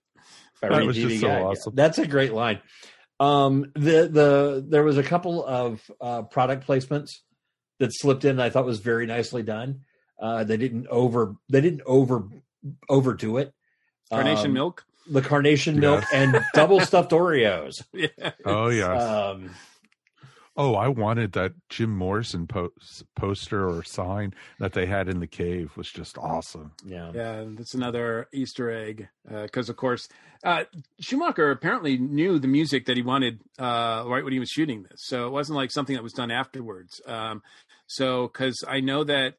[0.62, 0.72] that.
[0.72, 1.46] That was TV just so guide, yeah.
[1.46, 1.76] awesome.
[1.76, 2.60] That's a great line.
[3.20, 7.18] Um, the the there was a couple of uh, product placements
[7.80, 8.38] that slipped in.
[8.38, 9.82] That I thought was very nicely done.
[10.20, 12.28] Uh, they didn't over they didn't over
[12.90, 13.54] overdo it.
[14.12, 14.86] Carnation Um, milk.
[15.10, 16.34] the carnation milk, Yes.
[16.34, 17.74] and double stuffed Oreos.
[17.94, 18.08] Yeah.
[18.46, 18.94] Oh yeah.
[18.94, 19.52] Um,
[20.58, 22.74] oh, I wanted that Jim Morrison po-
[23.16, 26.72] poster or sign that they had in the cave was just awesome.
[26.84, 27.12] yeah.
[27.14, 29.08] Yeah, that's another Easter egg.
[29.30, 30.10] Because, of course,
[30.44, 30.64] uh,
[31.00, 35.02] Schumacher apparently knew the music that he wanted uh, right when he was shooting this.
[35.06, 37.02] So it wasn't like something that was done afterwards.
[37.06, 37.44] Um,
[37.86, 39.36] so, because I know that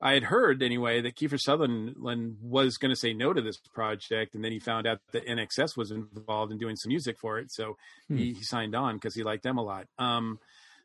[0.00, 4.34] I had heard anyway that Kiefer Sutherland was going to say no to this project,
[4.34, 7.50] and then he found out that INXS was involved in doing some music for it.
[7.50, 7.76] So
[8.08, 9.86] he, he signed on because he liked them a lot.
[9.98, 10.38] Um,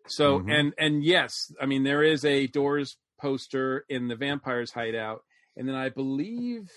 [0.07, 0.51] so Mhm.
[0.51, 5.23] and and yes, I mean there is a Doors poster in the Vampires Hideout,
[5.55, 6.69] and then I believe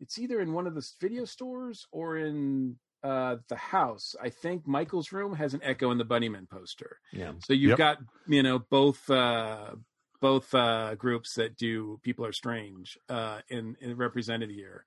[0.00, 4.14] it's either in one of the video stores or in uh, the house.
[4.20, 7.00] I think Michael's room has an Echo and the Bunnymen poster.
[7.12, 7.32] Yeah.
[7.44, 7.78] So you've Yep.
[7.78, 9.72] got you know both uh,
[10.20, 14.86] both uh, groups that do People Are Strange uh, in, in represented here.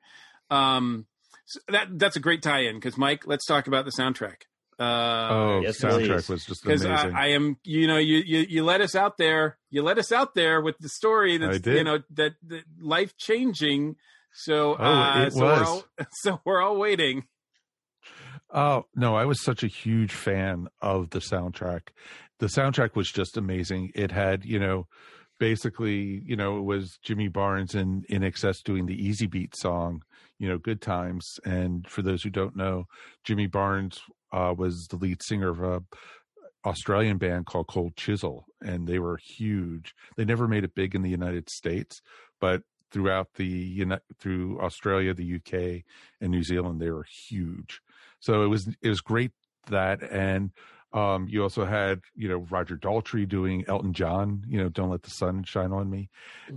[0.49, 1.05] Um,
[1.45, 4.43] so that that's a great tie-in because Mike, let's talk about the soundtrack.
[4.79, 6.29] Uh, oh, yes, soundtrack please.
[6.29, 7.15] was just because amazing.
[7.15, 10.11] I, I am, you know, you, you you let us out there, you let us
[10.11, 13.95] out there with the story that's, you know, that, that life changing.
[14.33, 15.67] So, Oh, uh, it so we're was.
[15.67, 15.83] all,
[16.21, 17.23] so we're all waiting.
[18.53, 21.89] Oh no, I was such a huge fan of the soundtrack.
[22.39, 23.91] The soundtrack was just amazing.
[23.95, 24.87] It had, you know,
[25.39, 30.03] basically, you know, it was Jimmy Barnes and INXS doing the Easy Beat song,
[30.39, 31.39] you know, Good Times.
[31.43, 32.85] And for those who don't know,
[33.23, 33.99] Jimmy Barnes
[34.31, 35.83] uh, was the lead singer of a
[36.65, 39.93] Australian band called Cold Chisel, and they were huge.
[40.15, 42.01] They never made it big in the United States,
[42.39, 45.83] but throughout the Uni- through Australia, the UK,
[46.21, 47.81] and New Zealand, they were huge.
[48.19, 49.31] So it was it was great
[49.69, 50.51] that, and
[50.93, 55.03] um, you also had you know Roger Daltrey doing Elton John, you know, "Don't Let
[55.03, 56.09] the Sun Shine on Me,"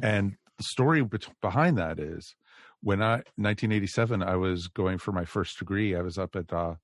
[0.03, 2.35] and the story bet- behind that is
[2.83, 5.95] when I 1987 I was going for my first degree.
[5.95, 6.75] I was up at uh,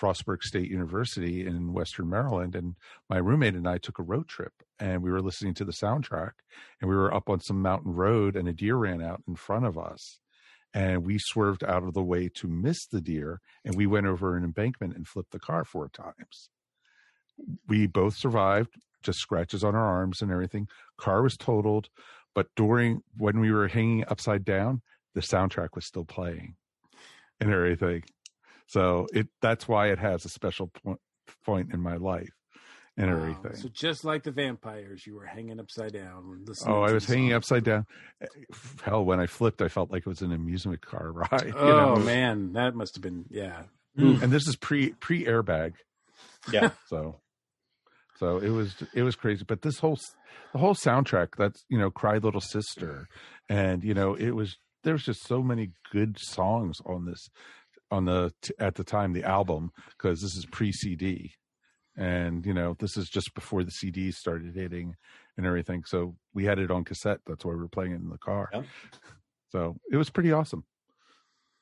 [0.00, 2.76] Frostburg State University in Western Maryland, and
[3.08, 6.32] my roommate and I took a road trip, and we were listening to the soundtrack,
[6.80, 9.66] and we were up on some mountain road, and a deer ran out in front
[9.66, 10.18] of us,
[10.72, 14.36] and we swerved out of the way to miss the deer, and we went over
[14.36, 16.48] an embankment and flipped the car four times.
[17.68, 20.68] We both survived, just scratches on our arms and everything.
[20.96, 21.88] Car was totaled,
[22.34, 24.82] but during when we were hanging upside down,
[25.14, 26.54] the soundtrack was still playing
[27.40, 28.04] and everything.
[28.70, 31.00] So it that's why it has a special point
[31.44, 32.28] point in my life
[32.96, 33.16] and Wow.
[33.16, 33.54] everything.
[33.54, 36.44] So just like the vampires, you were hanging upside down.
[36.66, 37.36] Oh, I was hanging song.
[37.36, 37.86] upside down.
[38.20, 38.26] Eh,
[38.84, 41.46] hell, when I flipped, I felt like it was an amusement car ride.
[41.46, 41.96] you Oh know?
[41.96, 43.64] man, that must have been yeah.
[43.96, 44.22] Hmm.
[44.22, 45.74] And this is pre pre airbag,
[46.52, 46.70] Yeah.
[46.86, 47.16] so
[48.18, 49.44] so it was it was crazy.
[49.46, 49.98] But this whole
[50.52, 53.08] the whole soundtrack, that's you know, "Cry Little Sister,"
[53.48, 57.28] and you know, it was there was just so many good songs on this
[57.90, 61.32] on the t- at the time the album because this is pre CD,
[61.96, 64.96] and you know, this is just before the CD started hitting
[65.36, 65.84] and everything.
[65.86, 67.20] So we had it on cassette.
[67.26, 68.50] That's why we were playing it in the car.
[68.52, 68.64] Yep.
[69.50, 70.64] So it was pretty awesome.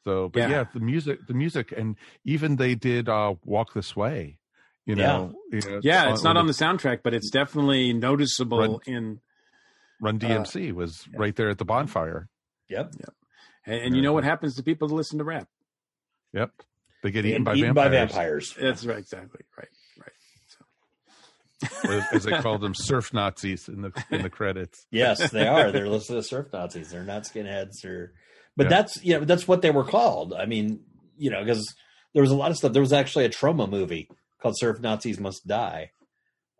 [0.04, 0.48] So, but Yeah.
[0.50, 0.64] yeah.
[0.72, 4.38] the music, the music, and even they did uh "Walk This Way."
[4.86, 5.06] You Yeah.
[5.06, 9.20] know, you know, Yeah, it's not on the soundtrack, but it's definitely noticeable Run- in
[10.00, 12.28] Run DMC was right there at the bonfire.
[12.70, 12.94] Yep.
[13.66, 15.48] And, and you know what happens to people that listen to rap?
[16.32, 16.50] Yep.
[17.02, 17.84] They get eaten, by, eaten vampires.
[17.90, 18.54] by vampires.
[18.60, 19.68] That's right, exactly right,
[19.98, 20.12] right.
[21.84, 24.86] Or as they called them, surf Nazis in the in the credits.
[24.90, 25.70] Yes, they are.
[25.72, 26.90] They're listed as surf Nazis.
[26.90, 28.12] They're not skinheads or
[28.56, 28.68] but Yeah.
[28.70, 30.34] that's you know, that's what they were called.
[30.34, 30.80] I mean,
[31.16, 31.74] you know, because
[32.14, 32.72] there was a lot of stuff.
[32.72, 34.08] There was actually a Troma movie
[34.40, 35.90] called Surf Nazis Must Die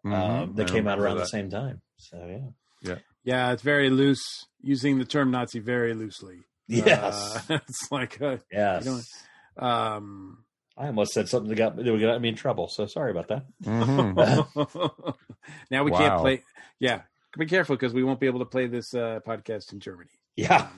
[0.05, 0.57] um, Mhm.
[0.57, 1.81] that I came out remember around the same time.
[1.99, 2.91] So yeah.
[2.91, 3.53] Yeah, yeah.
[3.53, 4.25] it's very loose,
[4.63, 6.39] using the term Nazi very loosely.
[6.67, 7.49] Yes.
[7.51, 8.85] Uh, it's like, uh, Yes.
[8.85, 9.01] you know,
[9.59, 10.45] um,
[10.77, 12.69] I almost said something that got that would get me in trouble.
[12.69, 13.47] So sorry about that.
[13.65, 15.15] Mhm.
[15.71, 16.45] now we can't play.
[16.79, 17.03] Yeah,
[17.37, 20.11] be careful because we won't be able to play this uh, podcast in Germany.
[20.37, 20.69] Yeah.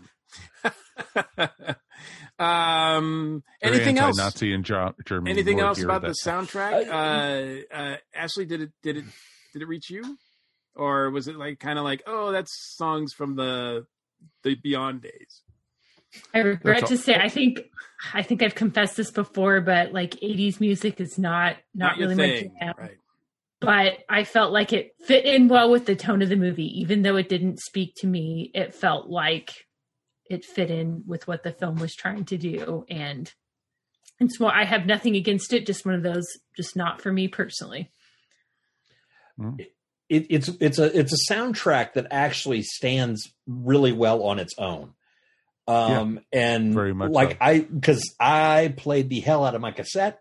[2.38, 4.18] um, anything else?
[4.18, 5.30] Anti-Nazi in Germany.
[5.30, 6.88] Anything else about the soundtrack?
[6.88, 9.04] Uh, uh, Ashley, did it did it
[9.52, 10.16] did it reach you,
[10.74, 13.86] or was it like kind of like oh that's songs from the
[14.42, 15.42] the Beyond days?
[16.34, 17.60] I regret That's to say I think
[18.14, 22.08] I think I've confessed this before, but like 80s music is not not, Not your
[22.08, 22.74] really my thing, jam.
[22.78, 22.96] right?
[23.60, 27.02] But I felt like it fit in well with the tone of the movie, even
[27.02, 28.50] though it didn't speak to me.
[28.54, 29.52] It felt like
[30.30, 33.30] it fit in with what the film was trying to do, and
[34.18, 34.52] it's more.
[34.54, 35.66] I have nothing against it.
[35.66, 36.26] Just one of those,
[36.56, 37.90] just not for me personally.
[39.38, 39.60] Mm-hmm.
[40.08, 44.94] it, it's it's a it's a soundtrack that actually stands really well on its own.
[45.70, 47.36] Um and very much like so.
[47.40, 50.20] I because I played the hell out of my cassette.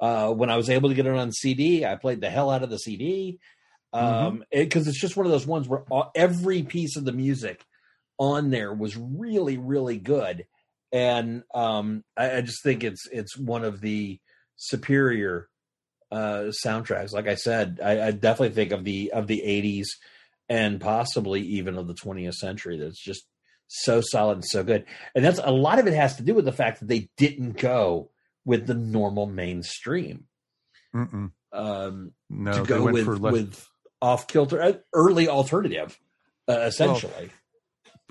[0.00, 2.62] Uh when I was able to get it on CD, I played the hell out
[2.62, 3.38] of the CD.
[3.92, 7.64] Um because it's just one of those ones where all, every piece of the music
[8.18, 10.46] on there was really really good
[10.92, 14.20] and um I, I just think it's it's one of the
[14.56, 15.48] superior
[16.12, 19.86] uh soundtracks like i said I, I definitely think of the of the 80s
[20.48, 23.24] and possibly even of the 20th century that's just
[23.72, 24.84] so solid and so good
[25.14, 27.56] and that's a lot of it has to do with the fact that they didn't
[27.56, 28.10] go
[28.44, 30.24] with the normal mainstream
[30.94, 31.30] Mm-mm.
[31.52, 33.68] um No, to they go went with less- with
[34.02, 35.98] off kilter early alternative
[36.48, 37.30] uh, essentially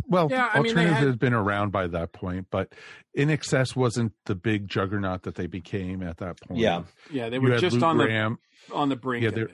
[0.07, 2.73] Well, Yeah, I mean, they alternative had- has been around by that point, but
[3.17, 6.59] INXS wasn't the big juggernaut that they became at that point.
[6.59, 6.83] Yeah.
[7.11, 8.39] Yeah, they were just Lou on Gramm.
[8.69, 9.23] the on the brink.
[9.23, 9.51] Yeah, of it.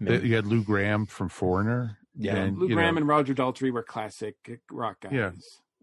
[0.00, 1.98] They- you had Lou Gramm from Foreigner.
[2.16, 4.36] Yeah, and, Lou you Gramm know, and Roger Daltrey were classic
[4.70, 5.12] rock guys.
[5.12, 5.30] Yeah,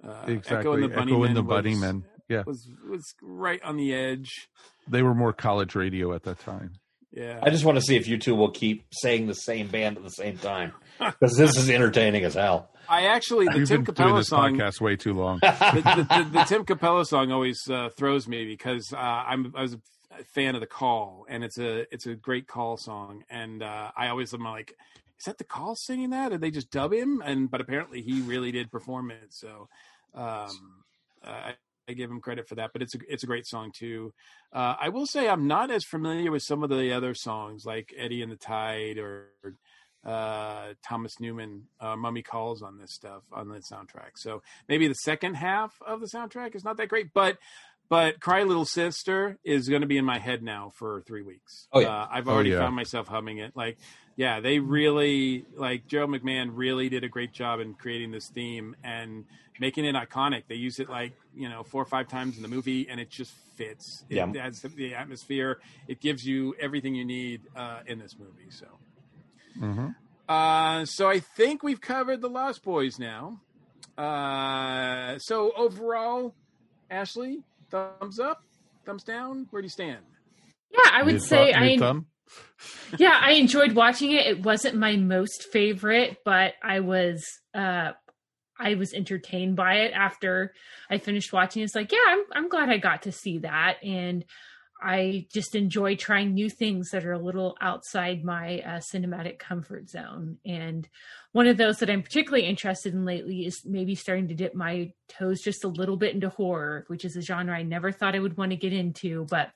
[0.08, 0.58] uh, exactly.
[0.58, 2.44] Echo and the Echo and the Bunnymen was- Yeah.
[2.46, 4.50] was was right on the edge.
[4.88, 6.74] they were more college radio at that time.
[7.12, 9.98] Yeah, I just want to see if you two will keep saying the same band
[9.98, 12.70] at the same time because this is entertaining as hell.
[12.88, 14.56] I actually the We've Tim been doing Cappello this song.
[14.58, 15.40] podcast way too long.
[15.42, 19.62] the, the, the, the Tim Cappello song always uh, throws me because uh, I'm I
[19.62, 23.62] was a fan of the Call, and it's a it's a great Call song, and
[23.62, 24.74] uh, I always am like,
[25.22, 26.28] is that the Call singing that?
[26.28, 27.22] Or did they just dub him?
[27.24, 29.70] And but apparently he really did perform it, so
[30.14, 30.84] um,
[31.24, 31.54] I,
[31.88, 32.72] I give him credit for that.
[32.74, 34.14] But it's a it's a great song too.
[34.52, 37.94] Uh, I will say I'm not as familiar with some of the other songs like
[37.98, 39.30] Eddie and the Tide or
[40.04, 44.12] uh Thomas Newman uh Mummy Calls on this stuff on the soundtrack.
[44.16, 47.38] So maybe the second half of the soundtrack is not that great, but
[47.88, 51.68] but Cry Little Sister is going to be in my head now for 3 weeks.
[51.74, 51.90] Oh, yeah.
[51.90, 52.60] Uh, I've Oh, already yeah.
[52.60, 53.52] found myself humming it.
[53.54, 53.78] Like
[54.22, 58.76] yeah, they really like Gerard McMahon really did a great job in creating this theme
[58.84, 59.26] and
[59.60, 60.44] making it iconic.
[60.48, 63.10] They use it like, you know, four or five times in the movie and it
[63.10, 64.04] just fits.
[64.12, 64.32] It Yeah.
[64.40, 65.60] adds the, the atmosphere.
[65.88, 68.52] It gives you everything you need uh in this movie.
[68.52, 68.68] So
[69.58, 69.88] hmm
[70.30, 73.42] uh, so I think we've covered the Lost Boys now.
[73.98, 76.36] Uh, so overall,
[76.92, 77.40] Ashley,
[77.72, 78.44] thumbs up,
[78.86, 79.48] thumbs down.
[79.50, 80.06] Where do you stand?
[80.72, 82.06] Yeah, I would Mid- say I mid-thumb?
[82.98, 84.28] Yeah, I enjoyed watching it.
[84.28, 87.92] It wasn't my most favorite, but I was uh
[88.60, 90.54] I was entertained by it after
[90.90, 91.64] I finished watching.
[91.64, 94.26] It's like, yeah, I'm I'm glad I got to see that and
[94.82, 99.90] I just enjoy trying new things that are a little outside my uh, cinematic comfort
[99.90, 100.40] zone.
[100.44, 100.90] And
[101.34, 104.92] one of those that I'm particularly interested in lately is maybe starting to dip my
[105.08, 108.20] toes just a little bit into horror, which is a genre I never thought I
[108.20, 109.52] would want to get into, but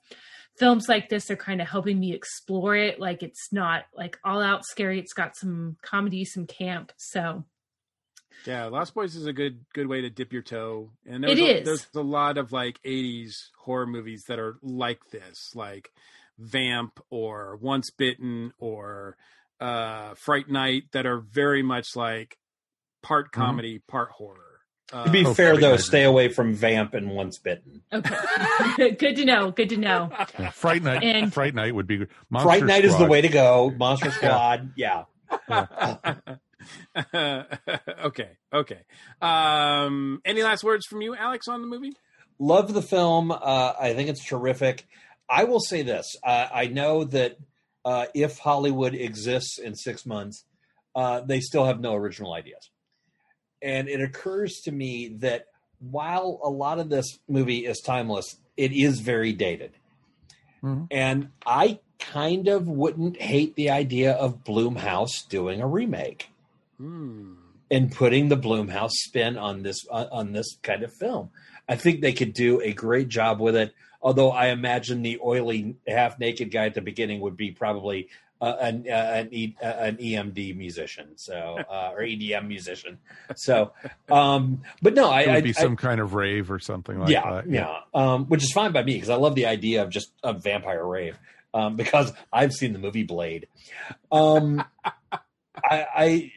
[0.57, 2.99] films like this are kind of helping me explore it.
[2.99, 4.99] Like it's not like all out scary.
[4.99, 6.91] It's got some comedy, some camp.
[6.97, 7.43] So
[8.45, 10.91] Yeah, Lost Boys is a good good way to dip your toe.
[11.05, 11.65] And It there's a, is.
[11.65, 15.91] There's a lot of like '80s horror movies that are like this, like
[16.37, 19.17] Vamp or Once Bitten or
[19.59, 22.37] uh, Fright Night, that are very much like
[23.01, 24.54] part comedy, part horror.
[24.93, 27.81] Uh, To be Oh, fair, though, stay away from Vamp and Once Bitten.
[27.91, 29.51] okay, good to know.
[29.51, 30.09] Good to know.
[30.39, 31.03] Yeah, Fright Night.
[31.03, 32.09] And- Fright Night would be good.
[32.29, 33.71] Monster Fright Night is the way to go.
[33.77, 35.05] Monster Squad, yeah.
[37.05, 38.79] okay, okay.
[39.21, 41.93] Um, any last words from you, Alex, on the movie?
[42.39, 43.31] Love the film.
[43.31, 44.85] Uh, I think it's terrific.
[45.29, 47.37] I will say this: uh, I know that
[47.83, 50.43] uh, if Hollywood exists in six months,
[50.95, 52.69] uh, they still have no original ideas,
[53.65, 55.47] and it occurs to me that
[55.79, 59.71] while a lot of this movie is timeless, it is very dated.
[60.63, 60.85] Mm-hmm.
[60.91, 66.29] And I kind of wouldn't hate the idea of Blumhouse doing a remake
[66.77, 67.33] Hmm.
[67.71, 71.29] and putting the Blumhouse spin on this on on this kind of film.
[71.67, 73.73] I think they could do a great job with it.
[74.01, 78.09] Although I imagine the oily, half naked guy at the beginning would be probably
[78.41, 82.97] uh, an uh, an, e, uh, an EMD musician, so uh, or EDM musician.
[83.35, 83.71] So,
[84.09, 86.99] um, but no, I it would I, be I- some kind of rave or something
[86.99, 87.49] like yeah, that.
[87.49, 90.33] yeah, um, which is fine by me because I love the idea of just a
[90.33, 91.17] vampire rave.
[91.53, 93.47] Um, because I've seen the movie Blade.
[94.11, 94.61] Um,
[95.63, 96.31] I, I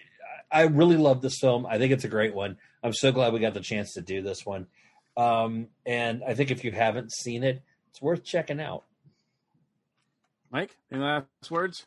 [0.50, 1.66] I really love this film.
[1.66, 2.56] I think it's a great one.
[2.84, 4.68] I'm so glad we got the chance to do this one.
[5.16, 8.84] Um, and I think if you haven't seen it, it's worth checking out.
[10.50, 11.86] Mike, any last words?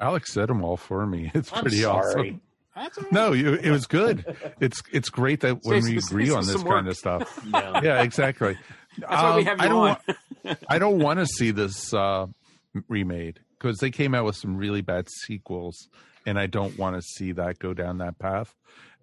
[0.00, 1.30] Alex said them all for me.
[1.34, 2.02] It's I'm pretty sorry.
[2.30, 2.40] awesome.
[2.74, 2.98] That's.
[3.12, 4.36] No, you, it was good.
[4.60, 6.74] It's it's great that when Saves- we saves agree on some this work.
[6.74, 7.44] kind of stuff.
[7.52, 7.80] Yeah.
[7.82, 8.58] Yeah, exactly.
[8.98, 9.96] That's why we Um, have I don't on.
[10.44, 12.26] want, I don't want to see this uh,
[12.88, 15.88] remade because they came out with some really bad sequels,
[16.26, 18.52] and I don't want to see that go down that path.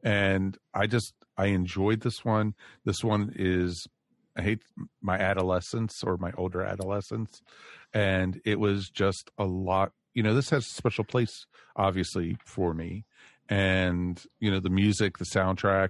[0.04, 2.56] And I just I enjoyed this one.
[2.84, 3.88] This one is
[4.36, 4.64] I hate
[5.02, 7.42] my adolescence or my older adolescence,
[7.94, 9.92] and it was just a lot.
[10.14, 11.46] You know, this has a special place,
[11.76, 13.06] obviously, for me.
[13.50, 15.90] And you know, the music, the soundtrack,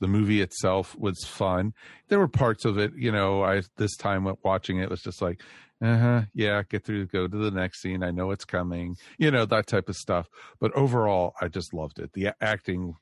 [0.00, 1.74] the movie itself was fun.
[2.08, 5.40] There were parts of it, you know, I this time watching it was just like,
[5.82, 8.02] uh huh, yeah, get through, go to the next scene.
[8.02, 10.28] I know it's coming, you know, that type of stuff.
[10.60, 12.12] But overall, I just loved it.
[12.12, 12.94] The acting,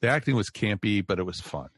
[0.00, 1.68] the acting was campy, but it was fun.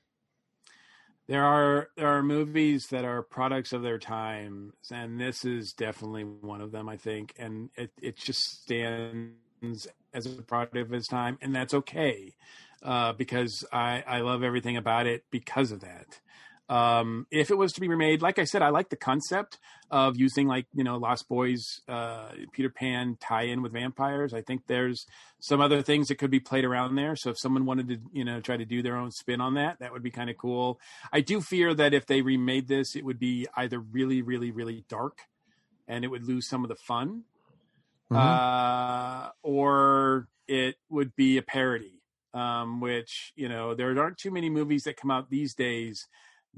[1.28, 6.23] There are there are movies that are products of their time, and this is definitely
[6.23, 6.89] one of them.
[6.89, 11.74] I think, and it it just stands as a product of its time, and that's
[11.74, 12.35] okay,
[12.82, 16.20] uh, because I I love everything about it because of that.
[16.69, 20.17] Um, if it was to be remade, like I said, I like the concept of
[20.17, 24.35] using like you know Lost Boys, uh, Peter Pan tie-in with vampires.
[24.35, 25.07] I think there's
[25.39, 27.15] some other things that could be played around there.
[27.15, 29.79] So if someone wanted to you know try to do their own spin on that,
[29.79, 30.81] that would be kind of cool.
[31.13, 34.85] I do fear that if they remade this, it would be either really, really, really
[34.89, 35.21] dark,
[35.87, 37.25] and it would lose some of the fun,
[38.11, 38.17] Mhm.
[38.17, 41.93] uh, or it would be a parody.
[42.35, 46.07] Um, which you know there aren't too many movies that come out these days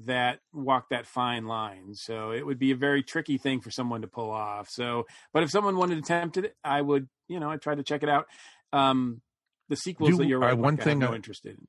[0.04, 1.94] that walk that fine line.
[1.94, 4.68] So it would be a very tricky thing for someone to pull off.
[4.70, 7.82] So, but if someone wanted to attempt it, I would, you know, I try to
[7.82, 8.26] check it out.
[8.72, 9.20] Um,
[9.68, 11.66] the sequels Do- that you're right, one Mike, I thing have no I- interest in.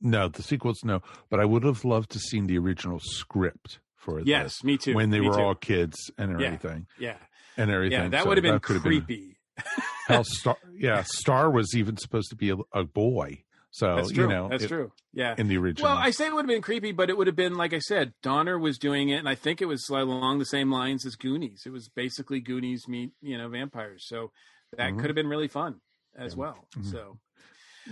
[0.00, 1.00] No, the sequels, no.
[1.30, 4.26] But I would have loved to seen the original script for this.
[4.26, 5.40] Yes, me too, When they me were too.
[5.40, 6.86] all kids and everything.
[6.98, 7.16] yeah.
[7.56, 7.98] And everything.
[8.02, 9.38] Yeah, that So would have been creepy.
[10.06, 13.42] Hell, Star, yeah, Star was even supposed to be a, a boy.
[13.76, 14.24] So That's true.
[14.24, 14.90] you know, That's it- true.
[15.12, 15.34] Yeah.
[15.36, 15.90] in the original.
[15.90, 17.78] Well, I say it would have been creepy, but it would have been like I
[17.78, 18.14] said.
[18.22, 21.64] Donner was doing it, and I think it was along the same lines as Goonies.
[21.66, 24.32] It was basically Goonies meet you know vampires, so
[24.78, 24.98] that Mhm.
[24.98, 25.82] could have been really fun
[26.16, 26.66] as well.
[26.74, 26.90] Mhm.
[26.90, 27.18] So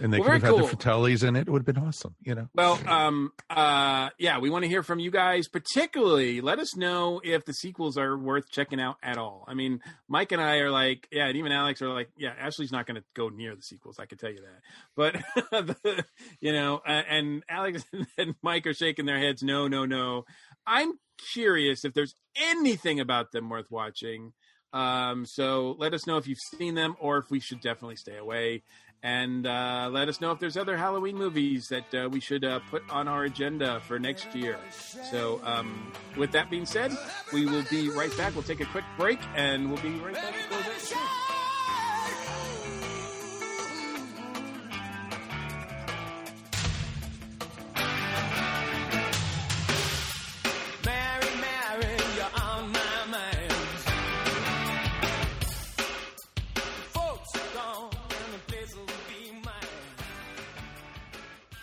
[0.03, 1.49] and they well, could have very had the Fratellis in it.
[1.49, 2.15] It would have been awesome.
[2.21, 2.49] You know.
[2.55, 5.49] Well, um, uh, yeah, we want to hear from you guys.
[5.49, 9.45] Particularly, let us know if the sequels are worth checking out at all.
[9.47, 12.73] I mean, Mike and I are like, yeah, and even Alex are like, yeah, Ashley's
[12.73, 13.99] not going to go near the sequels.
[13.99, 14.61] I can tell you that.
[14.97, 15.15] But
[15.83, 16.05] the,
[16.41, 17.85] you know, uh, and Alex
[18.19, 20.25] and Mike are shaking their heads, no, no, no.
[20.67, 20.93] I'm
[21.33, 24.33] curious if there's anything about them worth watching.
[24.73, 28.17] Um, so let us know if you've seen them or if we should definitely stay
[28.17, 28.65] away.
[29.05, 32.61] And uh, let us know if there's other Halloween movies that uh, we should uh,
[32.71, 34.57] put on our agenda for next year.
[34.71, 36.91] So, um, with that being said,
[37.31, 38.35] we will be right back.
[38.35, 41.24] We'll take a quick break and we'll be right back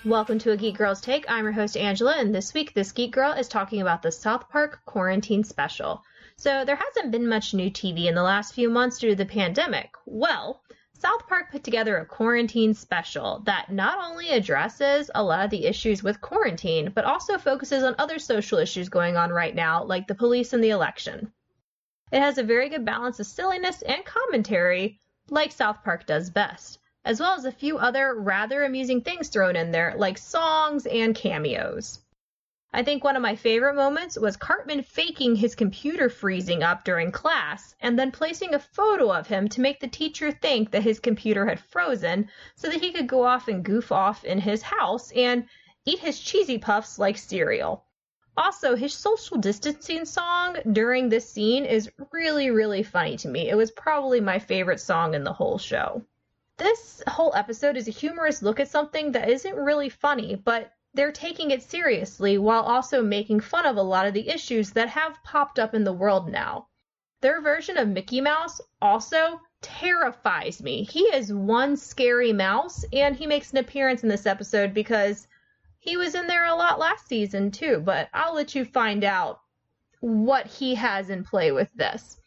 [0.03, 1.29] Welcome to a Geek Girls Take.
[1.29, 4.49] I'm your host Angela, and this week this Geek Girl is talking about the South
[4.49, 6.01] Park Quarantine Special.
[6.37, 9.27] So there hasn't been much new TV in the last few months due to the
[9.27, 9.91] pandemic.
[10.07, 10.63] Well,
[10.97, 15.67] South Park put together a quarantine special that not only addresses a lot of the
[15.67, 20.07] issues with quarantine, but also focuses on other social issues going on right now, like
[20.07, 21.31] the police and the election.
[22.11, 24.99] It has a very good balance of silliness and commentary,
[25.29, 26.79] like South Park does best.
[27.03, 31.15] As well as a few other rather amusing things thrown in there, like songs and
[31.15, 31.99] cameos.
[32.73, 37.11] I think one of my favorite moments was Cartman faking his computer freezing up during
[37.11, 40.99] class and then placing a photo of him to make the teacher think that his
[40.99, 45.11] computer had frozen so that he could go off and goof off in his house
[45.11, 45.49] and
[45.85, 47.83] eat his cheesy puffs like cereal.
[48.37, 53.49] Also, his social distancing song during this scene is really, really funny to me.
[53.49, 56.05] It was probably my favorite song in the whole show.
[56.61, 61.11] This whole episode is a humorous look at something that isn't really funny, but they're
[61.11, 65.23] taking it seriously while also making fun of a lot of the issues that have
[65.23, 66.67] popped up in the world now.
[67.21, 70.83] Their version of Mickey Mouse also terrifies me.
[70.83, 75.27] He is one scary mouse, and he makes an appearance in this episode because
[75.79, 79.41] he was in there a lot last season too, but I'll let you find out
[79.99, 82.20] what he has in play with this.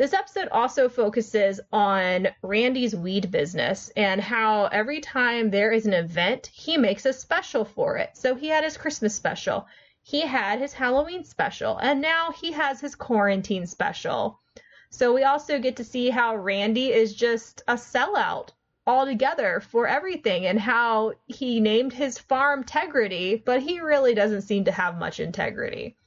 [0.00, 5.92] This episode also focuses on Randy's weed business and how every time there is an
[5.92, 8.16] event, he makes a special for it.
[8.16, 9.66] So he had his Christmas special,
[10.02, 14.40] he had his Halloween special, and now he has his quarantine special.
[14.88, 18.52] So we also get to see how Randy is just a sellout
[18.86, 24.64] altogether for everything and how he named his farm Tegridy, but he really doesn't seem
[24.64, 25.98] to have much integrity.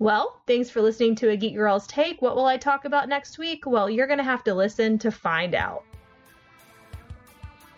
[0.00, 2.22] Well, thanks for listening to A Geek Girl's Take.
[2.22, 3.66] What will I talk about next week?
[3.66, 5.84] Well, you're going to have to listen to find out.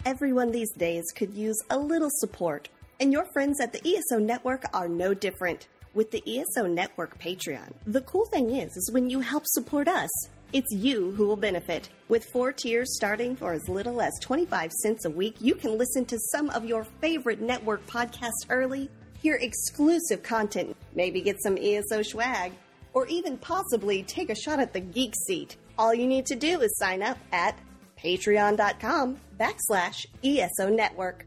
[0.07, 2.69] Everyone these days could use a little support,
[3.01, 5.67] and your friends at the ESO Network are no different.
[5.95, 10.09] With the ESO Network Patreon, the cool thing is, is when you help support us,
[10.53, 11.89] it's you who will benefit.
[12.09, 16.05] With four tiers starting for as little as 25 cents a week, you can listen
[16.05, 18.89] to some of your favorite network podcasts early
[19.23, 22.53] hear exclusive content, maybe get some ESO swag,
[22.93, 25.57] or even possibly take a shot at the geek seat.
[25.79, 27.57] All you need to do is sign up at
[27.97, 31.25] patreon.com backslash ESO network.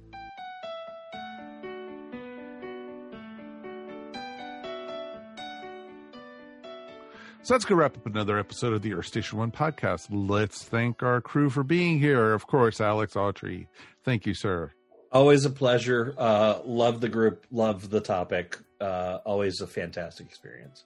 [7.43, 10.07] So that's going to wrap up another episode of the Earth Station One podcast.
[10.09, 12.33] Let's thank our crew for being here.
[12.33, 13.67] Of course, Alex Autry.
[14.03, 14.71] Thank you, sir.
[15.15, 16.13] Always a pleasure.
[16.17, 17.45] Uh, love the group.
[17.49, 18.57] Love the topic.
[18.81, 20.83] Uh, always a fantastic experience.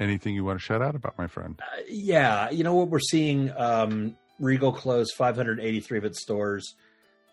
[0.00, 1.54] Anything you want to shout out about, my friend?
[1.62, 3.52] Uh, yeah, you know what we're seeing.
[3.56, 6.74] Um, Regal closed 583 of its stores,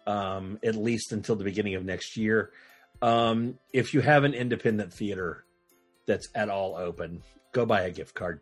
[0.06, 2.52] um, at least until the beginning of next year.
[3.02, 5.44] Um, if you have an independent theater
[6.06, 8.42] that's at all open, go buy a gift card.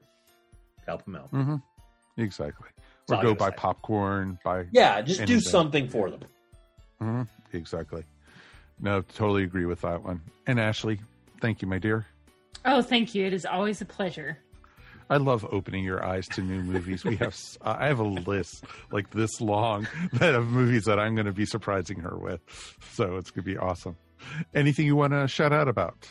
[0.85, 1.31] Help them out.
[1.31, 2.21] Mm-hmm.
[2.21, 2.67] Exactly.
[3.09, 3.55] Or go buy say.
[3.55, 4.37] popcorn.
[4.43, 5.37] Buy yeah, just anything.
[5.37, 6.19] do something for them.
[7.01, 7.23] Mm-hmm
[7.53, 8.03] exactly.
[8.79, 10.21] No, totally agree with that one.
[10.47, 10.99] And Ashley,
[11.41, 12.05] thank you, my dear.
[12.65, 13.25] Oh, thank you.
[13.25, 14.37] It is always a pleasure.
[15.09, 17.03] I love opening your eyes to new movies.
[17.03, 21.25] We have I have a list like this long that of movies that I'm going
[21.25, 22.41] to be surprising her with.
[22.91, 23.97] So it's going to be awesome.
[24.53, 26.07] Anything you want to shout out about?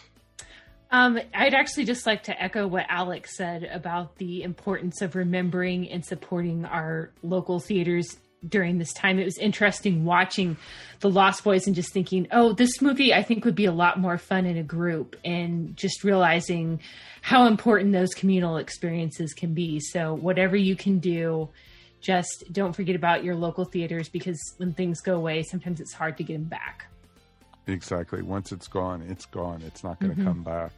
[0.91, 5.89] Um, I'd actually just like to echo what Alex said about the importance of remembering
[5.91, 8.17] and supporting our local theaters
[8.47, 9.19] during this time.
[9.19, 10.57] It was interesting watching
[11.01, 13.99] The Lost Boys and just thinking, oh, this movie I think would be a lot
[13.99, 16.81] more fun in a group, and just realizing
[17.23, 19.81] how important those communal experiences can be.
[19.81, 21.49] So, whatever you can do,
[22.01, 26.17] just don't forget about your local theaters because when things go away, sometimes it's hard
[26.19, 26.87] to get them back.
[27.67, 28.23] Exactly.
[28.23, 29.63] Once it's gone, it's gone.
[29.67, 30.29] It's not going to mm-hmm.
[30.29, 30.73] come back.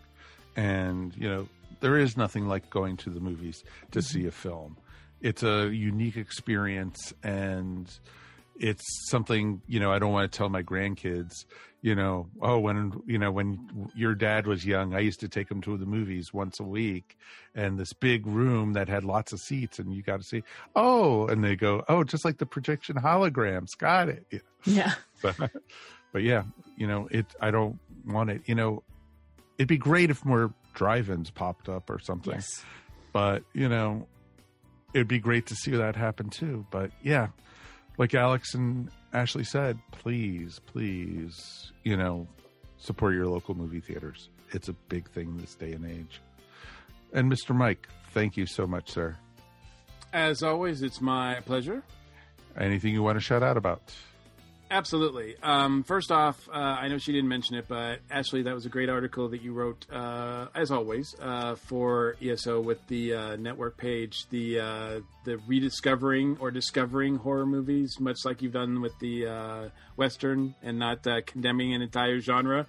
[0.56, 1.48] And, you know,
[1.80, 3.62] there is nothing like going to the movies
[3.92, 4.18] to mm-hmm.
[4.20, 4.76] see a film
[5.20, 7.98] it's a unique experience and
[8.58, 11.44] it's something you know i don't want to tell my grandkids
[11.82, 15.50] you know oh when you know when your dad was young i used to take
[15.50, 17.16] him to the movies once a week
[17.54, 20.42] and this big room that had lots of seats and you got to see
[20.76, 24.92] oh and they go oh just like the projection holograms got it yeah yeah.
[25.22, 25.50] but,
[26.12, 26.42] but yeah
[26.76, 28.82] you know it i don't want it you know
[29.58, 32.64] it'd be great if more drive-ins popped up or something yes.
[33.12, 34.06] but you know
[34.94, 36.66] it'd be great to see that happen too.
[36.70, 37.28] But yeah,
[37.98, 42.26] like Alex and Ashley said, please, please, you know,
[42.78, 44.28] support your local movie theaters.
[44.52, 46.20] It's a big thing this day and age.
[47.12, 47.54] And Mr.
[47.54, 49.16] Mike, thank you so much, sir.
[50.12, 51.82] As always, it's my pleasure.
[52.58, 53.94] Anything you want to shout out about?
[54.72, 55.34] Absolutely.
[55.42, 58.68] Um, first off, uh, I know she didn't mention it, but Ashley, that was a
[58.68, 63.76] great article that you wrote, uh, as always, uh, for ESO with the uh, network
[63.76, 69.26] page, the uh, the rediscovering or discovering horror movies, much like you've done with the
[69.26, 72.68] uh, western, and not condemning an entire genre.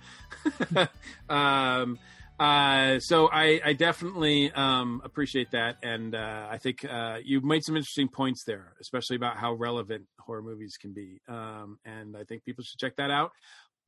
[1.29, 1.99] um,
[2.41, 7.63] Uh, so I, I definitely um, appreciate that, and uh, I think uh, you've made
[7.63, 11.21] some interesting points there, especially about how relevant horror movies can be.
[11.27, 13.29] Um, and I think people should check that out.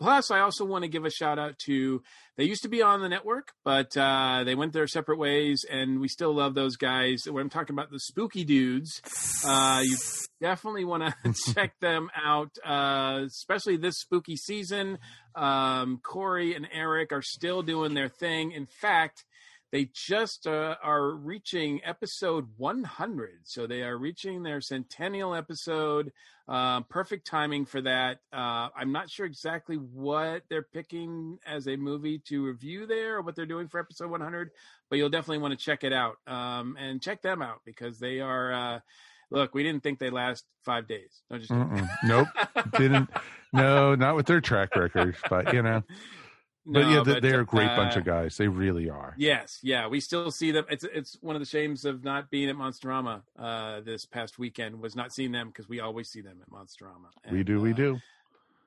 [0.03, 2.03] Plus, I also want to give a shout out to
[2.35, 6.01] they used to be on the network, but uh, they went their separate ways, and
[6.01, 7.23] we still love those guys.
[7.25, 9.01] When I'm talking about the spooky dudes,
[9.45, 9.95] uh, you
[10.41, 14.97] definitely want to check them out, uh, especially this spooky season.
[15.35, 18.51] Um, Corey and Eric are still doing their thing.
[18.51, 19.23] In fact,
[19.73, 26.13] they just uh, are reaching episode 100 so they are reaching their centennial episode
[26.47, 28.19] uh, perfect timing for that.
[28.31, 33.21] Uh, i'm not sure exactly what they're picking as a movie to review there or
[33.21, 34.51] what they're doing for episode 100
[34.89, 38.19] but you'll definitely want to check it out um, and check them out because they
[38.19, 38.79] are uh,
[39.31, 41.21] look we didn't think they last five days.
[41.29, 41.51] No just
[42.03, 42.27] nope.
[42.77, 43.09] Didn't.
[43.51, 45.83] No not with their track record but you know
[46.65, 48.37] but yeah, No, they're a great uh, bunch of guys.
[48.37, 49.13] They really are.
[49.17, 50.65] Yes, yeah, we still see them.
[50.69, 54.79] It's it's one of the shames of not being at Monsterama uh, this past weekend
[54.81, 57.31] was not seeing them because we always see them at Monsterama.
[57.31, 57.99] we do, we do.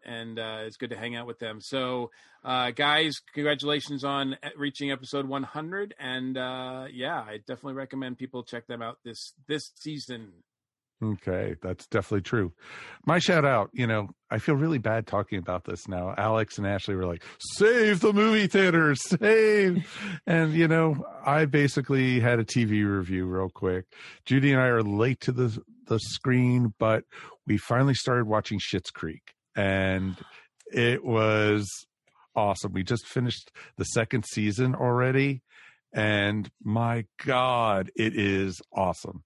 [0.04, 1.60] and uh, it's good to hang out with them.
[1.60, 2.10] So,
[2.44, 8.66] uh, guys, congratulations on reaching episode 100, and uh, yeah, I definitely recommend people check
[8.66, 10.32] them out this this season.
[11.02, 12.52] Okay, that's definitely true.
[13.04, 16.14] My shout out, you know, I feel really bad talking about this now.
[16.16, 19.86] Alex and Ashley were like, save the movie theaters, save.
[20.26, 23.84] and, you know, I basically had a TV review real quick.
[24.24, 27.04] Judy and I are late to the, the screen, but
[27.46, 30.16] we finally started watching Schitt's Creek and
[30.72, 31.68] it was
[32.34, 32.72] awesome.
[32.72, 35.42] We just finished the second season already.
[35.92, 39.24] And my God, it is awesome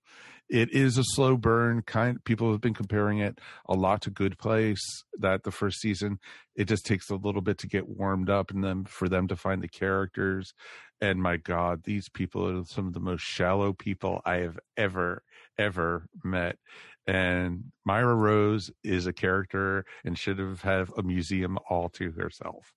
[0.50, 4.36] it is a slow burn kind people have been comparing it a lot to good
[4.36, 4.82] place
[5.18, 6.18] that the first season
[6.56, 9.36] it just takes a little bit to get warmed up and then for them to
[9.36, 10.52] find the characters.
[11.00, 15.22] And my god these people are some of the most shallow people i have ever
[15.56, 16.58] ever met.
[17.06, 22.74] And Moira Rose is a character and should have had a museum all to herself.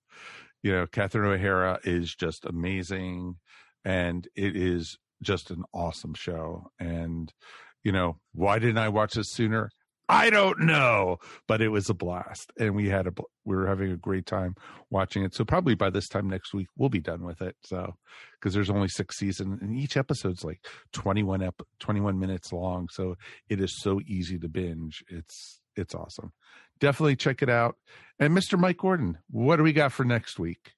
[0.62, 3.36] You know catherine o'hara is just amazing.
[3.84, 6.70] And it is just an awesome show.
[6.78, 7.32] And
[7.82, 9.70] you know why didn't i watch this sooner?
[10.08, 11.16] I don't know
[11.48, 12.52] but it was a blast.
[12.58, 13.12] And we had a
[13.44, 14.54] we were having a great time
[14.90, 15.34] watching it.
[15.34, 17.56] So probably by this time next week we'll be done with it.
[17.64, 17.94] So
[18.38, 20.60] because there's only six seasons and each episode's like
[20.92, 22.88] 21 ep- 21 minutes long.
[22.90, 23.16] So
[23.48, 25.02] it is so easy to binge.
[25.08, 26.32] It's it's awesome.
[26.80, 27.76] Definitely check it out.
[28.18, 30.72] And mr mike gordon what do we got for next week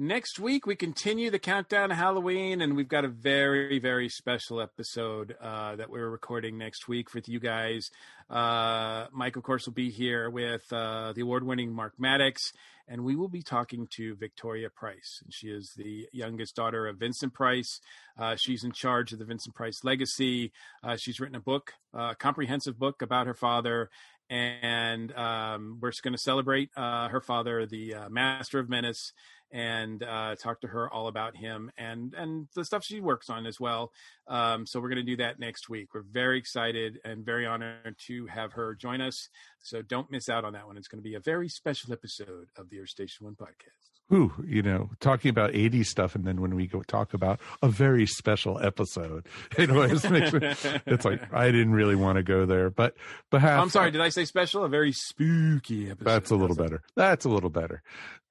[0.00, 4.60] Next week, we continue the countdown to Halloween, and we've got a very, very special
[4.60, 7.90] episode uh, that we're recording next week with you guys.
[8.30, 12.52] Uh, Mike, of course, will be here with uh, the award winning Mark Maddox,
[12.86, 15.20] and we will be talking to Victoria Price.
[15.30, 17.80] She is the youngest daughter of Vincent Price.
[18.16, 20.52] Uh, she's in charge of the Vincent Price legacy.
[20.80, 23.90] Uh, she's written a book, a comprehensive book about her father.
[24.30, 29.14] And um, we're just going to celebrate uh, her father, the master of menace
[29.50, 33.46] and uh, talk to her all about him and and the stuff she works on
[33.46, 33.92] as well.
[34.26, 35.94] Um, so we're going to do that next week.
[35.94, 39.28] We're very excited and very honored to have her join us.
[39.60, 40.76] So don't miss out on that one.
[40.76, 43.97] It's going to be a very special episode of the Earth Station One podcast.
[44.12, 47.68] Ooh, you know, talking about 80s stuff, and then when we go talk about a
[47.68, 49.26] very special episode,
[49.58, 50.54] it makes me,
[50.86, 52.94] it's like I didn't really want to go there, but
[53.30, 54.64] but I'm sorry, did I say special?
[54.64, 56.06] A very spooky episode.
[56.06, 56.82] That's a little better.
[56.96, 57.82] That's a little better.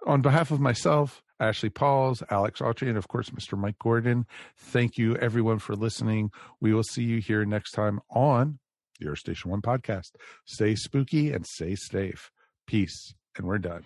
[0.05, 3.57] On behalf of myself, Ashley Pauls, Alex Autry, and of course, Mr.
[3.57, 4.25] Mike Gordon,
[4.57, 6.31] thank you everyone for listening.
[6.59, 8.57] We will see you here next time on
[9.05, 10.11] Earth Station One podcast.
[10.45, 12.31] Stay spooky and stay safe.
[12.65, 13.13] Peace.
[13.37, 13.85] And we're done.